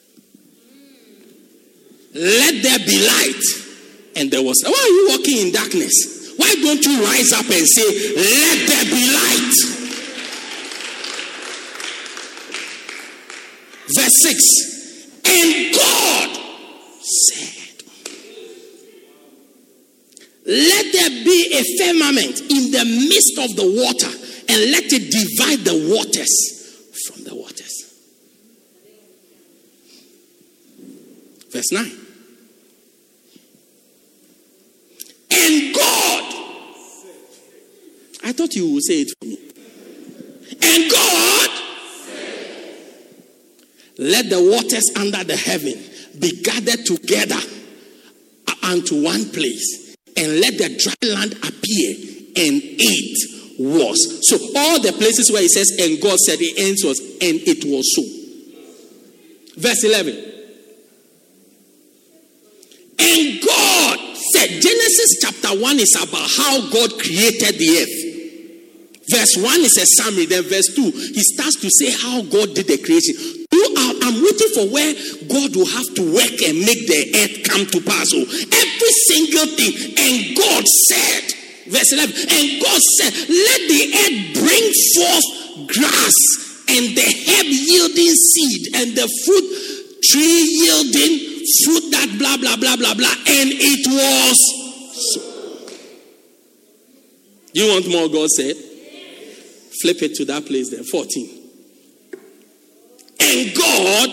Let 2.13 2.63
there 2.63 2.79
be 2.79 3.05
light. 3.05 3.43
And 4.15 4.31
there 4.31 4.43
was, 4.43 4.61
Why 4.63 4.71
are 4.71 4.87
you 4.87 5.07
walking 5.09 5.47
in 5.47 5.53
darkness? 5.53 6.33
Why 6.37 6.53
don't 6.55 6.83
you 6.85 7.03
rise 7.03 7.31
up 7.33 7.45
and 7.45 7.67
say, 7.67 8.15
Let 8.15 8.67
there 8.67 8.85
be 8.85 9.13
light? 9.13 9.53
Verse 13.93 14.15
6 14.23 15.21
And 15.25 15.75
God 15.75 16.39
said, 17.01 17.83
Let 20.45 20.93
there 20.93 21.09
be 21.23 21.53
a 21.53 21.63
firmament 21.77 22.39
in 22.39 22.71
the 22.71 22.85
midst 23.09 23.37
of 23.37 23.55
the 23.57 23.67
water, 23.67 24.17
and 24.49 24.71
let 24.71 24.85
it 24.85 25.11
divide 25.11 25.65
the 25.65 25.93
waters 25.93 26.60
Waters, 27.35 27.93
verse 31.51 31.71
9. 31.71 31.91
And 35.33 35.75
God, 35.75 36.23
I 38.23 38.31
thought 38.33 38.53
you 38.55 38.73
would 38.73 38.83
say 38.83 39.01
it 39.01 39.09
for 39.19 39.25
me. 39.25 39.37
And 40.61 40.91
God, 40.91 41.49
let 43.97 44.29
the 44.29 44.41
waters 44.41 44.89
under 44.97 45.23
the 45.23 45.35
heaven 45.35 45.73
be 46.19 46.41
gathered 46.41 46.85
together 46.85 47.39
unto 48.63 49.03
one 49.03 49.25
place, 49.31 49.95
and 50.15 50.39
let 50.39 50.57
the 50.57 50.69
dry 50.77 51.09
land 51.09 51.33
appear, 51.33 51.95
and 52.35 52.61
it 52.63 53.40
was. 53.61 53.97
So, 54.29 54.37
all 54.57 54.81
the 54.81 54.93
places 54.93 55.31
where 55.31 55.43
it 55.43 55.51
says, 55.51 55.71
and 55.79 56.01
God 56.01 56.17
said, 56.19 56.39
the 56.39 56.53
ends 56.57 56.83
was, 56.83 56.99
and 56.99 57.39
it 57.45 57.65
was 57.65 57.85
so. 57.95 58.03
Verse 59.57 59.83
11. 59.83 60.15
And 62.99 63.41
God 63.41 63.99
said, 64.33 64.49
Genesis 64.61 65.17
chapter 65.21 65.59
1 65.59 65.79
is 65.79 65.95
about 65.95 66.29
how 66.37 66.61
God 66.69 66.99
created 66.99 67.57
the 67.57 67.69
earth. 67.81 67.97
Verse 69.09 69.35
1 69.37 69.45
is 69.61 69.77
a 69.77 69.85
summary. 70.01 70.25
Then 70.25 70.43
verse 70.43 70.73
2, 70.75 70.81
he 70.81 71.21
starts 71.35 71.59
to 71.61 71.69
say 71.69 71.91
how 71.91 72.21
God 72.21 72.53
did 72.55 72.67
the 72.67 72.77
creation. 72.77 73.41
I'm 74.11 74.21
waiting 74.21 74.51
for 74.51 74.67
where 74.67 74.93
God 75.29 75.55
will 75.55 75.71
have 75.71 75.89
to 75.95 76.03
work 76.13 76.35
and 76.43 76.59
make 76.59 76.83
the 76.83 77.01
earth 77.15 77.47
come 77.47 77.65
to 77.65 77.79
pass. 77.79 78.07
Oh, 78.11 78.27
every 78.27 78.93
single 79.07 79.47
thing. 79.55 79.71
And 79.95 80.35
God 80.35 80.63
said, 80.89 81.40
verse 81.71 81.91
11, 81.95 82.13
and 82.13 82.45
God 82.61 82.81
said, 82.99 83.13
let 83.15 83.59
the 83.71 83.83
earth 84.03 84.17
bring 84.43 84.65
forth 84.93 85.27
grass 85.71 86.17
and 86.67 86.95
the 86.95 87.03
herb 87.03 87.47
yielding 87.47 88.15
seed 88.15 88.75
and 88.75 88.95
the 88.95 89.07
fruit 89.25 89.47
tree 90.03 90.43
yielding 90.63 91.45
fruit 91.63 91.91
that 91.91 92.15
blah, 92.17 92.37
blah, 92.37 92.55
blah, 92.57 92.75
blah, 92.75 92.93
blah. 92.93 93.15
And 93.27 93.49
it 93.53 93.87
was 93.87 94.37
so. 95.13 95.21
You 97.53 97.67
want 97.73 97.89
more, 97.89 98.07
God 98.07 98.29
said? 98.29 98.55
Flip 99.81 100.01
it 100.03 100.15
to 100.15 100.25
that 100.25 100.45
place 100.45 100.69
there, 100.69 100.83
14. 100.83 101.29
And 103.19 103.55
God, 103.55 104.09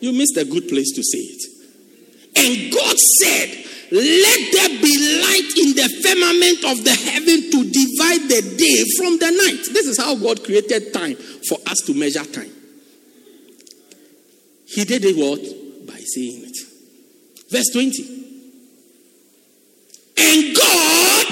you 0.00 0.12
missed 0.12 0.36
a 0.36 0.44
good 0.44 0.68
place 0.68 0.92
to 0.92 1.02
say 1.02 1.18
it. 1.18 1.42
And 2.36 2.72
God 2.72 2.96
said, 2.98 3.65
Let 3.90 4.52
there 4.52 4.68
be 4.80 5.22
light 5.22 5.52
in 5.58 5.74
the 5.76 5.88
firmament 6.02 6.64
of 6.64 6.84
the 6.84 6.94
heaven 6.94 7.50
to 7.50 7.58
divide 7.70 8.28
the 8.28 8.56
day 8.56 8.84
from 8.98 9.18
the 9.18 9.30
night. 9.30 9.62
This 9.72 9.86
is 9.86 9.98
how 9.98 10.16
God 10.16 10.42
created 10.42 10.92
time 10.92 11.14
for 11.48 11.58
us 11.66 11.82
to 11.86 11.94
measure 11.94 12.24
time. 12.24 12.50
He 14.66 14.84
did 14.84 15.04
it 15.04 15.16
what? 15.16 15.40
By 15.86 15.98
saying 15.98 16.42
it. 16.46 16.58
Verse 17.48 17.70
20. 17.72 18.02
And 20.18 20.56
God, 20.56 21.26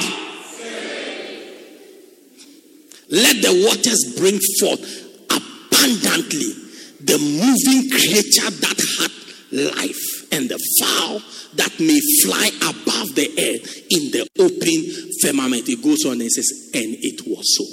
let 3.10 3.42
the 3.42 3.64
waters 3.66 4.14
bring 4.16 4.38
forth 4.60 4.84
abundantly 5.30 6.52
the 7.00 7.18
moving 7.18 7.90
creature 7.90 8.50
that 8.50 8.78
had 9.00 9.76
life. 9.76 10.14
and 10.34 10.48
the 10.48 10.58
fowl 10.80 11.20
that 11.56 11.78
may 11.80 12.00
fly 12.22 12.50
above 12.62 13.14
the 13.14 13.28
earth 13.38 13.86
in 13.90 14.10
the 14.10 14.26
open 14.38 15.12
firmament. 15.22 15.68
It 15.68 15.82
goes 15.82 16.04
on 16.04 16.20
and 16.20 16.30
says, 16.30 16.70
and 16.74 16.96
it 17.00 17.26
was 17.26 17.44
so. 17.56 17.64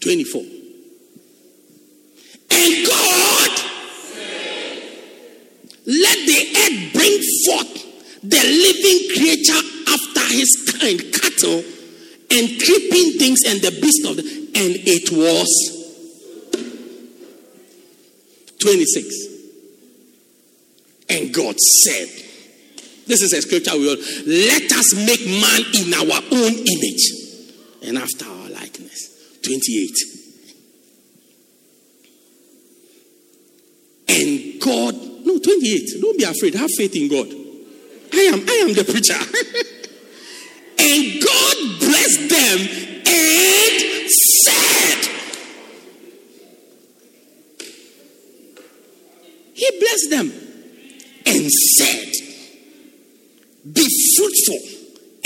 24. 0.00 0.40
And 2.50 2.86
God 2.86 3.52
let 5.86 6.18
the 6.26 6.40
earth 6.56 6.92
bring 6.92 7.18
forth 7.46 7.76
the 8.22 8.42
living 8.42 9.00
creature 9.14 9.62
after 9.88 10.34
his 10.34 10.50
kind, 10.80 10.98
cattle 11.12 11.62
and 12.30 12.60
creeping 12.60 13.18
things 13.18 13.40
and 13.46 13.60
the 13.60 13.70
beast 13.80 14.04
of 14.06 14.16
the 14.16 14.22
and 14.56 14.74
it 14.86 15.10
was 15.12 15.48
26. 18.58 19.26
And 21.10 21.32
God 21.32 21.56
said, 21.60 22.08
This 23.06 23.22
is 23.22 23.32
a 23.32 23.40
scripture 23.40 23.76
we 23.76 23.88
all 23.88 23.96
let 24.26 24.72
us 24.72 24.94
make 25.06 25.24
man 25.26 25.62
in 25.74 25.94
our 25.94 26.20
own 26.32 26.52
image 26.52 27.26
and 27.82 27.98
after 27.98 28.26
our 28.26 28.50
likeness. 28.50 29.38
28. 29.44 30.16
And 34.08 34.60
God, 34.60 34.94
no, 35.24 35.38
28. 35.38 36.00
Don't 36.00 36.18
be 36.18 36.24
afraid. 36.24 36.54
Have 36.54 36.70
faith 36.76 36.96
in 36.96 37.08
God. 37.08 37.28
I 38.12 38.22
am, 38.32 38.40
I 38.48 38.54
am 38.66 38.72
the 38.74 38.84
preacher. 38.84 39.14
and 40.78 41.22
God 41.22 41.56
blessed 41.78 42.28
them 42.28 42.58
and 43.06 44.10
said, 44.10 45.00
He 49.54 49.70
blessed 49.78 50.10
them 50.10 50.32
and 51.26 51.50
said, 51.78 52.25
Be 53.72 53.86
fruitful 54.16 54.76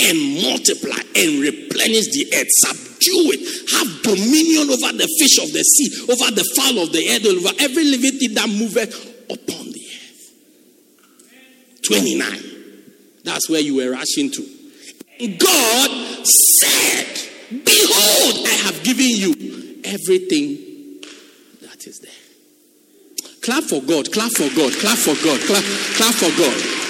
and 0.01 0.17
multiply 0.41 1.01
and 1.15 1.41
replenish 1.41 2.09
the 2.09 2.25
earth, 2.33 2.49
subdue 2.65 3.29
it, 3.37 3.41
have 3.77 4.01
dominion 4.01 4.69
over 4.69 4.97
the 4.97 5.07
fish 5.19 5.37
of 5.37 5.53
the 5.53 5.61
sea, 5.61 5.89
over 6.09 6.31
the 6.33 6.43
fowl 6.57 6.83
of 6.83 6.91
the 6.91 7.07
air, 7.07 7.19
over 7.21 7.53
every 7.59 7.85
living 7.85 8.17
thing 8.17 8.33
that 8.33 8.49
moveth 8.49 8.95
upon 9.29 9.71
the 9.71 9.79
earth. 9.79 10.33
29. 11.85 12.51
That's 13.23 13.49
where 13.49 13.61
you 13.61 13.75
were 13.75 13.91
rushing 13.91 14.31
to. 14.31 14.47
And 15.19 15.37
God 15.37 16.25
said, 16.25 17.29
Behold, 17.51 18.47
I 18.47 18.57
have 18.65 18.83
given 18.83 19.05
you 19.05 19.81
everything 19.83 21.01
that 21.61 21.85
is 21.85 21.99
there. 21.99 22.11
Clap 23.43 23.63
for 23.65 23.81
God, 23.81 24.11
clap 24.11 24.31
for 24.31 24.49
God, 24.55 24.73
clap 24.73 24.97
for 24.97 25.13
God, 25.23 25.39
clap, 25.41 25.63
clap 25.97 26.13
for 26.15 26.31
God. 26.37 26.80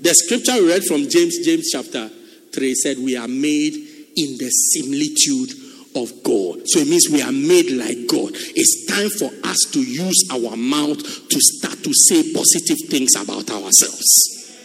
The 0.00 0.14
scripture 0.14 0.54
we 0.54 0.68
read 0.68 0.82
from 0.84 1.08
James, 1.08 1.44
James 1.44 1.68
chapter 1.70 2.08
3 2.08 2.74
said, 2.74 2.98
We 2.98 3.16
are 3.16 3.28
made 3.28 3.74
in 4.16 4.38
the 4.38 4.48
similitude 4.48 5.52
of 5.94 6.22
God. 6.24 6.62
So 6.64 6.80
it 6.80 6.88
means 6.88 7.08
we 7.10 7.20
are 7.20 7.32
made 7.32 7.70
like 7.72 8.08
God. 8.08 8.32
It's 8.32 8.86
time 8.86 9.10
for 9.10 9.30
us 9.46 9.58
to 9.72 9.80
use 9.80 10.28
our 10.32 10.56
mouth 10.56 10.98
to 10.98 11.38
start 11.40 11.84
to 11.84 11.92
say 11.92 12.32
positive 12.32 12.78
things 12.88 13.14
about 13.16 13.50
ourselves. 13.50 14.56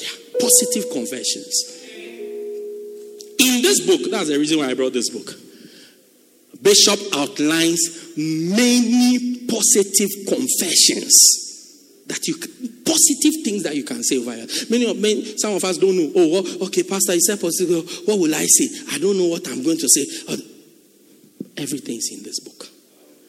Yeah, 0.00 0.40
positive 0.40 0.90
confessions. 0.90 1.76
In 3.38 3.62
this 3.62 3.84
book, 3.86 4.10
that's 4.10 4.28
the 4.28 4.38
reason 4.38 4.58
why 4.58 4.70
I 4.70 4.74
brought 4.74 4.92
this 4.92 5.10
book. 5.10 5.34
Bishop 6.62 7.00
outlines 7.16 8.16
many 8.16 9.46
positive 9.46 10.10
confessions 10.28 11.16
that 12.06 12.26
you 12.26 12.34
positive 12.90 13.44
things 13.46 13.62
that 13.62 13.76
you 13.78 13.84
can 13.84 14.02
say 14.02 14.18
over 14.18 14.34
here. 14.34 14.46
Many 14.68 14.90
of 14.90 14.98
many, 14.98 15.38
some 15.38 15.54
of 15.54 15.62
us 15.62 15.78
don't 15.78 15.94
know. 15.94 16.10
Oh, 16.10 16.66
okay, 16.66 16.82
Pastor, 16.82 17.14
you 17.14 17.22
said 17.22 17.40
positive. 17.40 17.86
What 18.06 18.18
will 18.18 18.34
I 18.34 18.44
say? 18.50 18.66
I 18.90 18.98
don't 18.98 19.14
know 19.14 19.30
what 19.30 19.46
I'm 19.46 19.62
going 19.62 19.78
to 19.78 19.88
say. 19.88 20.02
Uh, 20.26 20.36
everything's 21.56 22.10
in 22.10 22.26
this 22.26 22.42
book. 22.42 22.66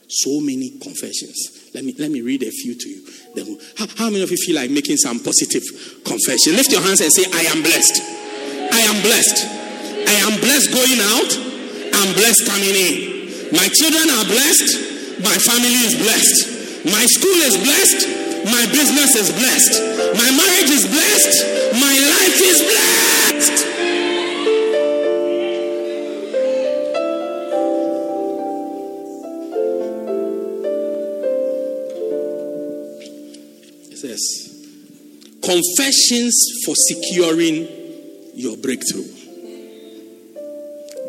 So 0.09 0.41
many 0.41 0.82
confessions. 0.82 1.70
Let 1.74 1.86
me 1.86 1.95
let 1.95 2.12
me 2.12 2.20
read 2.20 2.43
a 2.43 2.51
few 2.51 2.76
to 2.76 2.88
you. 2.89 2.99
Then, 3.38 3.57
how, 3.78 3.88
how 3.95 4.09
many 4.09 4.24
of 4.24 4.32
you 4.32 4.36
feel 4.36 4.57
like 4.57 4.72
making 4.74 4.97
some 4.97 5.22
positive 5.22 5.64
confession? 6.03 6.57
Lift 6.57 6.74
your 6.74 6.82
hands 6.82 6.99
and 6.99 7.14
say, 7.14 7.24
I 7.32 7.47
am 7.53 7.64
blessed. 7.64 8.01
I 8.74 8.82
am 8.91 8.97
blessed. 9.05 9.45
I 10.09 10.16
am 10.28 10.36
blessed 10.41 10.68
going 10.74 10.99
out. 11.16 11.32
I'm 11.95 12.12
blessed 12.18 12.43
coming 12.49 12.76
in. 12.76 13.53
My 13.55 13.68
children 13.72 14.09
are 14.09 14.26
blessed. 14.26 15.24
My 15.24 15.38
family 15.38 15.80
is 15.86 15.95
blessed. 15.95 16.84
My 16.91 17.05
school 17.07 17.39
is 17.45 17.55
blessed. 17.62 18.30
My 18.44 18.66
business 18.72 19.16
is 19.16 19.32
blessed. 19.32 19.74
My 20.18 20.32
marriage 20.32 20.72
is 20.72 20.86
blessed. 20.88 21.46
My 21.74 21.94
life 21.94 22.42
is 22.42 22.62
blessed. 22.62 23.68
It 33.92 33.98
says, 33.98 34.22
confessions 35.44 36.36
for 36.66 36.76
securing 36.76 37.68
your 38.34 38.58
breakthrough. 38.58 39.08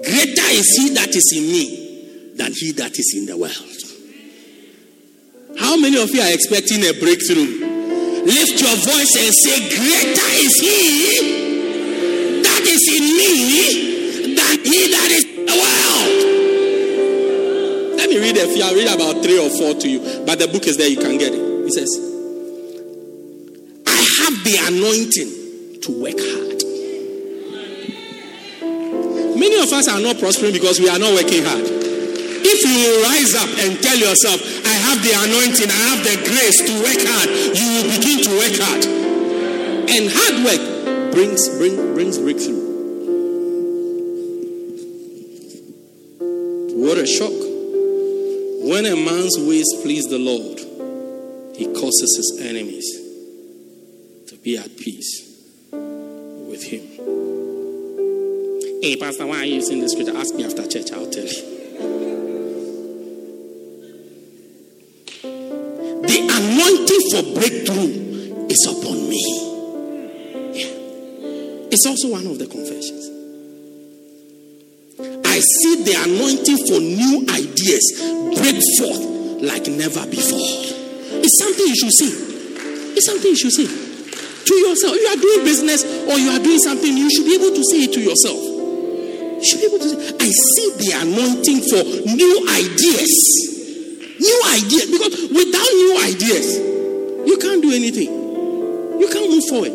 Greater 0.05 0.51
is 0.51 0.77
he 0.77 0.91
that 0.91 1.15
is 1.15 1.33
in 1.35 1.45
me 1.45 2.35
than 2.37 2.53
he 2.53 2.73
that 2.73 2.93
is 2.99 3.15
in 3.17 3.27
the 3.27 3.37
world. 3.39 3.82
How 5.73 5.81
many 5.81 5.97
of 5.97 6.11
you 6.11 6.21
are 6.21 6.31
expecting 6.31 6.85
a 6.85 6.93
breakthrough? 6.93 7.49
Lift 8.29 8.61
your 8.61 8.77
voice 8.77 9.17
and 9.17 9.33
say, 9.33 9.57
Greater 9.73 10.31
is 10.37 10.61
he 10.61 10.77
that 12.43 12.61
is 12.69 12.83
in 12.93 13.05
me 13.17 14.37
than 14.37 14.59
he 14.69 14.93
that 14.93 15.11
is 15.17 15.25
in 15.25 15.47
the 15.49 15.57
world. 15.57 16.13
Let 17.97 18.11
me 18.11 18.19
read 18.21 18.37
a 18.37 18.47
few. 18.53 18.63
I'll 18.63 18.75
read 18.75 18.95
about 18.95 19.23
three 19.25 19.39
or 19.41 19.49
four 19.49 19.73
to 19.81 19.89
you, 19.89 20.01
but 20.27 20.39
the 20.39 20.47
book 20.49 20.67
is 20.67 20.77
there, 20.77 20.89
you 20.91 20.99
can 20.99 21.17
get 21.17 21.33
it. 21.33 21.41
It 21.41 21.73
says, 21.73 21.89
I 23.87 23.97
have 24.21 24.45
the 24.45 24.59
anointing 24.69 25.81
to 25.81 25.91
work 26.03 26.21
hard. 26.21 26.61
Many 29.41 29.57
of 29.57 29.73
us 29.73 29.89
are 29.89 30.01
not 30.01 30.19
prospering 30.19 30.53
because 30.53 30.79
we 30.79 30.91
are 30.91 30.99
not 30.99 31.15
working 31.15 31.43
hard. 31.43 31.82
You 32.73 33.03
rise 33.05 33.35
up 33.35 33.53
and 33.61 33.83
tell 33.83 33.99
yourself, 33.99 34.41
I 34.65 34.73
have 34.73 35.03
the 35.05 35.13
anointing, 35.13 35.69
I 35.69 35.81
have 35.93 36.01
the 36.03 36.17
grace 36.25 36.57
to 36.65 36.73
work 36.81 37.05
hard, 37.05 37.29
you 37.29 37.67
will 37.77 37.89
begin 37.93 38.25
to 38.25 38.33
work 38.41 38.57
hard. 38.57 38.85
And 39.93 40.09
hard 40.09 40.37
work 40.43 41.13
brings, 41.13 41.51
bring, 41.59 41.93
brings 41.93 42.19
breakthrough. 42.19 42.73
What 46.81 46.97
a 46.97 47.07
shock. 47.07 47.31
When 48.65 48.87
a 48.87 48.97
man's 48.97 49.37
ways 49.39 49.69
please 49.83 50.07
the 50.07 50.19
Lord, 50.19 50.59
he 51.55 51.67
causes 51.67 52.17
his 52.17 52.41
enemies 52.41 52.89
to 54.29 54.37
be 54.39 54.57
at 54.57 54.79
peace 54.79 55.29
with 55.71 56.65
him. 56.65 56.89
Hey, 58.81 58.97
Pastor, 58.97 59.27
why 59.27 59.41
are 59.41 59.45
you 59.45 59.57
using 59.57 59.81
this 59.81 59.93
scripture? 59.93 60.17
Ask 60.17 60.35
me 60.35 60.47
after 60.47 60.67
church, 60.67 60.91
I'll 60.91 61.11
tell 61.11 61.27
you. 61.27 61.52
For 67.13 67.21
breakthrough 67.37 68.49
is 68.49 68.65
upon 68.73 68.97
me. 69.05 69.21
Yeah. 70.57 71.69
It's 71.69 71.85
also 71.85 72.09
one 72.09 72.25
of 72.25 72.41
the 72.41 72.49
confessions. 72.49 73.05
I 75.29 75.37
see 75.37 75.85
the 75.85 75.93
anointing 76.09 76.61
for 76.65 76.81
new 76.81 77.21
ideas 77.29 77.85
break 78.33 78.57
forth 78.81 79.05
like 79.45 79.69
never 79.69 80.09
before. 80.09 80.41
It's 81.21 81.37
something 81.37 81.69
you 81.69 81.77
should 81.77 81.93
see. 82.01 82.13
It's 82.97 83.05
something 83.05 83.29
you 83.29 83.37
should 83.37 83.53
see. 83.53 83.69
To 83.69 84.55
yourself. 84.57 84.97
You 84.97 85.09
are 85.13 85.21
doing 85.21 85.45
business 85.45 85.85
or 85.85 86.17
you 86.17 86.33
are 86.33 86.41
doing 86.41 86.65
something, 86.65 86.97
you 86.97 87.13
should 87.13 87.29
be 87.29 87.37
able 87.37 87.53
to 87.53 87.65
say 87.69 87.85
it 87.85 87.93
to 87.93 88.01
yourself. 88.01 88.41
You 88.41 89.45
should 89.45 89.61
be 89.61 89.69
able 89.69 89.85
to 89.85 89.89
say, 89.93 90.17
I 90.17 90.29
see 90.33 90.69
the 90.81 90.91
anointing 90.97 91.61
for 91.69 91.83
new 92.09 92.37
ideas. 92.57 93.13
New 94.17 94.39
ideas. 94.49 94.89
Because 94.89 95.13
without 95.29 95.71
new 95.77 95.93
ideas, 96.09 96.72
you 97.33 97.39
can't 97.39 97.63
do 97.63 97.73
anything. 97.73 98.13
You 99.01 99.09
can't 99.09 99.31
move 99.31 99.45
forward. 99.49 99.73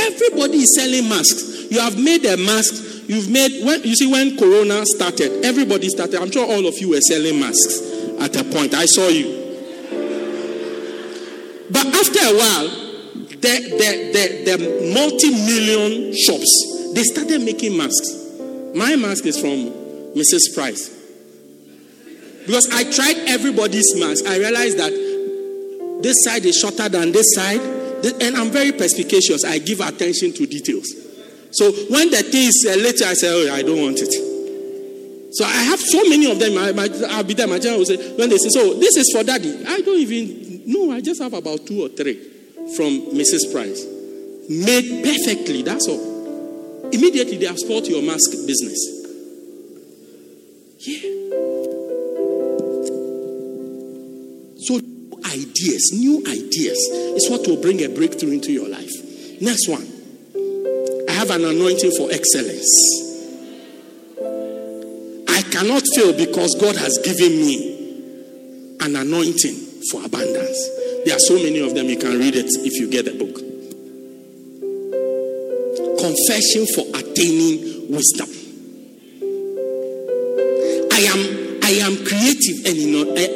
Everybody 0.00 0.58
is 0.58 0.74
selling 0.74 1.08
masks. 1.08 1.70
You 1.70 1.80
have 1.80 1.98
made 1.98 2.24
a 2.24 2.36
mask. 2.36 3.08
You've 3.08 3.30
made 3.30 3.64
when 3.64 3.82
you 3.82 3.94
see 3.94 4.10
when 4.10 4.38
Corona 4.38 4.84
started, 4.86 5.44
everybody 5.44 5.88
started. 5.88 6.20
I'm 6.20 6.30
sure 6.30 6.46
all 6.46 6.66
of 6.66 6.78
you 6.78 6.90
were 6.90 7.00
selling 7.00 7.38
masks 7.38 7.80
at 8.20 8.34
a 8.36 8.44
point. 8.44 8.74
I 8.74 8.86
saw 8.86 9.08
you. 9.08 9.42
But 11.70 11.86
after 11.86 12.20
a 12.20 12.34
while, 12.36 12.68
the 13.28 13.54
the 13.80 13.90
the, 14.12 14.56
the 14.56 14.94
multi-million 14.94 16.14
shops 16.14 16.92
they 16.94 17.02
started 17.02 17.42
making 17.42 17.76
masks. 17.76 18.16
My 18.74 18.96
mask 18.96 19.26
is 19.26 19.38
from 19.38 19.70
Mrs. 20.14 20.54
Price. 20.54 20.90
Because 22.46 22.68
I 22.72 22.84
tried 22.84 23.28
everybody's 23.28 23.94
mask. 23.98 24.26
I 24.26 24.38
realized 24.38 24.78
that 24.78 24.92
this 26.02 26.24
side 26.24 26.44
is 26.44 26.58
shorter 26.58 26.88
than 26.88 27.12
this 27.12 27.34
side. 27.34 27.60
And 28.20 28.36
I'm 28.36 28.50
very 28.50 28.72
perspicacious. 28.72 29.44
I 29.44 29.58
give 29.58 29.80
attention 29.80 30.32
to 30.32 30.46
details. 30.46 30.88
So 31.52 31.70
when 31.70 32.10
the 32.10 32.22
thing 32.22 32.48
is 32.48 32.66
uh, 32.68 32.74
later, 32.80 33.04
I 33.04 33.14
say, 33.14 33.28
oh, 33.30 33.54
I 33.54 33.62
don't 33.62 33.80
want 33.80 33.98
it. 34.00 34.12
So 35.34 35.44
I 35.44 35.62
have 35.70 35.80
so 35.80 36.02
many 36.08 36.30
of 36.30 36.38
them. 36.38 36.58
I, 36.58 36.72
will 36.72 37.24
be 37.24 37.34
there. 37.34 37.46
My 37.46 37.58
general 37.58 37.78
will 37.78 37.86
say, 37.86 37.96
when 38.16 38.28
they 38.28 38.38
say, 38.38 38.48
so 38.50 38.74
this 38.74 38.96
is 38.96 39.12
for 39.12 39.22
daddy. 39.22 39.64
I 39.66 39.80
don't 39.80 39.98
even 39.98 40.62
know. 40.66 40.92
I 40.92 41.00
just 41.00 41.22
have 41.22 41.32
about 41.32 41.66
two 41.66 41.84
or 41.84 41.88
three 41.88 42.14
from 42.76 43.12
Mrs. 43.12 43.52
Price. 43.52 43.86
Made 44.48 45.04
perfectly. 45.04 45.62
That's 45.62 45.88
all. 45.88 46.90
Immediately 46.90 47.36
they 47.38 47.46
have 47.46 47.58
spoiled 47.58 47.86
your 47.86 48.02
mask 48.02 48.30
business. 48.46 48.98
Yeah. 50.80 51.08
So 54.58 54.91
ideas, 55.32 55.92
new 55.94 56.20
ideas 56.26 56.78
is 57.16 57.30
what 57.30 57.46
will 57.46 57.60
bring 57.60 57.82
a 57.82 57.88
breakthrough 57.88 58.32
into 58.32 58.52
your 58.52 58.68
life. 58.68 58.92
Next 59.40 59.68
one. 59.68 59.86
I 61.08 61.12
have 61.12 61.30
an 61.30 61.44
anointing 61.44 61.92
for 61.96 62.10
excellence. 62.12 62.70
I 65.28 65.42
cannot 65.50 65.82
fail 65.94 66.12
because 66.12 66.54
God 66.60 66.76
has 66.76 66.98
given 67.02 67.32
me 67.32 68.76
an 68.80 68.96
anointing 68.96 69.56
for 69.90 70.04
abundance. 70.04 70.68
There 71.04 71.16
are 71.16 71.20
so 71.20 71.34
many 71.34 71.60
of 71.60 71.74
them, 71.74 71.86
you 71.86 71.96
can 71.96 72.18
read 72.18 72.34
it 72.36 72.46
if 72.48 72.78
you 72.80 72.90
get 72.90 73.04
the 73.06 73.12
book. 73.12 73.34
Confession 75.98 76.66
for 76.74 76.84
attaining 76.98 77.90
wisdom. 77.90 78.28
I 80.92 81.00
am 81.10 81.31
I 81.72 81.76
am 81.76 81.96
creative 82.04 82.68
and 82.68 82.76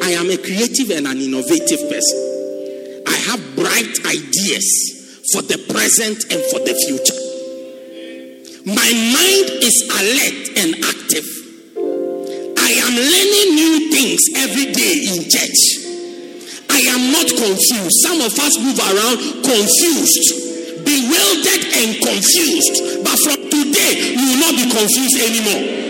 I 0.04 0.12
am 0.12 0.28
a 0.28 0.36
creative 0.36 0.92
and 0.92 1.08
an 1.08 1.16
innovative 1.16 1.80
person. 1.88 2.20
I 3.08 3.16
have 3.32 3.40
bright 3.56 3.96
ideas 4.04 4.68
for 5.32 5.40
the 5.40 5.56
present 5.72 6.20
and 6.28 6.44
for 6.52 6.60
the 6.60 6.76
future. 6.84 7.16
My 8.68 8.92
mind 8.92 9.46
is 9.64 9.76
alert 9.88 10.52
and 10.52 10.70
active. 10.84 11.24
I 12.60 12.70
am 12.76 12.92
learning 12.92 13.48
new 13.56 13.88
things 13.88 14.20
every 14.36 14.68
day 14.68 15.16
in 15.16 15.32
church. 15.32 15.60
I 16.68 16.92
am 16.92 17.16
not 17.16 17.32
confused. 17.32 17.96
Some 18.04 18.20
of 18.20 18.36
us 18.36 18.52
move 18.60 18.76
around 18.84 19.16
confused, 19.48 20.84
bewildered, 20.84 21.64
and 21.72 22.04
confused. 22.04 23.00
But 23.00 23.16
from 23.16 23.48
today, 23.48 24.12
you 24.12 24.28
will 24.28 24.40
not 24.44 24.60
be 24.60 24.68
confused 24.68 25.24
anymore. 25.24 25.85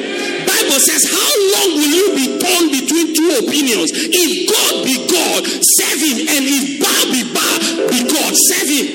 Bible 0.67 0.83
says, 0.83 1.07
How 1.07 1.31
long 1.55 1.79
will 1.79 1.93
you 1.95 2.07
be 2.19 2.27
torn 2.43 2.75
between 2.75 3.15
two 3.15 3.31
opinions? 3.39 3.95
If 3.95 4.51
God 4.51 4.83
be 4.83 4.99
God, 5.07 5.47
serve 5.47 6.03
him, 6.03 6.19
and 6.27 6.43
if 6.43 6.83
Baal 6.83 7.07
be 7.15 7.23
Baal, 7.31 7.57
be 7.87 7.99
God, 8.03 8.33
serve 8.35 8.67
him. 8.67 8.89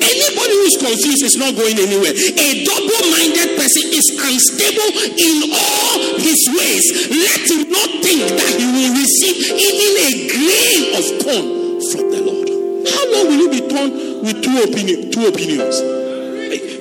Anybody 0.00 0.54
who's 0.64 0.80
confused 0.80 1.24
is 1.28 1.36
not 1.36 1.52
going 1.52 1.76
anywhere. 1.76 2.16
A 2.16 2.48
double 2.64 3.02
minded 3.12 3.60
person 3.60 3.84
is 3.92 4.06
unstable 4.16 4.90
in 5.12 5.52
all 5.52 6.16
his 6.24 6.40
ways. 6.56 6.84
Let 7.12 7.44
him 7.44 7.68
not 7.68 7.90
think 8.00 8.24
that 8.24 8.54
he 8.56 8.64
will 8.64 8.94
receive 8.96 9.36
even 9.60 9.92
a 9.92 10.10
grain 10.32 10.82
of 10.96 11.04
corn 11.20 11.46
from 11.92 12.04
the 12.16 12.20
Lord. 12.24 12.48
How 12.88 13.04
long 13.12 13.24
will 13.28 13.40
you 13.44 13.50
be 13.52 13.62
torn 13.68 13.92
with 14.24 14.40
two, 14.40 14.56
opinion, 14.64 15.12
two 15.12 15.28
opinions? 15.28 15.76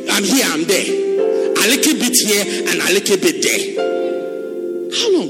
I'm 0.08 0.24
here, 0.24 0.48
I'm 0.48 0.64
there 0.64 1.08
a 1.58 1.68
little 1.68 1.94
bit 1.96 2.16
here 2.16 2.46
and 2.70 2.82
a 2.82 2.94
little 2.94 3.18
bit 3.18 3.44
there. 3.44 3.97
How 4.98 5.10
long? 5.14 5.30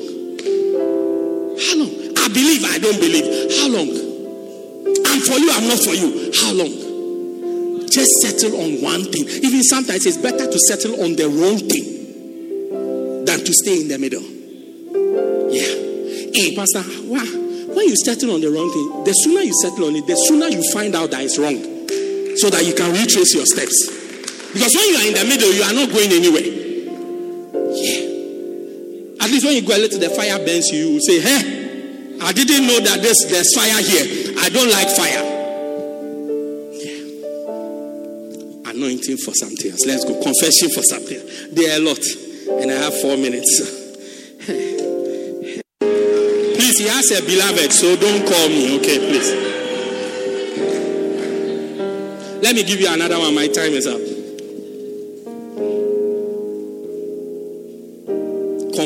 How 1.59 1.75
long? 1.75 1.91
I 2.15 2.27
believe, 2.31 2.63
I 2.63 2.79
don't 2.79 2.99
believe. 2.99 3.27
How 3.59 3.67
long? 3.67 3.89
I'm 5.05 5.21
for 5.21 5.37
you, 5.37 5.51
I'm 5.51 5.67
not 5.67 5.79
for 5.83 5.93
you. 5.93 6.31
How 6.39 6.53
long? 6.53 7.87
Just 7.89 8.11
settle 8.21 8.59
on 8.61 8.81
one 8.81 9.03
thing. 9.11 9.27
Even 9.43 9.63
sometimes 9.63 10.05
it's 10.05 10.17
better 10.17 10.49
to 10.49 10.59
settle 10.67 11.03
on 11.03 11.15
the 11.15 11.27
wrong 11.27 11.57
thing 11.59 13.25
than 13.25 13.39
to 13.43 13.53
stay 13.53 13.81
in 13.81 13.87
the 13.87 13.97
middle. 13.97 14.23
Yeah. 15.51 16.31
Hey, 16.33 16.55
Pastor, 16.55 16.83
why? 17.07 17.25
When 17.25 17.87
you 17.87 17.95
settle 18.05 18.33
on 18.33 18.41
the 18.41 18.49
wrong 18.49 18.71
thing, 18.71 19.03
the 19.03 19.13
sooner 19.13 19.41
you 19.41 19.53
settle 19.61 19.87
on 19.87 19.95
it, 19.95 20.07
the 20.07 20.15
sooner 20.27 20.47
you 20.47 20.63
find 20.71 20.95
out 20.95 21.11
that 21.11 21.23
it's 21.23 21.37
wrong 21.37 21.57
so 22.37 22.49
that 22.49 22.65
you 22.65 22.73
can 22.73 22.91
retrace 22.93 23.33
your 23.33 23.45
steps. 23.45 23.75
Because 24.53 24.73
when 24.75 24.87
you 24.89 24.97
are 24.97 25.07
in 25.07 25.13
the 25.13 25.25
middle, 25.27 25.51
you 25.51 25.63
are 25.63 25.73
not 25.73 25.91
going 25.91 26.11
anywhere. 26.11 26.56
Least 29.37 29.45
when 29.45 29.55
you 29.55 29.61
go 29.69 29.77
a 29.77 29.79
little, 29.85 29.99
the 29.99 30.09
fire 30.09 30.39
burns 30.39 30.71
you, 30.73 30.97
you 30.97 30.99
say, 30.99 31.21
Hey, 31.21 32.17
I 32.25 32.33
didn't 32.33 32.65
know 32.65 32.79
that 32.79 33.03
there's, 33.05 33.23
there's 33.29 33.53
fire 33.53 33.83
here. 33.85 34.33
I 34.41 34.49
don't 34.49 34.71
like 34.73 34.89
fire. 34.97 35.21
Yeah. 36.73 38.73
Anointing 38.73 39.17
for 39.17 39.35
something 39.37 39.69
else. 39.69 39.85
Let's 39.85 40.05
go. 40.05 40.19
Confession 40.23 40.69
for 40.73 40.81
something. 40.89 41.21
There 41.53 41.69
are 41.69 41.77
a 41.77 41.81
lot. 41.85 42.01
And 42.63 42.71
I 42.71 42.75
have 42.81 42.99
four 42.99 43.15
minutes. 43.15 43.61
please, 46.57 46.77
he 46.81 46.87
has 46.89 47.11
a 47.13 47.21
beloved, 47.21 47.71
so 47.71 47.95
don't 47.95 48.25
call 48.25 48.49
me, 48.49 48.75
okay, 48.79 48.97
please. 48.97 49.31
Let 52.41 52.55
me 52.55 52.63
give 52.63 52.81
you 52.81 52.91
another 52.91 53.19
one. 53.19 53.35
My 53.35 53.45
time 53.45 53.73
is 53.73 53.85
up. 53.85 54.16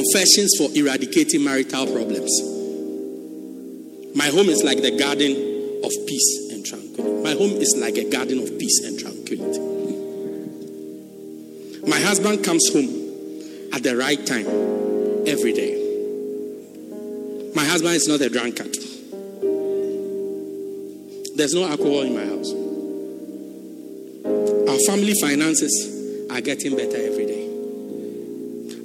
Confessions 0.02 0.56
for 0.58 0.68
eradicating 0.76 1.44
marital 1.44 1.86
problems. 1.86 2.42
My 4.16 4.26
home 4.26 4.50
is 4.50 4.64
like 4.64 4.82
the 4.82 4.98
garden 4.98 5.32
of 5.84 5.92
peace 6.08 6.50
and 6.52 6.66
tranquility. 6.66 7.24
My 7.24 7.34
home 7.34 7.62
is 7.62 7.78
like 7.80 7.96
a 7.98 8.10
garden 8.10 8.40
of 8.40 8.58
peace 8.58 8.84
and 8.84 9.00
tranquility. 9.00 9.60
My 11.88 12.00
husband 12.00 12.44
comes 12.44 12.68
home 12.74 12.90
at 13.74 13.84
the 13.84 13.96
right 13.96 14.26
time 14.26 14.48
every 15.28 15.54
day. 15.54 15.78
My 17.56 17.66
husband 17.66 17.96
is 17.96 18.08
not 18.08 18.22
a 18.22 18.30
drunkard. 18.30 18.74
There's 21.36 21.54
no 21.54 21.68
alcohol 21.68 22.02
in 22.02 22.16
my 22.16 22.26
house. 22.26 22.52
Our 24.68 24.80
family 24.88 25.14
finances 25.22 26.28
are 26.32 26.42
getting 26.42 26.76
better 26.76 26.98
every 26.98 27.18
day. 27.18 27.21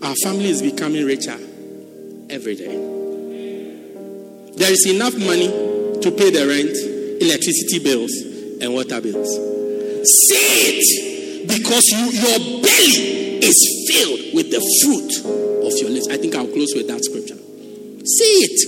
Our 0.07 0.15
family 0.23 0.51
is 0.51 0.63
becoming 0.63 1.05
richer 1.05 1.37
every 2.31 2.55
day. 2.55 2.71
There 4.55 4.71
is 4.71 4.87
enough 4.87 5.19
money 5.19 5.51
to 5.99 6.15
pay 6.15 6.31
the 6.31 6.47
rent, 6.47 6.79
electricity 7.21 7.83
bills, 7.83 8.15
and 8.63 8.73
water 8.73 9.01
bills. 9.01 9.27
Say 10.31 10.79
it 10.79 11.49
because 11.49 11.83
you, 11.91 12.23
your 12.23 12.39
belly 12.63 13.43
is 13.43 13.59
filled 13.91 14.31
with 14.39 14.55
the 14.55 14.63
fruit 14.79 15.11
of 15.67 15.75
your 15.75 15.91
lips. 15.91 16.07
I 16.07 16.19
think 16.19 16.37
I'll 16.37 16.47
close 16.55 16.71
with 16.77 16.87
that 16.87 17.03
scripture. 17.03 17.35
Say 18.07 18.47
it. 18.47 18.59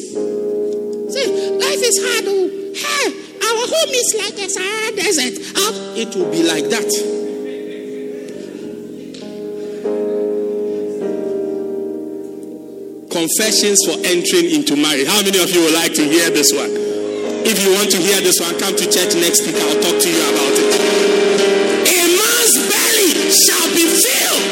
Say, 1.14 1.22
life 1.54 1.82
is 1.86 2.02
hard. 2.02 2.26
Oh, 2.26 2.50
hey, 2.74 3.14
our 3.46 3.62
home 3.62 3.94
is 3.94 4.10
like 4.18 4.42
a 4.42 4.50
desert. 4.90 5.38
It 5.94 6.10
will 6.16 6.30
be 6.32 6.42
like 6.42 6.64
that. 6.74 7.17
Confessions 13.18 13.82
for 13.82 13.98
entering 14.06 14.46
into 14.54 14.78
marriage. 14.78 15.08
How 15.10 15.18
many 15.26 15.42
of 15.42 15.50
you 15.50 15.58
would 15.66 15.74
like 15.74 15.92
to 15.94 16.04
hear 16.06 16.30
this 16.30 16.54
one? 16.54 16.70
If 17.42 17.58
you 17.58 17.74
want 17.74 17.90
to 17.90 17.98
hear 17.98 18.20
this 18.22 18.38
one, 18.38 18.54
come 18.62 18.76
to 18.78 18.86
church 18.86 19.18
next 19.18 19.42
week. 19.42 19.58
I'll 19.58 19.80
talk 19.82 19.98
to 19.98 20.08
you 20.08 20.22
about 20.22 20.54
it. 20.54 20.70
A 21.82 22.02
man's 22.14 22.54
belly 22.70 23.10
shall 23.34 23.68
be 23.74 23.86
filled 23.90 24.46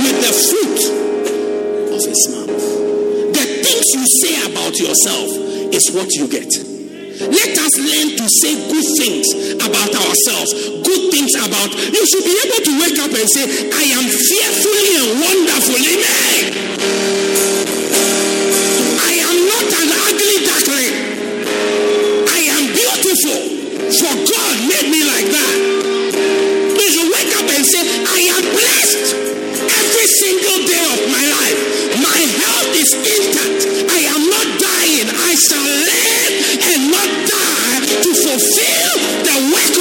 with 0.00 0.16
the 0.24 0.32
fruit 0.48 0.80
of 1.92 2.00
his 2.08 2.22
mouth. 2.32 2.56
The 3.36 3.44
things 3.60 3.88
you 3.92 4.04
say 4.24 4.34
about 4.48 4.72
yourself 4.80 5.28
is 5.74 5.92
what 5.92 6.08
you 6.16 6.24
get. 6.26 6.67
Let 7.18 7.50
us 7.58 7.74
learn 7.82 8.14
to 8.14 8.26
say 8.30 8.54
good 8.70 8.86
things 8.94 9.26
about 9.58 9.90
ourselves, 9.90 10.54
good 10.86 11.10
things 11.10 11.34
about. 11.34 11.74
You 11.74 12.02
should 12.06 12.22
be 12.22 12.30
able 12.46 12.62
to 12.62 12.72
wake 12.78 12.98
up 13.02 13.10
and 13.10 13.26
say, 13.26 13.42
I 13.74 13.84
am 13.90 14.06
fearfully 14.06 14.86
and 15.02 15.10
wonderfully 15.18 15.98
made. 15.98 16.46
I 19.02 19.12
am 19.18 19.36
not 19.50 19.66
an 19.82 19.88
ugly 19.98 20.38
duckling. 20.46 20.94
I 22.30 22.40
am 22.54 22.64
beautiful. 22.70 23.40
For 23.98 24.14
God 24.14 24.54
made 24.70 24.86
me 24.86 25.02
like 25.02 25.26
that. 25.34 25.56
You 26.70 26.86
should 26.86 27.10
wake 27.10 27.34
up 27.34 27.50
and 27.50 27.64
say, 27.66 27.82
I 27.82 28.20
am 28.30 28.44
blessed 28.46 29.10
every 29.58 30.06
single 30.22 30.58
day 30.70 30.84
of 30.86 31.00
my 31.10 31.24
life. 31.34 31.58
My 31.98 32.20
health 32.46 32.70
is 32.78 32.94
intact. 32.94 33.90
I 33.90 34.06
am 34.06 34.22
not 34.22 34.46
dying. 34.62 35.08
I 35.18 35.34
shall 35.34 35.66
live 35.66 36.07
fulfill 38.48 39.24
the 39.24 39.52
work 39.52 39.77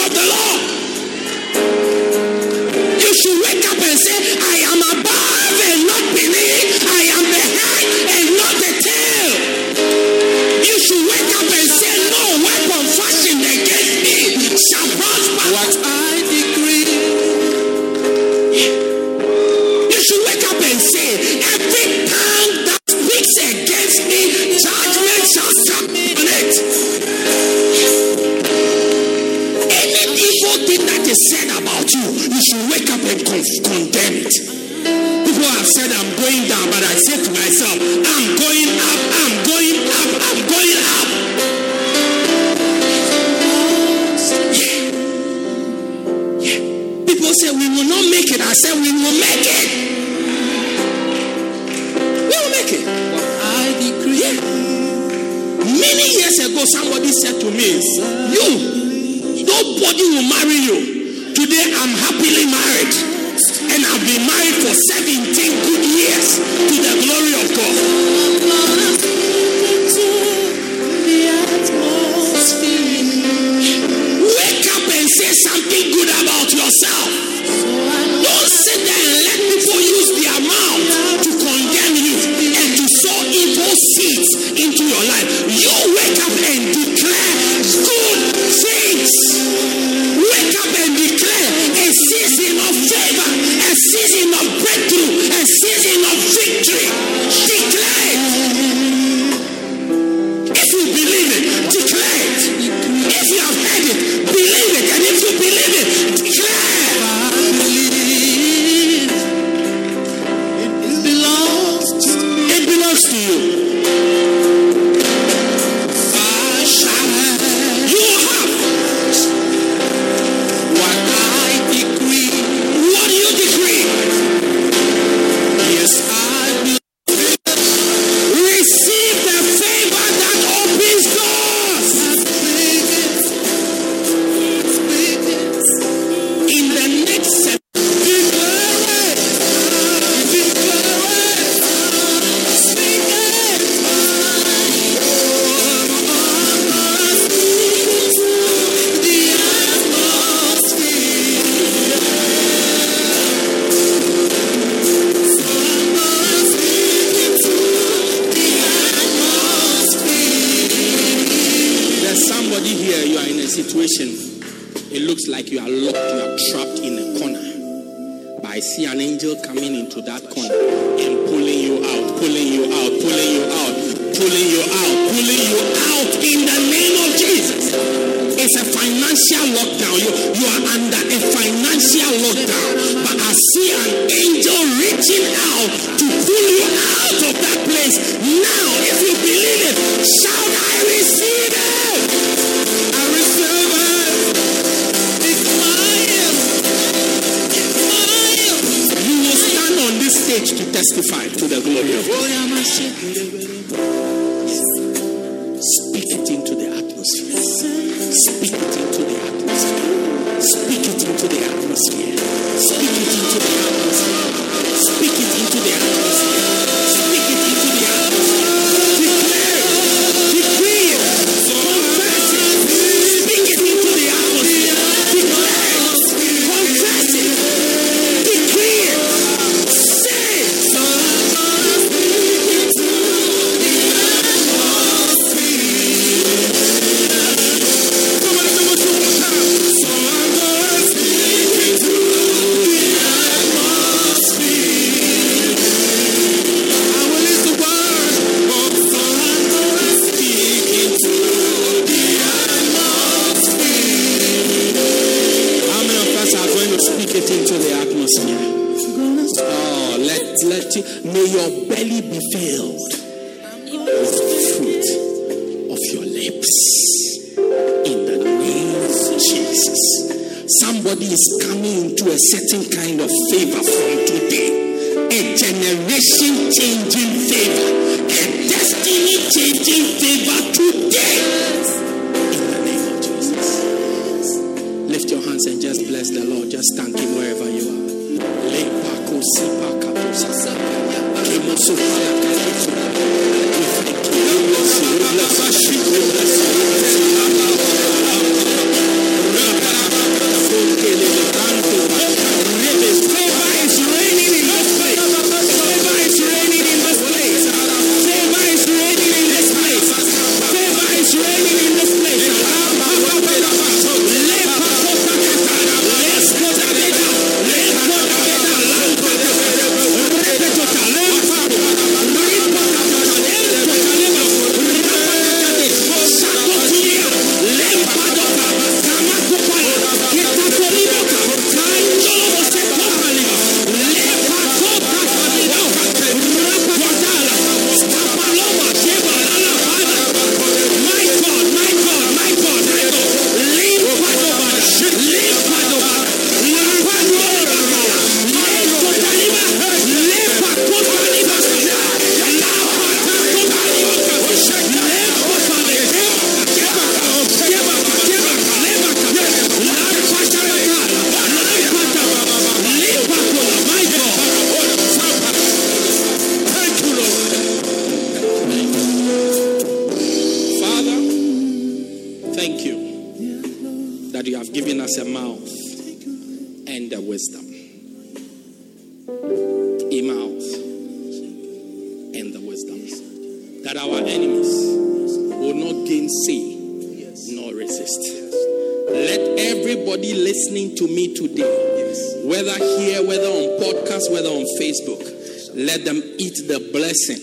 let 395.57 395.85
them 395.85 395.97
eat 396.19 396.37
the 396.47 396.59
blessing 396.71 397.17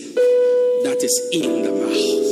that 0.83 0.99
is 0.99 1.15
in 1.31 1.63
the 1.63 1.71
mouth. 1.71 2.25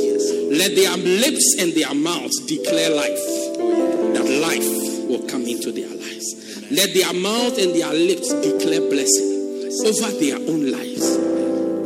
Let 0.52 0.76
their 0.76 0.96
lips 0.96 1.56
and 1.58 1.72
their 1.72 1.94
mouths 1.94 2.44
declare 2.44 2.90
life, 2.90 3.18
oh, 3.58 4.12
that 4.12 4.28
life 4.44 5.08
will 5.08 5.26
come 5.26 5.48
into 5.48 5.72
their 5.72 5.88
lives. 5.88 6.28
Let 6.70 6.92
their 6.92 7.12
mouth 7.16 7.56
and 7.56 7.74
their 7.74 7.92
lips 7.92 8.28
declare 8.44 8.84
blessing 8.92 9.34
over 9.88 10.12
their 10.20 10.36
own 10.36 10.70
lives, 10.70 11.16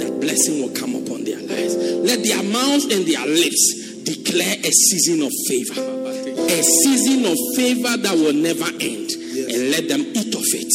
that 0.03 0.19
blessing 0.21 0.61
will 0.67 0.75
come 0.75 0.99
upon 0.99 1.23
their 1.23 1.39
lives. 1.39 1.79
Let 1.79 2.27
their 2.27 2.43
mouth 2.43 2.91
and 2.91 3.07
their 3.07 3.23
lips 3.23 4.03
declare 4.03 4.59
a 4.59 4.71
season 4.75 5.23
of 5.23 5.33
favor, 5.47 5.79
a 5.79 6.63
season 6.63 7.23
of 7.23 7.39
favor 7.55 7.95
that 8.03 8.19
will 8.19 8.35
never 8.35 8.67
end, 8.83 9.15
and 9.15 9.71
let 9.71 9.87
them 9.87 10.03
eat 10.11 10.35
of 10.35 10.43
it 10.43 10.75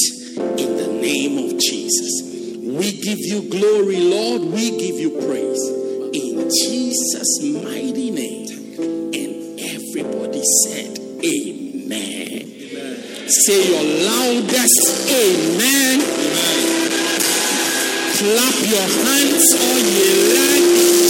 in 0.63 0.77
the 0.79 0.87
name 1.03 1.37
of 1.37 1.59
Jesus. 1.59 2.22
We 2.73 2.91
give 2.91 3.19
you 3.19 3.49
glory, 3.51 3.99
Lord. 3.99 4.41
We 4.51 4.71
give 4.71 4.99
you 4.99 5.11
praise 5.11 5.61
in 6.11 6.49
Jesus' 6.49 7.43
mighty 7.63 8.09
name. 8.09 8.49
And 9.13 9.59
everybody 9.61 10.41
said, 10.65 10.97
Amen. 11.23 12.49
Say 13.29 13.69
your 13.69 13.83
loudest 14.09 15.07
Amen. 15.07 15.99
Clap 18.17 18.55
your 18.65 18.87
hands 19.05 19.53
or 19.53 19.77
ye 19.77 20.33
like. 20.33 21.02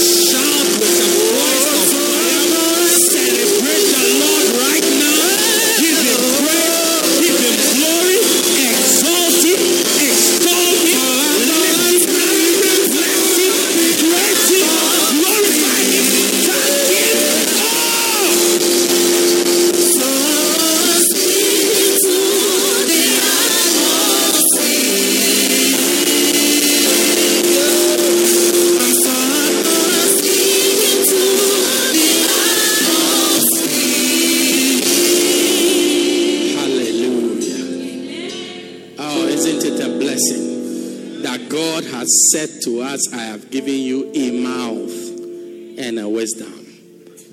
Wisdom. 46.23 46.63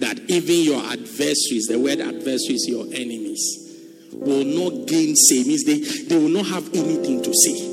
That 0.01 0.19
even 0.29 0.65
your 0.65 0.83
adversaries, 0.83 1.67
the 1.69 1.79
word 1.79 2.01
adversaries, 2.01 2.67
your 2.67 2.87
enemies, 2.87 3.43
will 4.13 4.45
not 4.45 4.89
gainsay, 4.89 5.45
means 5.45 5.65
they, 5.65 5.79
they 5.81 6.17
will 6.17 6.31
not 6.31 6.47
have 6.47 6.67
anything 6.75 7.23
to 7.23 7.33
say 7.33 7.69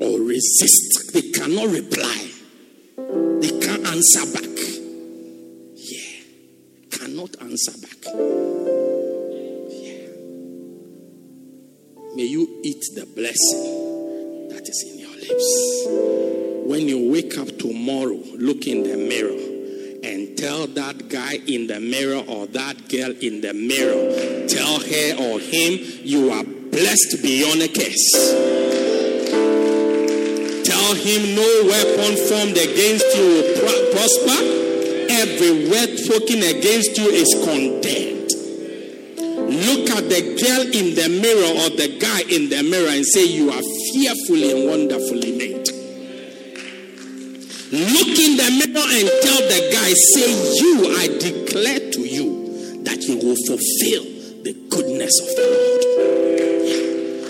or 0.00 0.20
resist. 0.20 1.12
They 1.12 1.32
cannot 1.32 1.68
reply. 1.68 2.30
They 3.40 3.52
can't 3.60 3.86
answer 3.86 4.24
back. 4.32 4.56
Yeah. 5.74 6.22
Cannot 6.92 7.36
answer 7.42 7.72
back. 7.82 8.14
May 12.14 12.24
you 12.24 12.60
eat 12.62 12.82
the 12.94 13.04
blessing 13.04 14.48
that 14.48 14.66
is 14.66 14.84
in 14.88 14.98
your 14.98 15.10
lips. 15.10 16.66
When 16.66 16.88
you 16.88 17.10
wake 17.12 17.36
up 17.36 17.48
tomorrow, 17.58 18.18
look 18.38 18.66
in 18.66 18.84
the 18.84 18.96
mirror 18.96 19.45
tell 20.36 20.66
that 20.66 21.08
guy 21.08 21.40
in 21.46 21.66
the 21.66 21.80
mirror 21.80 22.22
or 22.28 22.46
that 22.48 22.88
girl 22.88 23.12
in 23.22 23.40
the 23.40 23.54
mirror, 23.54 24.46
tell 24.46 24.78
her 24.80 25.08
or 25.16 25.40
him, 25.40 25.80
you 26.04 26.30
are 26.30 26.44
blessed 26.44 27.22
beyond 27.22 27.62
a 27.62 27.68
curse. 27.68 28.12
Tell 30.68 30.94
him 30.94 31.34
no 31.34 31.48
weapon 31.64 32.16
formed 32.28 32.58
against 32.58 33.08
you 33.16 33.26
will 33.32 33.48
pro- 33.58 33.90
prosper. 33.96 34.40
Every 35.08 35.70
word 35.70 35.96
spoken 35.98 36.42
against 36.44 36.98
you 36.98 37.08
is 37.08 37.32
condemned. 37.42 38.16
Look 39.46 39.90
at 39.90 40.08
the 40.10 40.20
girl 40.36 40.62
in 40.74 40.94
the 40.94 41.08
mirror 41.08 41.52
or 41.64 41.70
the 41.70 41.96
guy 41.98 42.20
in 42.28 42.50
the 42.50 42.62
mirror 42.62 42.90
and 42.90 43.06
say, 43.06 43.24
You 43.24 43.50
are 43.50 43.62
fearfully 43.94 44.50
and 44.52 44.68
wonderfully. 44.68 45.35
Look 47.76 48.16
in 48.16 48.40
the 48.40 48.48
mirror 48.56 48.88
and 48.88 49.04
tell 49.20 49.42
the 49.52 49.68
guy, 49.68 49.92
Say, 50.16 50.32
You, 50.32 50.96
I 50.96 51.12
declare 51.20 51.92
to 51.92 52.00
you 52.08 52.80
that 52.88 53.04
you 53.04 53.20
will 53.20 53.36
fulfill 53.44 54.00
the 54.40 54.56
goodness 54.72 55.12
of 55.20 55.28
the 55.36 55.44
Lord. 55.44 55.82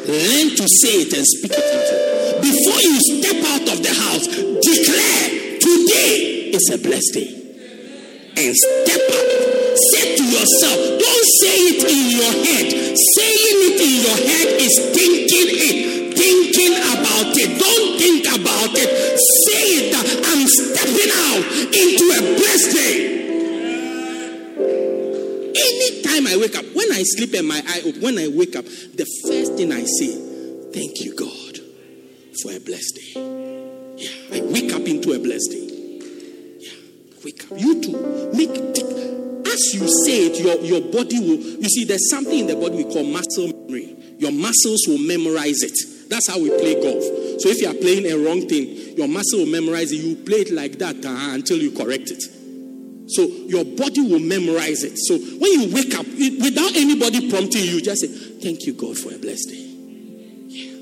Learn 0.06 0.54
to 0.54 0.66
say 0.70 1.02
it 1.02 1.10
and 1.18 1.26
speak 1.26 1.50
it 1.50 1.66
into 1.66 1.94
Before 2.46 2.78
you 2.78 2.94
step 3.10 3.42
out 3.42 3.66
of 3.74 3.82
the 3.82 3.90
house, 3.90 4.30
declare 4.30 5.58
today 5.58 6.54
is 6.54 6.70
a 6.70 6.78
blessed 6.78 7.10
day. 7.10 7.30
And 8.38 8.54
step 8.54 9.02
up. 9.02 9.26
Say 9.90 10.14
to 10.14 10.24
yourself, 10.30 10.78
don't 10.94 11.26
say 11.42 11.56
it 11.74 11.82
in 11.90 12.02
your 12.22 12.34
head. 12.46 12.66
Saying 12.94 13.58
it 13.66 13.78
in 13.82 13.94
your 13.98 14.18
head 14.30 14.48
is 14.62 14.74
thinking 14.94 15.50
it, 15.58 16.14
thinking 16.14 16.74
about 16.94 17.34
it. 17.34 17.50
Don't 17.58 17.75
into 21.76 22.04
a 22.16 22.20
blessed 22.36 22.72
day. 22.72 23.16
Anytime 25.56 26.26
I 26.26 26.36
wake 26.40 26.56
up, 26.56 26.64
when 26.74 26.92
I 26.92 27.02
sleep 27.02 27.34
and 27.34 27.48
my 27.48 27.62
eye 27.66 27.82
open, 27.84 28.00
when 28.02 28.18
I 28.18 28.28
wake 28.28 28.56
up, 28.56 28.64
the 28.64 29.06
first 29.24 29.54
thing 29.54 29.72
I 29.72 29.84
say, 29.84 30.14
thank 30.72 31.00
you, 31.00 31.14
God, 31.14 31.58
for 32.42 32.52
a 32.52 32.60
blessed 32.60 32.96
day. 32.96 33.12
Yeah, 33.96 34.36
I 34.36 34.40
wake 34.42 34.72
up 34.72 34.82
into 34.82 35.12
a 35.12 35.18
blessed 35.18 35.50
day. 35.50 35.68
Yeah, 36.60 36.72
wake 37.24 37.44
up. 37.50 37.58
You 37.60 37.82
too. 37.82 38.32
Make 38.34 38.66
as 39.56 39.74
you 39.74 39.88
say 40.04 40.26
it, 40.26 40.40
your, 40.40 40.56
your 40.60 40.80
body 40.92 41.18
will. 41.18 41.40
You 41.40 41.68
see, 41.68 41.84
there's 41.84 42.10
something 42.10 42.40
in 42.40 42.46
the 42.46 42.56
body 42.56 42.76
we 42.76 42.84
call 42.84 43.04
muscle 43.04 43.48
memory. 43.48 43.96
Your 44.18 44.32
muscles 44.32 44.84
will 44.86 44.98
memorize 44.98 45.62
it. 45.62 45.76
That's 46.10 46.28
how 46.28 46.38
we 46.38 46.50
play 46.50 46.74
golf. 46.74 47.02
So 47.40 47.48
if 47.48 47.60
you 47.60 47.68
are 47.68 47.74
playing 47.74 48.04
a 48.04 48.16
wrong 48.20 48.46
thing, 48.46 48.76
your 48.96 49.08
muscle 49.08 49.40
will 49.40 49.46
memorize 49.46 49.92
it. 49.92 49.96
You 49.96 50.16
play 50.16 50.38
it 50.38 50.50
like 50.52 50.78
that 50.78 50.96
uh, 51.04 51.34
until 51.34 51.58
you 51.58 51.70
correct 51.72 52.10
it. 52.10 52.22
So 53.08 53.22
your 53.22 53.64
body 53.64 54.00
will 54.00 54.18
memorize 54.18 54.82
it. 54.82 54.96
So 54.98 55.16
when 55.16 55.52
you 55.52 55.74
wake 55.74 55.94
up, 55.94 56.06
it- 56.08 56.42
without 56.42 56.74
anybody 56.74 57.30
prompting 57.30 57.64
you, 57.64 57.80
just 57.80 58.00
say, 58.00 58.08
Thank 58.08 58.66
you, 58.66 58.72
God, 58.74 58.98
for 58.98 59.14
a 59.14 59.18
blessed 59.18 59.48
day. 59.48 59.62
Yeah. 60.48 60.72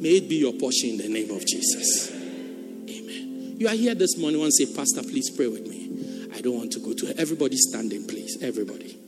May 0.00 0.16
it 0.18 0.28
be 0.28 0.36
your 0.36 0.52
portion 0.54 0.90
in 0.90 0.98
the 0.98 1.08
name 1.08 1.30
of 1.30 1.44
Jesus. 1.46 2.10
Amen. 2.10 3.56
You 3.58 3.68
are 3.68 3.74
here 3.74 3.94
this 3.94 4.16
morning 4.18 4.42
and 4.42 4.52
say, 4.52 4.66
Pastor, 4.74 5.02
please 5.02 5.30
pray 5.30 5.46
with 5.48 5.66
me. 5.66 6.28
I 6.34 6.40
don't 6.40 6.56
want 6.56 6.72
to 6.72 6.78
go 6.80 6.92
to 6.94 7.14
everybody 7.18 7.56
standing, 7.56 8.06
please. 8.06 8.38
Everybody. 8.42 8.98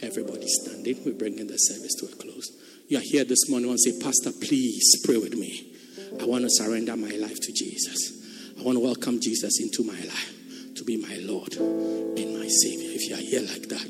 Everybody 0.00 0.46
standing. 0.48 0.96
We're 1.04 1.14
bringing 1.14 1.46
the 1.46 1.56
service 1.56 1.94
to 2.00 2.06
a 2.06 2.16
close. 2.16 2.50
You 2.88 2.98
are 2.98 3.02
here 3.04 3.24
this 3.24 3.48
morning 3.48 3.70
and 3.70 3.80
say, 3.80 3.98
Pastor, 4.00 4.30
please 4.32 5.02
pray 5.04 5.16
with 5.18 5.34
me. 5.34 5.72
I 6.20 6.24
want 6.24 6.44
to 6.44 6.50
surrender 6.50 6.96
my 6.96 7.10
life 7.16 7.40
to 7.40 7.52
Jesus. 7.52 8.12
I 8.58 8.62
want 8.62 8.76
to 8.76 8.84
welcome 8.84 9.20
Jesus 9.20 9.60
into 9.60 9.84
my 9.84 9.98
life 9.98 10.34
to 10.76 10.84
be 10.84 10.96
my 10.96 11.16
Lord 11.20 11.54
and 11.54 12.38
my 12.38 12.48
Savior. 12.48 12.90
If 12.92 13.08
you 13.08 13.14
are 13.14 13.20
here 13.20 13.40
like 13.40 13.68
that, 13.68 13.86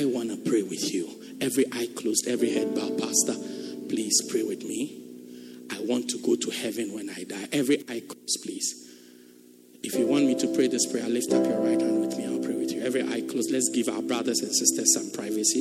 I 0.00 0.04
want 0.06 0.30
to 0.30 0.36
pray 0.50 0.62
with 0.62 0.92
you. 0.92 1.08
Every 1.40 1.66
eye 1.72 1.88
closed, 1.96 2.28
every 2.28 2.52
head 2.52 2.74
bowed. 2.74 2.98
Pastor, 2.98 3.34
please 3.88 4.20
pray 4.30 4.42
with 4.42 4.62
me. 4.62 4.96
I 5.72 5.80
want 5.80 6.10
to 6.10 6.18
go 6.18 6.36
to 6.36 6.50
heaven 6.50 6.94
when 6.94 7.10
I 7.10 7.24
die. 7.24 7.48
Every 7.52 7.80
eye 7.88 8.02
closed, 8.06 8.40
please. 8.42 8.88
If 9.82 9.94
you 9.94 10.06
want 10.06 10.26
me 10.26 10.34
to 10.34 10.54
pray 10.54 10.68
this 10.68 10.84
prayer, 10.90 11.08
lift 11.08 11.32
up 11.32 11.44
your 11.44 11.60
right 11.60 11.80
hand 11.80 12.00
with 12.00 12.16
me. 12.18 12.26
I'll 12.26 12.44
pray 12.44 12.54
with 12.54 12.70
you. 12.70 12.82
Every 12.82 13.02
eye 13.02 13.22
closed. 13.22 13.50
Let's 13.50 13.70
give 13.70 13.88
our 13.88 14.02
brothers 14.02 14.40
and 14.40 14.54
sisters 14.54 14.92
some 14.94 15.10
privacy. 15.12 15.60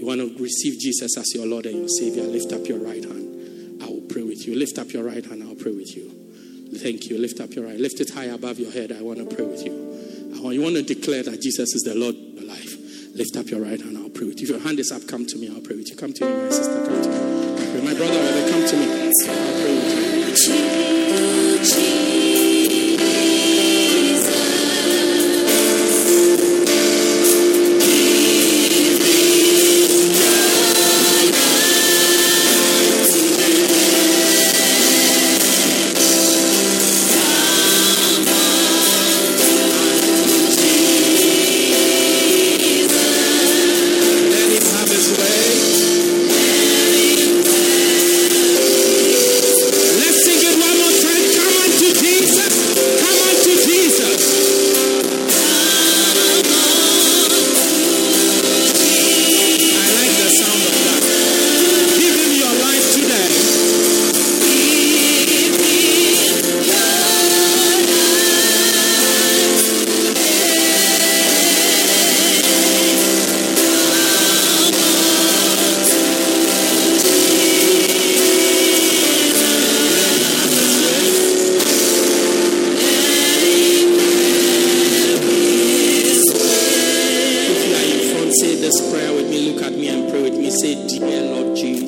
You 0.00 0.06
want 0.06 0.20
to 0.20 0.42
receive 0.42 0.80
Jesus 0.80 1.16
as 1.18 1.34
your 1.34 1.46
Lord 1.46 1.66
and 1.66 1.76
your 1.76 1.88
Savior, 1.88 2.22
lift 2.24 2.52
up 2.52 2.66
your 2.66 2.78
right 2.78 3.04
hand. 3.04 3.29
Pray 4.12 4.22
with 4.22 4.46
you. 4.46 4.56
Lift 4.56 4.78
up 4.78 4.92
your 4.92 5.04
right 5.04 5.24
hand. 5.24 5.42
I'll 5.42 5.54
pray 5.54 5.72
with 5.72 5.96
you. 5.96 6.10
Thank 6.78 7.06
you. 7.10 7.18
Lift 7.18 7.40
up 7.40 7.52
your 7.52 7.66
right. 7.66 7.78
Lift 7.78 8.00
it 8.00 8.10
high 8.10 8.24
above 8.24 8.58
your 8.58 8.72
head. 8.72 8.92
I 8.92 9.02
want 9.02 9.18
to 9.18 9.24
pray 9.34 9.44
with 9.44 9.64
you. 9.64 10.34
I 10.36 10.40
want, 10.40 10.54
you 10.54 10.62
want 10.62 10.76
to 10.76 10.82
declare 10.82 11.22
that 11.22 11.40
Jesus 11.40 11.74
is 11.74 11.82
the 11.82 11.94
Lord 11.94 12.14
of 12.14 12.20
your 12.20 12.44
life. 12.48 12.76
Lift 13.14 13.36
up 13.36 13.50
your 13.50 13.60
right 13.60 13.80
hand, 13.80 13.98
I'll 13.98 14.08
pray 14.08 14.26
with 14.26 14.40
you. 14.40 14.44
If 14.44 14.50
your 14.50 14.60
hand 14.60 14.78
is 14.78 14.90
up, 14.92 15.06
come 15.06 15.26
to 15.26 15.36
me, 15.36 15.48
I'll 15.48 15.60
pray 15.60 15.76
with 15.76 15.90
you. 15.90 15.96
Come 15.96 16.12
to 16.12 16.24
me, 16.24 16.32
my 16.32 16.48
sister, 16.50 16.86
come 16.86 17.02
to 17.02 17.08
me. 17.08 17.82
My 17.84 17.94
brother, 17.94 18.50
come 18.50 18.66
to 18.66 18.76
me, 18.76 18.86
I'll 18.86 19.12
pray 19.60 20.30
with 20.30 20.48
you. 21.94 21.99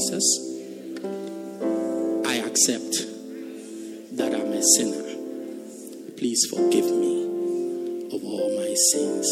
Jesus, 0.03 0.39
I 2.27 2.35
accept 2.45 3.07
that 4.17 4.35
I'm 4.35 4.53
a 4.53 4.63
sinner. 4.75 5.05
Please 6.17 6.45
forgive 6.51 6.87
me 6.87 8.07
of 8.13 8.25
all 8.25 8.51
my 8.57 8.75
sins. 8.91 9.29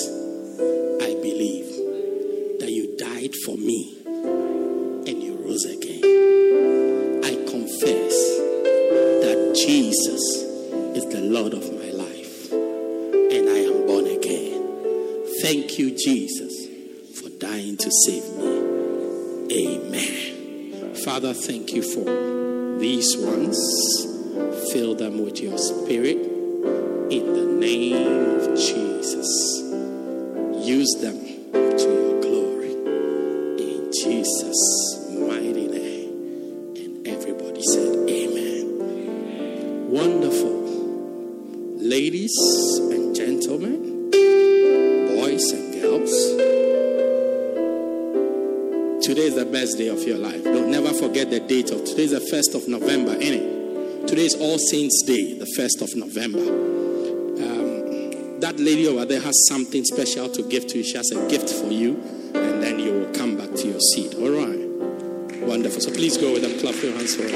I 1.02 1.10
believe 1.20 1.66
that 2.60 2.70
you 2.70 2.94
died 2.96 3.34
for 3.44 3.56
me 3.56 3.98
and 4.06 5.20
you 5.20 5.42
rose 5.44 5.64
again. 5.64 6.04
I 7.24 7.34
confess 7.50 8.14
that 9.24 9.54
Jesus 9.56 10.22
is 10.94 11.04
the 11.12 11.20
Lord 11.20 11.52
of 11.52 11.64
my 11.64 11.90
life 11.90 12.52
and 12.52 13.48
I 13.48 13.58
am 13.66 13.86
born 13.88 14.06
again. 14.06 15.26
Thank 15.42 15.80
you, 15.80 15.96
Jesus, 15.96 16.68
for 17.20 17.28
dying 17.40 17.76
to 17.76 17.90
save 18.04 18.28
me. 18.36 18.80
Amen. 19.52 20.09
Father, 21.04 21.32
thank 21.32 21.72
you 21.72 21.82
for 21.82 22.78
these 22.78 23.16
ones. 23.16 23.56
Fill 24.70 24.94
them 24.94 25.24
with 25.24 25.40
your 25.40 25.56
spirit 25.56 26.18
in 26.18 27.32
the 27.32 27.46
name 27.58 28.40
of 28.40 28.58
Jesus. 28.58 29.62
Use 30.66 30.94
them 31.00 31.29
Saints 54.28 55.02
Day, 55.06 55.32
the 55.38 55.46
1st 55.56 55.80
of 55.80 55.96
November. 55.96 56.40
Um, 57.40 58.40
that 58.40 58.60
lady 58.60 58.86
over 58.86 59.06
there 59.06 59.20
has 59.20 59.48
something 59.48 59.82
special 59.82 60.28
to 60.28 60.42
give 60.42 60.66
to 60.66 60.78
you. 60.78 60.84
She 60.84 60.98
has 60.98 61.10
a 61.10 61.26
gift 61.30 61.48
for 61.48 61.68
you, 61.68 61.94
and 62.34 62.62
then 62.62 62.78
you 62.78 62.92
will 62.92 63.14
come 63.14 63.38
back 63.38 63.48
to 63.54 63.66
your 63.66 63.80
seat. 63.80 64.14
All 64.16 64.28
right. 64.28 65.40
Wonderful. 65.40 65.80
So 65.80 65.90
please 65.90 66.18
go 66.18 66.34
with 66.34 66.42
them. 66.42 66.60
Clap 66.60 66.74
your 66.82 66.92
hands 66.92 67.16
for 67.16 67.22
her. 67.22 67.28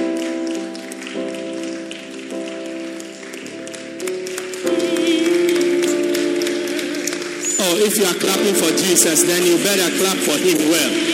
Oh, 7.65 7.77
if 7.81 7.97
you 7.97 8.05
are 8.05 8.20
clapping 8.20 8.55
for 8.55 8.77
Jesus, 8.77 9.23
then 9.23 9.43
you 9.43 9.56
better 9.65 9.89
clap 9.97 10.19
for 10.19 10.36
him 10.36 10.59
well. 10.69 11.14